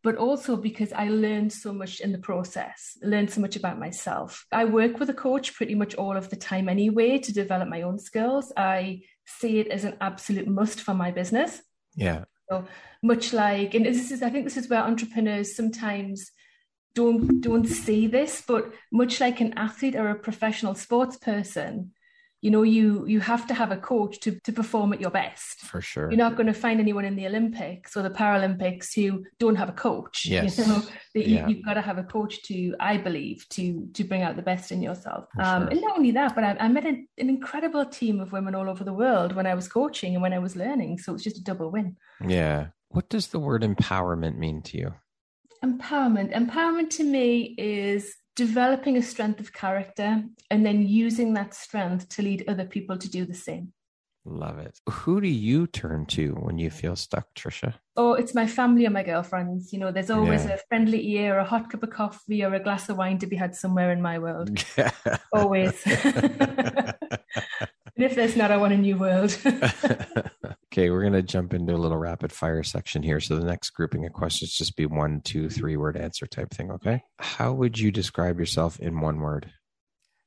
but 0.03 0.17
also 0.17 0.57
because 0.57 0.93
I 0.93 1.09
learned 1.09 1.53
so 1.53 1.73
much 1.73 2.01
in 2.01 2.13
the 2.13 2.19
process, 2.19 2.97
learned 3.03 3.31
so 3.31 3.41
much 3.41 3.57
about 3.57 3.79
myself. 3.79 4.47
I 4.53 4.65
work 4.65 5.01
with 5.01 5.11
a 5.11 5.15
coach 5.15 5.55
pretty 5.55 5.75
much 5.75 5.97
all 5.97 6.17
of 6.17 6.31
the 6.31 6.37
time 6.37 6.69
anyway 6.69 7.19
to 7.19 7.33
develop 7.33 7.69
my 7.69 7.83
own 7.83 7.99
skills. 7.99 8.53
I 8.57 9.03
see 9.25 9.59
it 9.59 9.67
as 9.67 9.85
an 9.85 9.97
absolute 10.01 10.47
must 10.47 10.81
for 10.81 10.95
my 10.95 11.11
business. 11.11 11.61
Yeah. 11.97 12.27
So 12.49 12.67
much 13.03 13.33
like, 13.33 13.75
and 13.75 13.85
this 13.85 14.11
is, 14.11 14.23
I 14.23 14.31
think 14.31 14.45
this 14.45 14.57
is 14.57 14.69
where 14.69 14.81
entrepreneurs 14.83 15.57
sometimes 15.57 16.31
don't 16.95 17.41
don't 17.43 17.67
see 17.67 18.07
this, 18.07 18.43
but 18.47 18.73
much 18.91 19.21
like 19.21 19.41
an 19.41 19.53
athlete 19.55 19.95
or 19.95 20.09
a 20.09 20.19
professional 20.19 20.75
sports 20.75 21.17
person, 21.17 21.93
you 22.43 22.51
know 22.51 22.63
you 22.63 23.07
you 23.07 23.21
have 23.21 23.47
to 23.47 23.55
have 23.55 23.73
a 23.73 23.77
coach 23.77 24.21
to 24.21 24.39
to 24.41 24.53
perform 24.53 24.93
at 24.93 25.01
your 25.01 25.11
best. 25.11 25.61
For 25.61 25.81
sure. 25.81 26.11
You're 26.11 26.19
not 26.19 26.37
going 26.37 26.47
to 26.47 26.53
find 26.53 26.81
anyone 26.81 27.05
in 27.05 27.17
the 27.17 27.27
olympics 27.27 27.97
or 27.97 28.03
the 28.03 28.11
paralympics 28.11 28.95
who 28.95 29.25
don't 29.39 29.57
have 29.57 29.69
a 29.69 29.73
coach 29.73 30.27
yes. 30.27 30.59
you 30.59 30.67
know? 30.67 30.83
Yeah. 31.15 31.49
you, 31.49 31.57
have 31.57 31.65
got 31.65 31.75
to 31.75 31.81
have 31.81 31.99
a 31.99 32.05
coach 32.05 32.43
to 32.45 32.75
i 32.79 32.97
believe 32.97 33.47
to 33.51 33.89
to 33.95 34.05
bring 34.05 34.23
out 34.23 34.37
the 34.37 34.43
best 34.43 34.71
in 34.71 34.83
yourself. 34.83 35.25
Um, 35.39 35.63
sure. 35.63 35.71
and 35.71 35.81
not 35.81 35.97
only 35.97 36.11
that 36.13 36.35
but 36.35 36.45
i, 36.45 36.57
I 36.61 36.69
met 36.69 36.85
an, 36.85 37.09
an 37.19 37.29
incredible 37.29 37.87
team 37.87 38.21
of 38.21 38.33
women 38.33 38.55
all 38.55 38.69
over 38.69 38.85
the 38.85 38.93
world 38.93 39.35
when 39.35 39.47
i 39.47 39.55
was 39.55 39.67
coaching 39.69 40.15
and 40.15 40.23
when 40.23 40.33
i 40.33 40.39
was 40.39 40.57
learning 40.57 40.99
so 40.99 41.15
it's 41.15 41.25
just 41.25 41.39
a 41.39 41.45
double 41.45 41.71
win. 41.71 41.97
Yeah. 42.27 42.69
What 42.89 43.09
does 43.09 43.29
the 43.29 43.39
word 43.39 43.63
empowerment 43.63 44.39
mean 44.39 44.63
to 44.63 44.79
you? 44.79 44.95
Empowerment. 45.65 46.33
Empowerment 46.33 46.91
to 46.91 47.05
me 47.05 47.55
is 47.59 48.15
developing 48.37 48.97
a 48.97 49.03
strength 49.03 49.41
of 49.41 49.53
character 49.53 50.23
and 50.51 50.65
then 50.65 50.87
using 50.87 51.35
that 51.35 51.55
strength 51.55 52.09
to 52.11 52.23
lead 52.23 52.45
other 52.47 52.67
people 52.67 52.97
to 52.99 53.11
do 53.11 53.25
the 53.25 53.35
same. 53.35 53.73
Love 54.29 54.59
it. 54.59 54.81
Who 54.89 55.21
do 55.21 55.29
you 55.29 55.69
turn 55.69 56.05
to 56.07 56.33
when 56.33 56.59
you 56.59 56.69
feel 56.69 56.97
stuck, 56.97 57.33
Trisha? 57.37 57.75
Oh, 57.97 58.15
it's 58.15 58.35
my 58.35 58.47
family 58.47 58.85
and 58.85 58.93
my 58.93 59.05
girlfriends. 59.05 59.73
You 59.73 59.79
know, 59.79 59.93
there's 59.93 60.11
always 60.11 60.45
yeah. 60.45 60.55
a 60.55 60.59
friendly 60.69 61.13
ear, 61.13 61.39
a 61.39 61.45
hot 61.45 61.71
cup 61.71 61.85
of 61.85 61.91
coffee, 61.91 62.45
or 62.45 62.53
a 62.53 62.61
glass 62.61 62.89
of 62.89 62.97
wine 62.97 63.19
to 63.19 63.27
be 63.29 63.37
had 63.37 63.55
somewhere 63.55 63.93
in 63.93 64.03
my 64.03 64.19
world. 64.19 64.65
always. 65.33 65.81
and 65.87 66.95
if 67.97 68.17
there's 68.17 68.37
not, 68.37 68.51
I 68.51 68.57
want 68.57 68.73
a 68.73 68.77
new 68.77 68.99
world. 68.99 69.39
Okay, 70.77 70.91
we're 70.91 71.01
going 71.01 71.15
to 71.15 71.23
jump 71.23 71.55
into 71.55 71.75
a 71.75 71.79
little 71.79 71.97
rapid 71.97 72.31
fire 72.31 72.63
section 72.63 73.03
here. 73.03 73.19
So 73.19 73.37
the 73.37 73.47
next 73.47 73.71
grouping 73.71 74.05
of 74.05 74.13
questions 74.13 74.53
just 74.53 74.77
be 74.77 74.85
one, 74.85 75.23
two, 75.23 75.49
three 75.49 75.75
word 75.79 75.97
answer 75.97 76.27
type 76.27 76.51
thing. 76.51 76.71
Okay. 76.71 77.03
How 77.19 77.55
would 77.55 77.79
you 77.79 77.91
describe 77.91 78.39
yourself 78.39 78.79
in 78.79 79.01
one 79.01 79.21
word? 79.21 79.51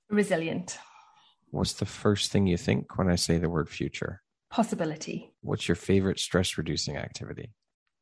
Resilient. 0.10 0.80
What's 1.52 1.74
the 1.74 1.86
first 1.86 2.32
thing 2.32 2.48
you 2.48 2.58
think 2.58 2.98
when 2.98 3.12
I 3.12 3.16
say 3.16 3.38
the 3.38 3.48
word 3.48 3.70
future? 3.70 4.24
Possibility. 4.50 5.32
What's 5.42 5.68
your 5.68 5.76
favorite 5.76 6.18
stress 6.18 6.58
reducing 6.58 6.98
activity? 6.98 7.54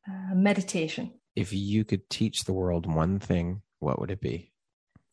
Uh, 0.10 0.34
meditation. 0.34 1.20
If 1.36 1.52
you 1.52 1.84
could 1.84 2.10
teach 2.10 2.46
the 2.46 2.54
world 2.54 2.86
one 2.86 3.20
thing, 3.20 3.62
what 3.80 4.00
would 4.00 4.10
it 4.10 4.22
be? 4.22 4.54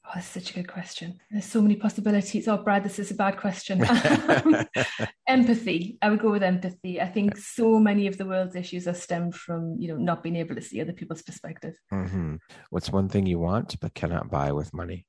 Oh, 0.06 0.10
that's 0.14 0.26
such 0.26 0.50
a 0.50 0.54
good 0.54 0.68
question. 0.68 1.18
There's 1.30 1.46
so 1.46 1.62
many 1.62 1.76
possibilities. 1.76 2.46
Oh, 2.46 2.58
Brad, 2.58 2.84
this 2.84 2.98
is 2.98 3.10
a 3.10 3.14
bad 3.14 3.38
question. 3.38 3.82
empathy. 5.26 5.98
I 6.02 6.10
would 6.10 6.20
go 6.20 6.30
with 6.30 6.42
empathy. 6.42 7.00
I 7.00 7.06
think 7.06 7.38
so 7.38 7.78
many 7.78 8.06
of 8.06 8.18
the 8.18 8.26
world's 8.26 8.54
issues 8.54 8.86
are 8.86 8.94
stemmed 8.94 9.34
from, 9.34 9.76
you 9.78 9.88
know, 9.88 9.96
not 9.96 10.22
being 10.22 10.36
able 10.36 10.56
to 10.56 10.60
see 10.60 10.80
other 10.82 10.92
people's 10.92 11.22
perspective. 11.22 11.74
Mm-hmm. 11.90 12.36
What's 12.68 12.92
one 12.92 13.08
thing 13.08 13.24
you 13.24 13.38
want 13.38 13.80
but 13.80 13.94
cannot 13.94 14.30
buy 14.30 14.52
with 14.52 14.74
money? 14.74 15.06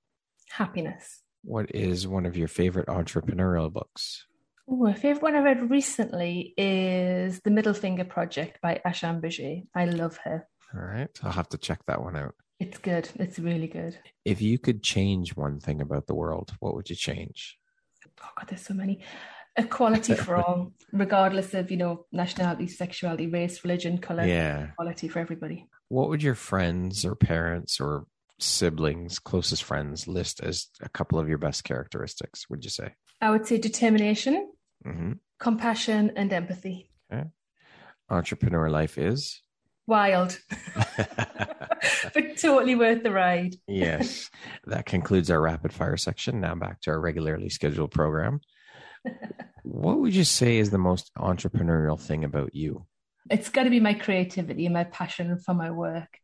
Happiness. 0.49 1.21
What 1.43 1.75
is 1.75 2.07
one 2.07 2.25
of 2.25 2.37
your 2.37 2.47
favorite 2.47 2.87
entrepreneurial 2.87 3.71
books? 3.71 4.25
Oh, 4.67 4.87
a 4.87 4.93
favorite 4.95 5.21
one 5.21 5.35
I 5.35 5.39
read 5.39 5.69
recently 5.69 6.53
is 6.57 7.41
The 7.41 7.51
Middle 7.51 7.73
Finger 7.73 8.05
Project 8.05 8.59
by 8.61 8.81
Ash 8.85 9.01
Ambirge. 9.01 9.67
I 9.75 9.85
love 9.85 10.17
her. 10.23 10.47
All 10.73 10.81
right. 10.81 11.09
I'll 11.21 11.31
have 11.31 11.49
to 11.49 11.57
check 11.57 11.85
that 11.85 12.01
one 12.01 12.15
out. 12.15 12.33
It's 12.59 12.77
good. 12.77 13.09
It's 13.15 13.37
really 13.37 13.67
good. 13.67 13.97
If 14.23 14.41
you 14.41 14.57
could 14.57 14.81
change 14.81 15.35
one 15.35 15.59
thing 15.59 15.81
about 15.81 16.07
the 16.07 16.15
world, 16.15 16.53
what 16.59 16.73
would 16.75 16.89
you 16.89 16.95
change? 16.95 17.57
Oh 18.07 18.29
God, 18.37 18.47
there's 18.47 18.61
so 18.61 18.73
many. 18.73 19.01
Equality 19.57 20.13
for 20.25 20.37
all, 20.37 20.71
regardless 20.91 21.53
of 21.53 21.69
you 21.69 21.77
know 21.77 22.05
nationality, 22.11 22.67
sexuality, 22.67 23.27
race, 23.27 23.63
religion, 23.63 23.97
color. 23.97 24.25
Yeah, 24.25 24.69
equality 24.69 25.07
for 25.09 25.19
everybody. 25.19 25.67
What 25.89 26.09
would 26.09 26.23
your 26.23 26.35
friends 26.35 27.05
or 27.05 27.15
parents 27.15 27.79
or 27.79 28.05
siblings, 28.39 29.19
closest 29.19 29.63
friends, 29.63 30.07
list 30.07 30.41
as 30.41 30.67
a 30.81 30.89
couple 30.89 31.19
of 31.19 31.27
your 31.27 31.37
best 31.37 31.63
characteristics? 31.63 32.49
Would 32.49 32.63
you 32.63 32.69
say? 32.69 32.93
I 33.21 33.31
would 33.31 33.45
say 33.45 33.57
determination, 33.57 34.51
mm-hmm. 34.85 35.13
compassion, 35.39 36.13
and 36.15 36.31
empathy. 36.31 36.89
Okay. 37.11 37.25
Entrepreneur 38.09 38.69
life 38.69 38.97
is 38.97 39.41
wild, 39.87 40.39
but 40.97 42.37
totally 42.37 42.75
worth 42.75 43.03
the 43.03 43.11
ride. 43.11 43.55
yes. 43.67 44.29
That 44.65 44.85
concludes 44.85 45.29
our 45.29 45.41
rapid 45.41 45.73
fire 45.73 45.97
section. 45.97 46.41
Now 46.41 46.55
back 46.55 46.81
to 46.81 46.91
our 46.91 46.99
regularly 46.99 47.49
scheduled 47.49 47.91
program. 47.91 48.41
what 49.63 49.99
would 49.99 50.15
you 50.15 50.23
say 50.23 50.57
is 50.57 50.69
the 50.71 50.77
most 50.77 51.11
entrepreneurial 51.17 51.99
thing 51.99 52.23
about 52.23 52.55
you? 52.55 52.85
It's 53.29 53.49
got 53.49 53.63
to 53.63 53.69
be 53.69 53.79
my 53.79 53.93
creativity 53.93 54.65
and 54.65 54.73
my 54.73 54.83
passion 54.85 55.37
for 55.39 55.53
my 55.53 55.71
work. 55.71 56.19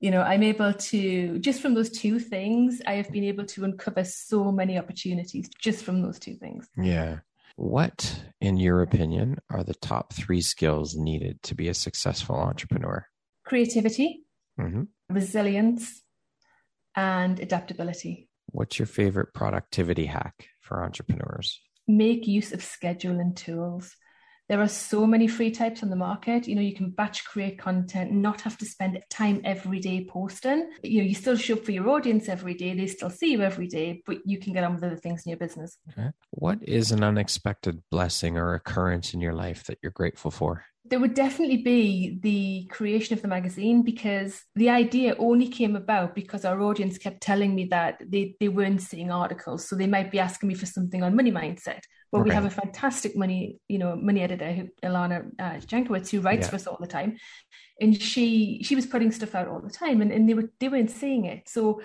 You 0.00 0.10
know, 0.10 0.20
I'm 0.20 0.42
able 0.42 0.72
to, 0.72 1.38
just 1.38 1.60
from 1.62 1.74
those 1.74 1.90
two 1.90 2.18
things, 2.18 2.82
I 2.86 2.94
have 2.94 3.10
been 3.10 3.24
able 3.24 3.46
to 3.46 3.64
uncover 3.64 4.04
so 4.04 4.52
many 4.52 4.78
opportunities 4.78 5.48
just 5.58 5.84
from 5.84 6.02
those 6.02 6.18
two 6.18 6.34
things. 6.34 6.68
Yeah. 6.76 7.20
What, 7.56 8.24
in 8.40 8.56
your 8.56 8.82
opinion, 8.82 9.38
are 9.50 9.62
the 9.62 9.74
top 9.74 10.12
three 10.12 10.40
skills 10.40 10.96
needed 10.96 11.42
to 11.44 11.54
be 11.54 11.68
a 11.68 11.74
successful 11.74 12.36
entrepreneur? 12.36 13.06
Creativity, 13.44 14.24
mm-hmm. 14.58 14.82
resilience, 15.08 16.02
and 16.96 17.38
adaptability. 17.38 18.28
What's 18.46 18.78
your 18.78 18.86
favorite 18.86 19.34
productivity 19.34 20.06
hack 20.06 20.48
for 20.60 20.82
entrepreneurs? 20.82 21.60
Make 21.86 22.26
use 22.26 22.52
of 22.52 22.60
scheduling 22.60 23.36
tools 23.36 23.94
there 24.48 24.60
are 24.60 24.68
so 24.68 25.06
many 25.06 25.26
free 25.26 25.50
types 25.50 25.82
on 25.82 25.90
the 25.90 25.96
market. 25.96 26.46
You 26.46 26.54
know, 26.54 26.60
you 26.60 26.74
can 26.74 26.90
batch 26.90 27.24
create 27.24 27.58
content, 27.58 28.12
not 28.12 28.42
have 28.42 28.58
to 28.58 28.66
spend 28.66 29.00
time 29.10 29.40
every 29.44 29.80
day 29.80 30.06
posting. 30.08 30.70
You 30.82 30.98
know, 30.98 31.08
you 31.08 31.14
still 31.14 31.36
show 31.36 31.54
up 31.54 31.64
for 31.64 31.72
your 31.72 31.88
audience 31.88 32.28
every 32.28 32.54
day. 32.54 32.74
They 32.74 32.86
still 32.86 33.10
see 33.10 33.32
you 33.32 33.42
every 33.42 33.66
day, 33.66 34.02
but 34.04 34.18
you 34.24 34.38
can 34.38 34.52
get 34.52 34.64
on 34.64 34.74
with 34.74 34.84
other 34.84 34.96
things 34.96 35.22
in 35.24 35.30
your 35.30 35.38
business. 35.38 35.78
Okay. 35.90 36.10
What 36.30 36.58
is 36.62 36.92
an 36.92 37.02
unexpected 37.02 37.82
blessing 37.90 38.36
or 38.36 38.54
occurrence 38.54 39.14
in 39.14 39.20
your 39.20 39.34
life 39.34 39.64
that 39.64 39.78
you're 39.82 39.92
grateful 39.92 40.30
for? 40.30 40.64
There 40.86 41.00
would 41.00 41.14
definitely 41.14 41.58
be 41.58 42.18
the 42.20 42.68
creation 42.70 43.14
of 43.14 43.22
the 43.22 43.28
magazine 43.28 43.82
because 43.82 44.42
the 44.54 44.68
idea 44.68 45.16
only 45.18 45.48
came 45.48 45.76
about 45.76 46.14
because 46.14 46.44
our 46.44 46.60
audience 46.60 46.98
kept 46.98 47.22
telling 47.22 47.54
me 47.54 47.64
that 47.66 48.02
they, 48.06 48.36
they 48.38 48.48
weren't 48.48 48.82
seeing 48.82 49.10
articles. 49.10 49.66
So 49.66 49.76
they 49.76 49.86
might 49.86 50.10
be 50.10 50.18
asking 50.18 50.48
me 50.48 50.54
for 50.54 50.66
something 50.66 51.02
on 51.02 51.16
money 51.16 51.32
mindset. 51.32 51.80
But 52.12 52.20
okay. 52.20 52.28
we 52.28 52.34
have 52.34 52.44
a 52.44 52.50
fantastic 52.50 53.16
money, 53.16 53.58
you 53.66 53.78
know, 53.78 53.96
money 53.96 54.20
editor, 54.20 54.52
who, 54.52 54.68
Ilana 54.84 55.30
uh, 55.38 55.54
Jankowicz, 55.54 56.10
who 56.10 56.20
writes 56.20 56.46
yeah. 56.46 56.50
for 56.50 56.56
us 56.56 56.66
all 56.66 56.78
the 56.78 56.86
time. 56.86 57.16
And 57.80 58.00
she 58.00 58.62
she 58.62 58.76
was 58.76 58.86
putting 58.86 59.10
stuff 59.10 59.34
out 59.34 59.48
all 59.48 59.60
the 59.60 59.70
time 59.70 60.00
and, 60.00 60.12
and 60.12 60.28
they 60.28 60.34
were 60.34 60.50
they 60.60 60.68
weren't 60.68 60.90
seeing 60.90 61.24
it. 61.24 61.48
So 61.48 61.80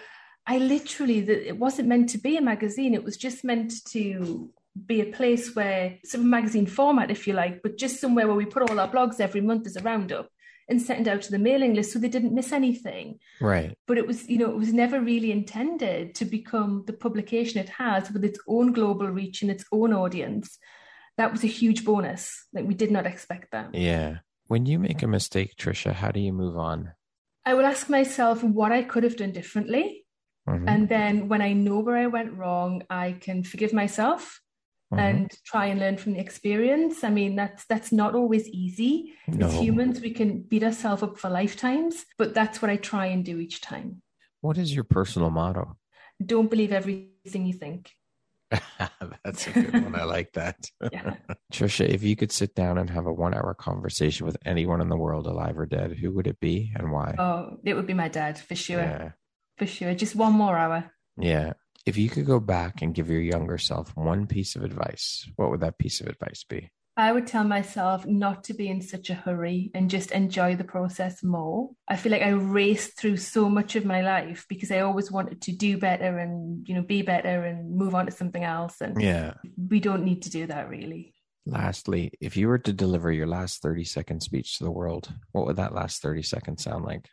I 0.46 0.58
literally 0.58 1.22
the, 1.22 1.48
it 1.48 1.58
wasn't 1.58 1.88
meant 1.88 2.10
to 2.10 2.18
be 2.18 2.38
a 2.38 2.42
magazine. 2.42 2.94
It 2.94 3.04
was 3.04 3.18
just 3.18 3.44
meant 3.44 3.74
to 3.92 4.52
be 4.86 5.02
a 5.02 5.06
place 5.06 5.56
where 5.56 5.98
some 6.06 6.30
magazine 6.30 6.66
format, 6.66 7.12
if 7.12 7.28
you 7.28 7.34
like, 7.34 7.62
but 7.62 7.78
just 7.78 8.00
somewhere 8.00 8.28
where 8.28 8.36
we 8.36 8.46
put 8.46 8.70
all 8.70 8.80
our 8.80 8.90
blogs 8.90 9.20
every 9.20 9.42
month 9.42 9.68
as 9.68 9.76
a 9.76 9.82
roundup 9.82 10.30
and 10.70 10.82
send 10.82 11.08
out 11.08 11.24
to 11.24 11.32
the 11.32 11.40
mailing 11.40 11.74
list 11.74 11.92
so 11.92 12.00
they 12.00 12.08
didn't 12.08 12.34
miss 12.34 12.52
anything. 12.52 13.20
Right. 13.42 13.76
But 13.88 13.98
it 13.98 14.06
was, 14.06 14.30
you 14.30 14.38
know, 14.38 14.52
it 14.52 14.58
was 14.58 14.72
never 14.72 15.02
really 15.02 15.32
intended 15.32 16.16
to 16.16 16.26
become 16.26 16.84
the 16.86 16.94
publication 16.94 17.60
it 17.60 17.70
has 17.70 18.12
with 18.12 18.24
its 18.24 18.40
own 18.48 18.72
global 18.72 19.08
reach 19.08 19.42
and 19.42 19.50
its 19.50 19.66
own 19.72 19.94
audience. 19.94 20.60
That 21.18 21.32
was 21.32 21.44
a 21.44 21.48
huge 21.48 21.84
bonus. 21.84 22.46
Like 22.54 22.66
we 22.66 22.76
did 22.76 22.92
not 22.92 23.08
expect 23.08 23.52
that. 23.52 23.74
Yeah. 23.74 24.20
When 24.48 24.66
you 24.66 24.80
make 24.80 25.02
a 25.02 25.08
mistake, 25.08 25.56
Trisha, 25.58 25.94
how 25.94 26.12
do 26.12 26.20
you 26.20 26.34
move 26.34 26.58
on? 26.58 26.94
I 27.46 27.56
will 27.56 27.66
ask 27.66 27.90
myself 27.90 28.44
what 28.44 28.72
I 28.72 28.84
could 28.84 29.04
have 29.04 29.18
done 29.18 29.32
differently. 29.32 30.06
Mm-hmm. 30.48 30.70
And 30.70 30.90
then 30.90 31.28
when 31.28 31.42
I 31.42 31.54
know 31.54 31.80
where 31.80 31.98
I 31.98 32.08
went 32.08 32.34
wrong, 32.34 32.84
I 32.90 33.14
can 33.14 33.44
forgive 33.44 33.74
myself 33.74 34.40
mm-hmm. 34.92 35.00
and 35.00 35.32
try 35.46 35.68
and 35.68 35.80
learn 35.80 35.98
from 35.98 36.14
the 36.14 36.20
experience. 36.20 37.04
I 37.04 37.10
mean, 37.10 37.36
that's 37.36 37.66
that's 37.66 37.92
not 37.92 38.16
always 38.16 38.48
easy. 38.50 39.14
No. 39.28 39.48
As 39.48 39.56
humans, 39.56 40.02
we 40.02 40.12
can 40.12 40.42
beat 40.42 40.64
ourselves 40.64 41.04
up 41.04 41.18
for 41.18 41.30
lifetimes, 41.30 42.06
but 42.18 42.34
that's 42.34 42.62
what 42.62 42.72
I 42.72 42.78
try 42.78 43.08
and 43.08 43.24
do 43.24 43.40
each 43.40 43.62
time. 43.62 44.02
What 44.42 44.58
is 44.58 44.74
your 44.74 44.86
personal 44.86 45.30
motto? 45.30 45.76
don't 46.24 46.50
believe 46.50 46.72
everything 46.72 47.46
you 47.46 47.54
think. 47.54 47.92
That's 49.24 49.48
a 49.48 49.52
good 49.52 49.74
one. 49.74 49.96
I 49.96 50.04
like 50.04 50.34
that. 50.34 50.58
yeah. 50.92 51.16
Trisha, 51.54 51.88
if 51.88 52.04
you 52.04 52.16
could 52.16 52.32
sit 52.32 52.56
down 52.56 52.78
and 52.78 52.90
have 52.90 53.06
a 53.06 53.14
one 53.14 53.34
hour 53.34 53.54
conversation 53.54 54.26
with 54.26 54.38
anyone 54.46 54.82
in 54.82 54.90
the 54.90 54.98
world, 54.98 55.28
alive 55.28 55.58
or 55.58 55.66
dead, 55.66 55.98
who 55.98 56.12
would 56.14 56.28
it 56.28 56.40
be 56.40 56.74
and 56.76 56.92
why? 56.92 57.16
Oh, 57.18 57.58
it 57.64 57.74
would 57.76 57.88
be 57.88 57.94
my 57.94 58.08
dad 58.08 58.40
for 58.40 58.56
sure. 58.56 58.82
Yeah. 58.82 59.12
For 59.58 59.66
sure. 59.66 59.94
Just 59.94 60.16
one 60.16 60.34
more 60.34 60.58
hour. 60.58 60.92
Yeah. 61.18 61.54
If 61.86 61.98
you 61.98 62.10
could 62.10 62.26
go 62.26 62.40
back 62.40 62.82
and 62.82 62.94
give 62.94 63.10
your 63.10 63.22
younger 63.22 63.58
self 63.58 63.96
one 63.96 64.28
piece 64.28 64.56
of 64.56 64.64
advice, 64.64 65.30
what 65.36 65.50
would 65.50 65.62
that 65.62 65.78
piece 65.78 66.02
of 66.02 66.08
advice 66.08 66.44
be? 66.44 66.70
I 67.00 67.14
would 67.14 67.28
tell 67.28 67.46
myself 67.46 68.06
not 68.06 68.44
to 68.46 68.54
be 68.54 68.68
in 68.68 68.82
such 68.82 69.10
a 69.10 69.14
hurry 69.14 69.72
and 69.74 69.90
just 69.90 70.12
enjoy 70.12 70.58
the 70.58 70.66
process 70.66 71.24
more. 71.24 71.70
I 71.88 71.96
feel 71.96 72.12
like 72.12 72.22
I 72.22 72.32
raced 72.32 73.00
through 73.00 73.16
so 73.18 73.48
much 73.48 73.78
of 73.78 73.86
my 73.86 74.02
life 74.02 74.46
because 74.50 74.70
I 74.70 74.82
always 74.82 75.10
wanted 75.10 75.42
to 75.44 75.54
do 75.54 75.78
better 75.78 76.18
and, 76.18 76.68
you 76.68 76.76
know, 76.76 76.82
be 76.82 77.02
better 77.02 77.46
and 77.46 77.74
move 77.74 77.96
on 77.96 78.08
to 78.08 78.12
something 78.12 78.44
else. 78.44 78.82
And 78.82 79.02
yeah, 79.02 79.36
we 79.58 79.80
don't 79.80 80.04
need 80.04 80.24
to 80.24 80.30
do 80.30 80.48
that 80.48 80.68
really. 80.68 81.14
Lastly, 81.46 82.12
if 82.20 82.36
you 82.36 82.50
were 82.50 82.60
to 82.60 82.74
deliver 82.74 83.14
your 83.14 83.28
last 83.28 83.62
30 83.62 83.86
second 83.86 84.22
speech 84.22 84.58
to 84.58 84.66
the 84.66 84.72
world, 84.72 85.14
what 85.32 85.46
would 85.46 85.56
that 85.56 85.74
last 85.74 86.02
30 86.02 86.22
seconds 86.24 86.66
sound 86.66 86.84
like? 86.84 87.08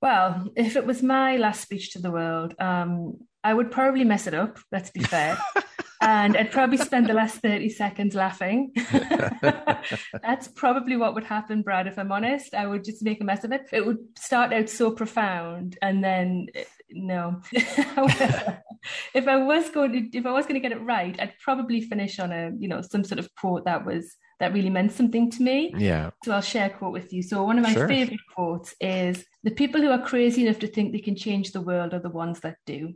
Well, 0.00 0.48
if 0.56 0.76
it 0.76 0.86
was 0.86 1.02
my 1.02 1.36
last 1.36 1.60
speech 1.60 1.92
to 1.92 1.98
the 1.98 2.10
world, 2.10 2.54
um, 2.60 3.18
I 3.42 3.52
would 3.52 3.70
probably 3.70 4.04
mess 4.04 4.26
it 4.26 4.34
up, 4.34 4.58
let's 4.70 4.90
be 4.90 5.02
fair. 5.02 5.38
and 6.00 6.36
I'd 6.36 6.52
probably 6.52 6.76
spend 6.76 7.06
the 7.08 7.14
last 7.14 7.38
30 7.38 7.68
seconds 7.70 8.14
laughing. 8.14 8.72
That's 10.22 10.48
probably 10.48 10.96
what 10.96 11.14
would 11.14 11.24
happen, 11.24 11.62
Brad, 11.62 11.88
if 11.88 11.98
I'm 11.98 12.12
honest. 12.12 12.54
I 12.54 12.66
would 12.66 12.84
just 12.84 13.02
make 13.02 13.20
a 13.20 13.24
mess 13.24 13.42
of 13.42 13.52
it. 13.52 13.68
It 13.72 13.84
would 13.84 13.98
start 14.16 14.52
out 14.52 14.68
so 14.68 14.92
profound 14.92 15.76
and 15.82 16.02
then 16.02 16.46
no. 16.90 17.40
if 17.52 19.28
I 19.28 19.36
was 19.36 19.70
going 19.70 19.92
to 19.92 20.18
if 20.18 20.24
I 20.26 20.32
was 20.32 20.46
going 20.46 20.54
to 20.54 20.68
get 20.68 20.76
it 20.76 20.82
right, 20.82 21.18
I'd 21.20 21.38
probably 21.42 21.80
finish 21.80 22.18
on 22.18 22.32
a, 22.32 22.52
you 22.58 22.68
know, 22.68 22.80
some 22.80 23.02
sort 23.02 23.18
of 23.18 23.28
quote 23.34 23.64
that 23.64 23.84
was 23.84 24.14
that 24.40 24.52
really 24.52 24.70
meant 24.70 24.92
something 24.92 25.30
to 25.32 25.42
me. 25.42 25.74
Yeah. 25.76 26.10
So 26.24 26.32
I'll 26.32 26.40
share 26.40 26.66
a 26.66 26.70
quote 26.70 26.92
with 26.92 27.12
you. 27.12 27.22
So 27.22 27.42
one 27.44 27.58
of 27.58 27.64
my 27.64 27.72
sure. 27.72 27.88
favorite 27.88 28.20
quotes 28.34 28.74
is 28.80 29.24
the 29.42 29.50
people 29.50 29.80
who 29.80 29.90
are 29.90 30.02
crazy 30.02 30.46
enough 30.46 30.60
to 30.60 30.68
think 30.68 30.92
they 30.92 31.00
can 31.00 31.16
change 31.16 31.52
the 31.52 31.60
world 31.60 31.92
are 31.94 31.98
the 31.98 32.10
ones 32.10 32.40
that 32.40 32.56
do 32.66 32.94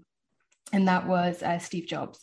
and 0.72 0.88
that 0.88 1.06
was 1.06 1.42
uh, 1.42 1.58
Steve 1.58 1.86
Jobs. 1.86 2.20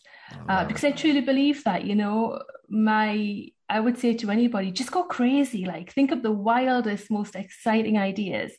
Uh, 0.48 0.66
because 0.66 0.84
I 0.84 0.92
truly 0.92 1.22
believe 1.22 1.64
that, 1.64 1.86
you 1.86 1.96
know, 1.96 2.42
my 2.70 3.48
I 3.68 3.80
would 3.80 3.98
say 3.98 4.16
to 4.16 4.32
anybody, 4.32 4.72
just 4.72 4.92
go 4.92 5.04
crazy. 5.04 5.66
Like 5.66 5.92
think 5.92 6.12
of 6.12 6.24
the 6.24 6.32
wildest, 6.32 7.12
most 7.12 7.36
exciting 7.36 7.98
ideas, 7.98 8.52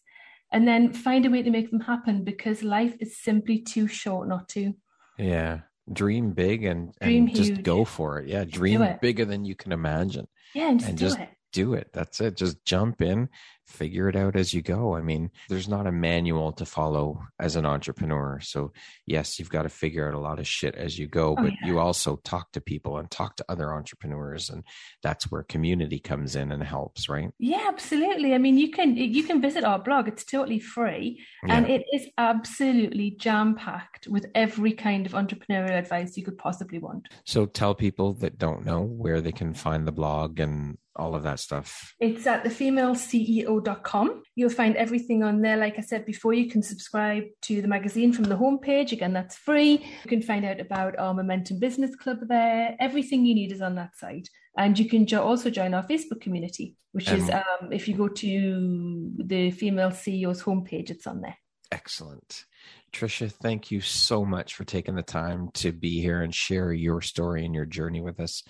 and 0.52 0.66
then 0.66 0.92
find 0.92 1.26
a 1.26 1.30
way 1.30 1.42
to 1.42 1.50
make 1.50 1.70
them 1.70 1.80
happen. 1.80 2.24
Because 2.24 2.62
life 2.62 2.96
is 3.00 3.18
simply 3.18 3.60
too 3.60 3.86
short 3.86 4.28
not 4.28 4.48
to. 4.50 4.74
Yeah, 5.18 5.60
dream 5.92 6.30
big 6.30 6.64
and, 6.64 6.94
dream 7.00 7.26
and 7.26 7.36
just 7.36 7.62
go 7.62 7.84
for 7.84 8.20
it. 8.20 8.28
Yeah, 8.28 8.44
dream 8.44 8.86
bigger 9.00 9.24
than 9.24 9.44
you 9.44 9.54
can 9.54 9.72
imagine. 9.72 10.26
Yeah, 10.54 10.70
and 10.70 10.80
just, 10.80 10.90
and 10.90 10.98
just 10.98 11.18
it. 11.18 11.28
do 11.52 11.74
it. 11.74 11.90
That's 11.92 12.20
it. 12.20 12.36
Just 12.36 12.64
jump 12.64 13.02
in, 13.02 13.28
figure 13.70 14.08
it 14.08 14.16
out 14.16 14.36
as 14.36 14.52
you 14.52 14.62
go. 14.62 14.94
I 14.94 15.00
mean, 15.00 15.30
there's 15.48 15.68
not 15.68 15.86
a 15.86 15.92
manual 15.92 16.52
to 16.52 16.66
follow 16.66 17.22
as 17.38 17.56
an 17.56 17.64
entrepreneur. 17.64 18.40
So, 18.40 18.72
yes, 19.06 19.38
you've 19.38 19.50
got 19.50 19.62
to 19.62 19.68
figure 19.68 20.08
out 20.08 20.14
a 20.14 20.20
lot 20.20 20.38
of 20.38 20.46
shit 20.46 20.74
as 20.74 20.98
you 20.98 21.06
go, 21.06 21.32
oh, 21.32 21.42
but 21.42 21.52
yeah. 21.52 21.66
you 21.66 21.78
also 21.78 22.16
talk 22.16 22.52
to 22.52 22.60
people 22.60 22.98
and 22.98 23.10
talk 23.10 23.36
to 23.36 23.44
other 23.48 23.72
entrepreneurs 23.72 24.50
and 24.50 24.64
that's 25.02 25.30
where 25.30 25.42
community 25.42 25.98
comes 25.98 26.36
in 26.36 26.52
and 26.52 26.62
helps, 26.62 27.08
right? 27.08 27.30
Yeah, 27.38 27.66
absolutely. 27.68 28.34
I 28.34 28.38
mean, 28.38 28.58
you 28.58 28.70
can 28.70 28.96
you 28.96 29.22
can 29.22 29.40
visit 29.40 29.64
our 29.64 29.78
blog. 29.78 30.08
It's 30.08 30.24
totally 30.24 30.60
free 30.60 31.24
yeah. 31.46 31.56
and 31.56 31.68
it 31.68 31.84
is 31.92 32.06
absolutely 32.18 33.12
jam-packed 33.12 34.08
with 34.08 34.26
every 34.34 34.72
kind 34.72 35.06
of 35.06 35.12
entrepreneurial 35.12 35.78
advice 35.78 36.16
you 36.16 36.24
could 36.24 36.38
possibly 36.38 36.78
want. 36.78 37.08
So, 37.24 37.46
tell 37.46 37.74
people 37.74 38.14
that 38.14 38.38
don't 38.38 38.64
know 38.64 38.82
where 38.82 39.20
they 39.20 39.32
can 39.32 39.54
find 39.54 39.86
the 39.86 39.92
blog 39.92 40.40
and 40.40 40.78
all 40.96 41.14
of 41.14 41.22
that 41.22 41.40
stuff? 41.40 41.94
It's 42.00 42.26
at 42.26 42.44
thefemaleceo.com. 42.44 44.22
You'll 44.34 44.50
find 44.50 44.76
everything 44.76 45.22
on 45.22 45.40
there. 45.40 45.56
Like 45.56 45.78
I 45.78 45.82
said 45.82 46.04
before, 46.04 46.32
you 46.32 46.50
can 46.50 46.62
subscribe 46.62 47.24
to 47.42 47.62
the 47.62 47.68
magazine 47.68 48.12
from 48.12 48.24
the 48.24 48.36
homepage. 48.36 48.92
Again, 48.92 49.12
that's 49.12 49.36
free. 49.36 49.72
You 49.72 50.08
can 50.08 50.22
find 50.22 50.44
out 50.44 50.60
about 50.60 50.98
our 50.98 51.14
Momentum 51.14 51.58
Business 51.58 51.94
Club 51.96 52.18
there. 52.28 52.76
Everything 52.80 53.24
you 53.24 53.34
need 53.34 53.52
is 53.52 53.62
on 53.62 53.74
that 53.76 53.96
site. 53.96 54.28
And 54.56 54.78
you 54.78 54.88
can 54.88 55.06
jo- 55.06 55.22
also 55.22 55.48
join 55.50 55.74
our 55.74 55.86
Facebook 55.86 56.20
community, 56.20 56.76
which 56.92 57.10
um, 57.10 57.18
is 57.18 57.30
um, 57.30 57.72
if 57.72 57.86
you 57.86 57.94
go 57.94 58.08
to 58.08 59.12
the 59.16 59.50
Female 59.52 59.90
CEO's 59.90 60.42
homepage, 60.42 60.90
it's 60.90 61.06
on 61.06 61.20
there. 61.20 61.36
Excellent. 61.72 62.44
Trisha, 62.92 63.30
thank 63.30 63.70
you 63.70 63.80
so 63.80 64.24
much 64.24 64.54
for 64.54 64.64
taking 64.64 64.96
the 64.96 65.02
time 65.02 65.50
to 65.54 65.72
be 65.72 66.00
here 66.00 66.22
and 66.22 66.34
share 66.34 66.72
your 66.72 67.00
story 67.00 67.44
and 67.44 67.54
your 67.54 67.64
journey 67.64 68.00
with 68.00 68.18
us. 68.18 68.42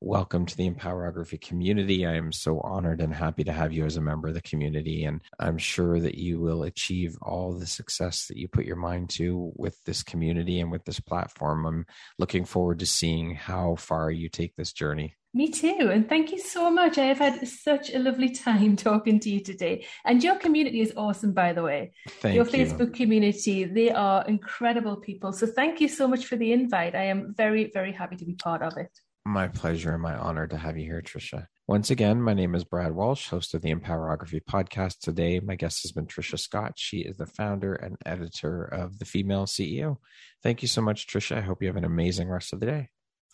Welcome 0.00 0.46
to 0.46 0.56
the 0.56 0.70
Empowerography 0.70 1.40
community. 1.40 2.06
I 2.06 2.14
am 2.14 2.30
so 2.30 2.60
honored 2.60 3.00
and 3.00 3.12
happy 3.12 3.42
to 3.44 3.52
have 3.52 3.72
you 3.72 3.84
as 3.84 3.96
a 3.96 4.00
member 4.00 4.28
of 4.28 4.34
the 4.34 4.40
community. 4.40 5.04
And 5.04 5.20
I'm 5.40 5.58
sure 5.58 5.98
that 6.00 6.14
you 6.14 6.38
will 6.38 6.62
achieve 6.62 7.16
all 7.20 7.52
the 7.52 7.66
success 7.66 8.26
that 8.26 8.36
you 8.36 8.46
put 8.46 8.66
your 8.66 8.76
mind 8.76 9.10
to 9.10 9.52
with 9.56 9.82
this 9.84 10.02
community 10.02 10.60
and 10.60 10.70
with 10.70 10.84
this 10.84 11.00
platform. 11.00 11.66
I'm 11.66 11.86
looking 12.18 12.44
forward 12.44 12.78
to 12.78 12.86
seeing 12.86 13.34
how 13.34 13.74
far 13.76 14.10
you 14.10 14.28
take 14.28 14.54
this 14.54 14.72
journey. 14.72 15.16
Me 15.34 15.50
too. 15.50 15.90
And 15.92 16.08
thank 16.08 16.32
you 16.32 16.38
so 16.38 16.70
much. 16.70 16.96
I 16.96 17.04
have 17.04 17.18
had 17.18 17.46
such 17.46 17.92
a 17.92 17.98
lovely 17.98 18.30
time 18.30 18.76
talking 18.88 19.20
to 19.20 19.30
you 19.30 19.40
today. 19.40 19.86
And 20.04 20.24
your 20.24 20.36
community 20.36 20.80
is 20.80 20.94
awesome, 20.96 21.32
by 21.32 21.52
the 21.52 21.62
way. 21.62 21.92
Thank 22.08 22.34
your 22.34 22.46
you. 22.46 22.50
Facebook 22.50 22.94
community, 22.94 23.64
they 23.64 23.87
are 23.90 24.24
incredible 24.26 24.96
people. 24.96 25.32
So 25.32 25.46
thank 25.46 25.80
you 25.80 25.88
so 25.88 26.08
much 26.08 26.26
for 26.26 26.36
the 26.36 26.52
invite. 26.52 26.94
I 26.94 27.04
am 27.04 27.34
very, 27.36 27.70
very 27.72 27.92
happy 27.92 28.16
to 28.16 28.24
be 28.24 28.34
part 28.34 28.62
of 28.62 28.76
it. 28.76 28.90
My 29.24 29.48
pleasure 29.48 29.92
and 29.92 30.02
my 30.02 30.16
honor 30.16 30.46
to 30.46 30.56
have 30.56 30.78
you 30.78 30.84
here, 30.84 31.02
Trisha. 31.02 31.46
Once 31.66 31.90
again, 31.90 32.22
my 32.22 32.32
name 32.32 32.54
is 32.54 32.64
Brad 32.64 32.92
Walsh, 32.92 33.28
host 33.28 33.52
of 33.52 33.60
the 33.60 33.74
Empowerography 33.74 34.40
podcast. 34.42 35.00
Today, 35.00 35.38
my 35.38 35.54
guest 35.54 35.82
has 35.82 35.92
been 35.92 36.06
Trisha 36.06 36.38
Scott. 36.38 36.72
She 36.76 37.00
is 37.00 37.18
the 37.18 37.26
founder 37.26 37.74
and 37.74 37.98
editor 38.06 38.64
of 38.64 38.98
The 38.98 39.04
Female 39.04 39.44
CEO. 39.44 39.98
Thank 40.42 40.62
you 40.62 40.68
so 40.68 40.80
much, 40.80 41.06
Trisha. 41.06 41.36
I 41.36 41.42
hope 41.42 41.60
you 41.60 41.68
have 41.68 41.76
an 41.76 41.84
amazing 41.84 42.28
rest 42.28 42.54
of 42.54 42.60
the 42.60 42.66
day. 42.66 42.88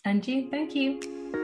And 0.04 0.26
you. 0.26 0.50
Thank 0.50 0.74
you. 0.74 1.43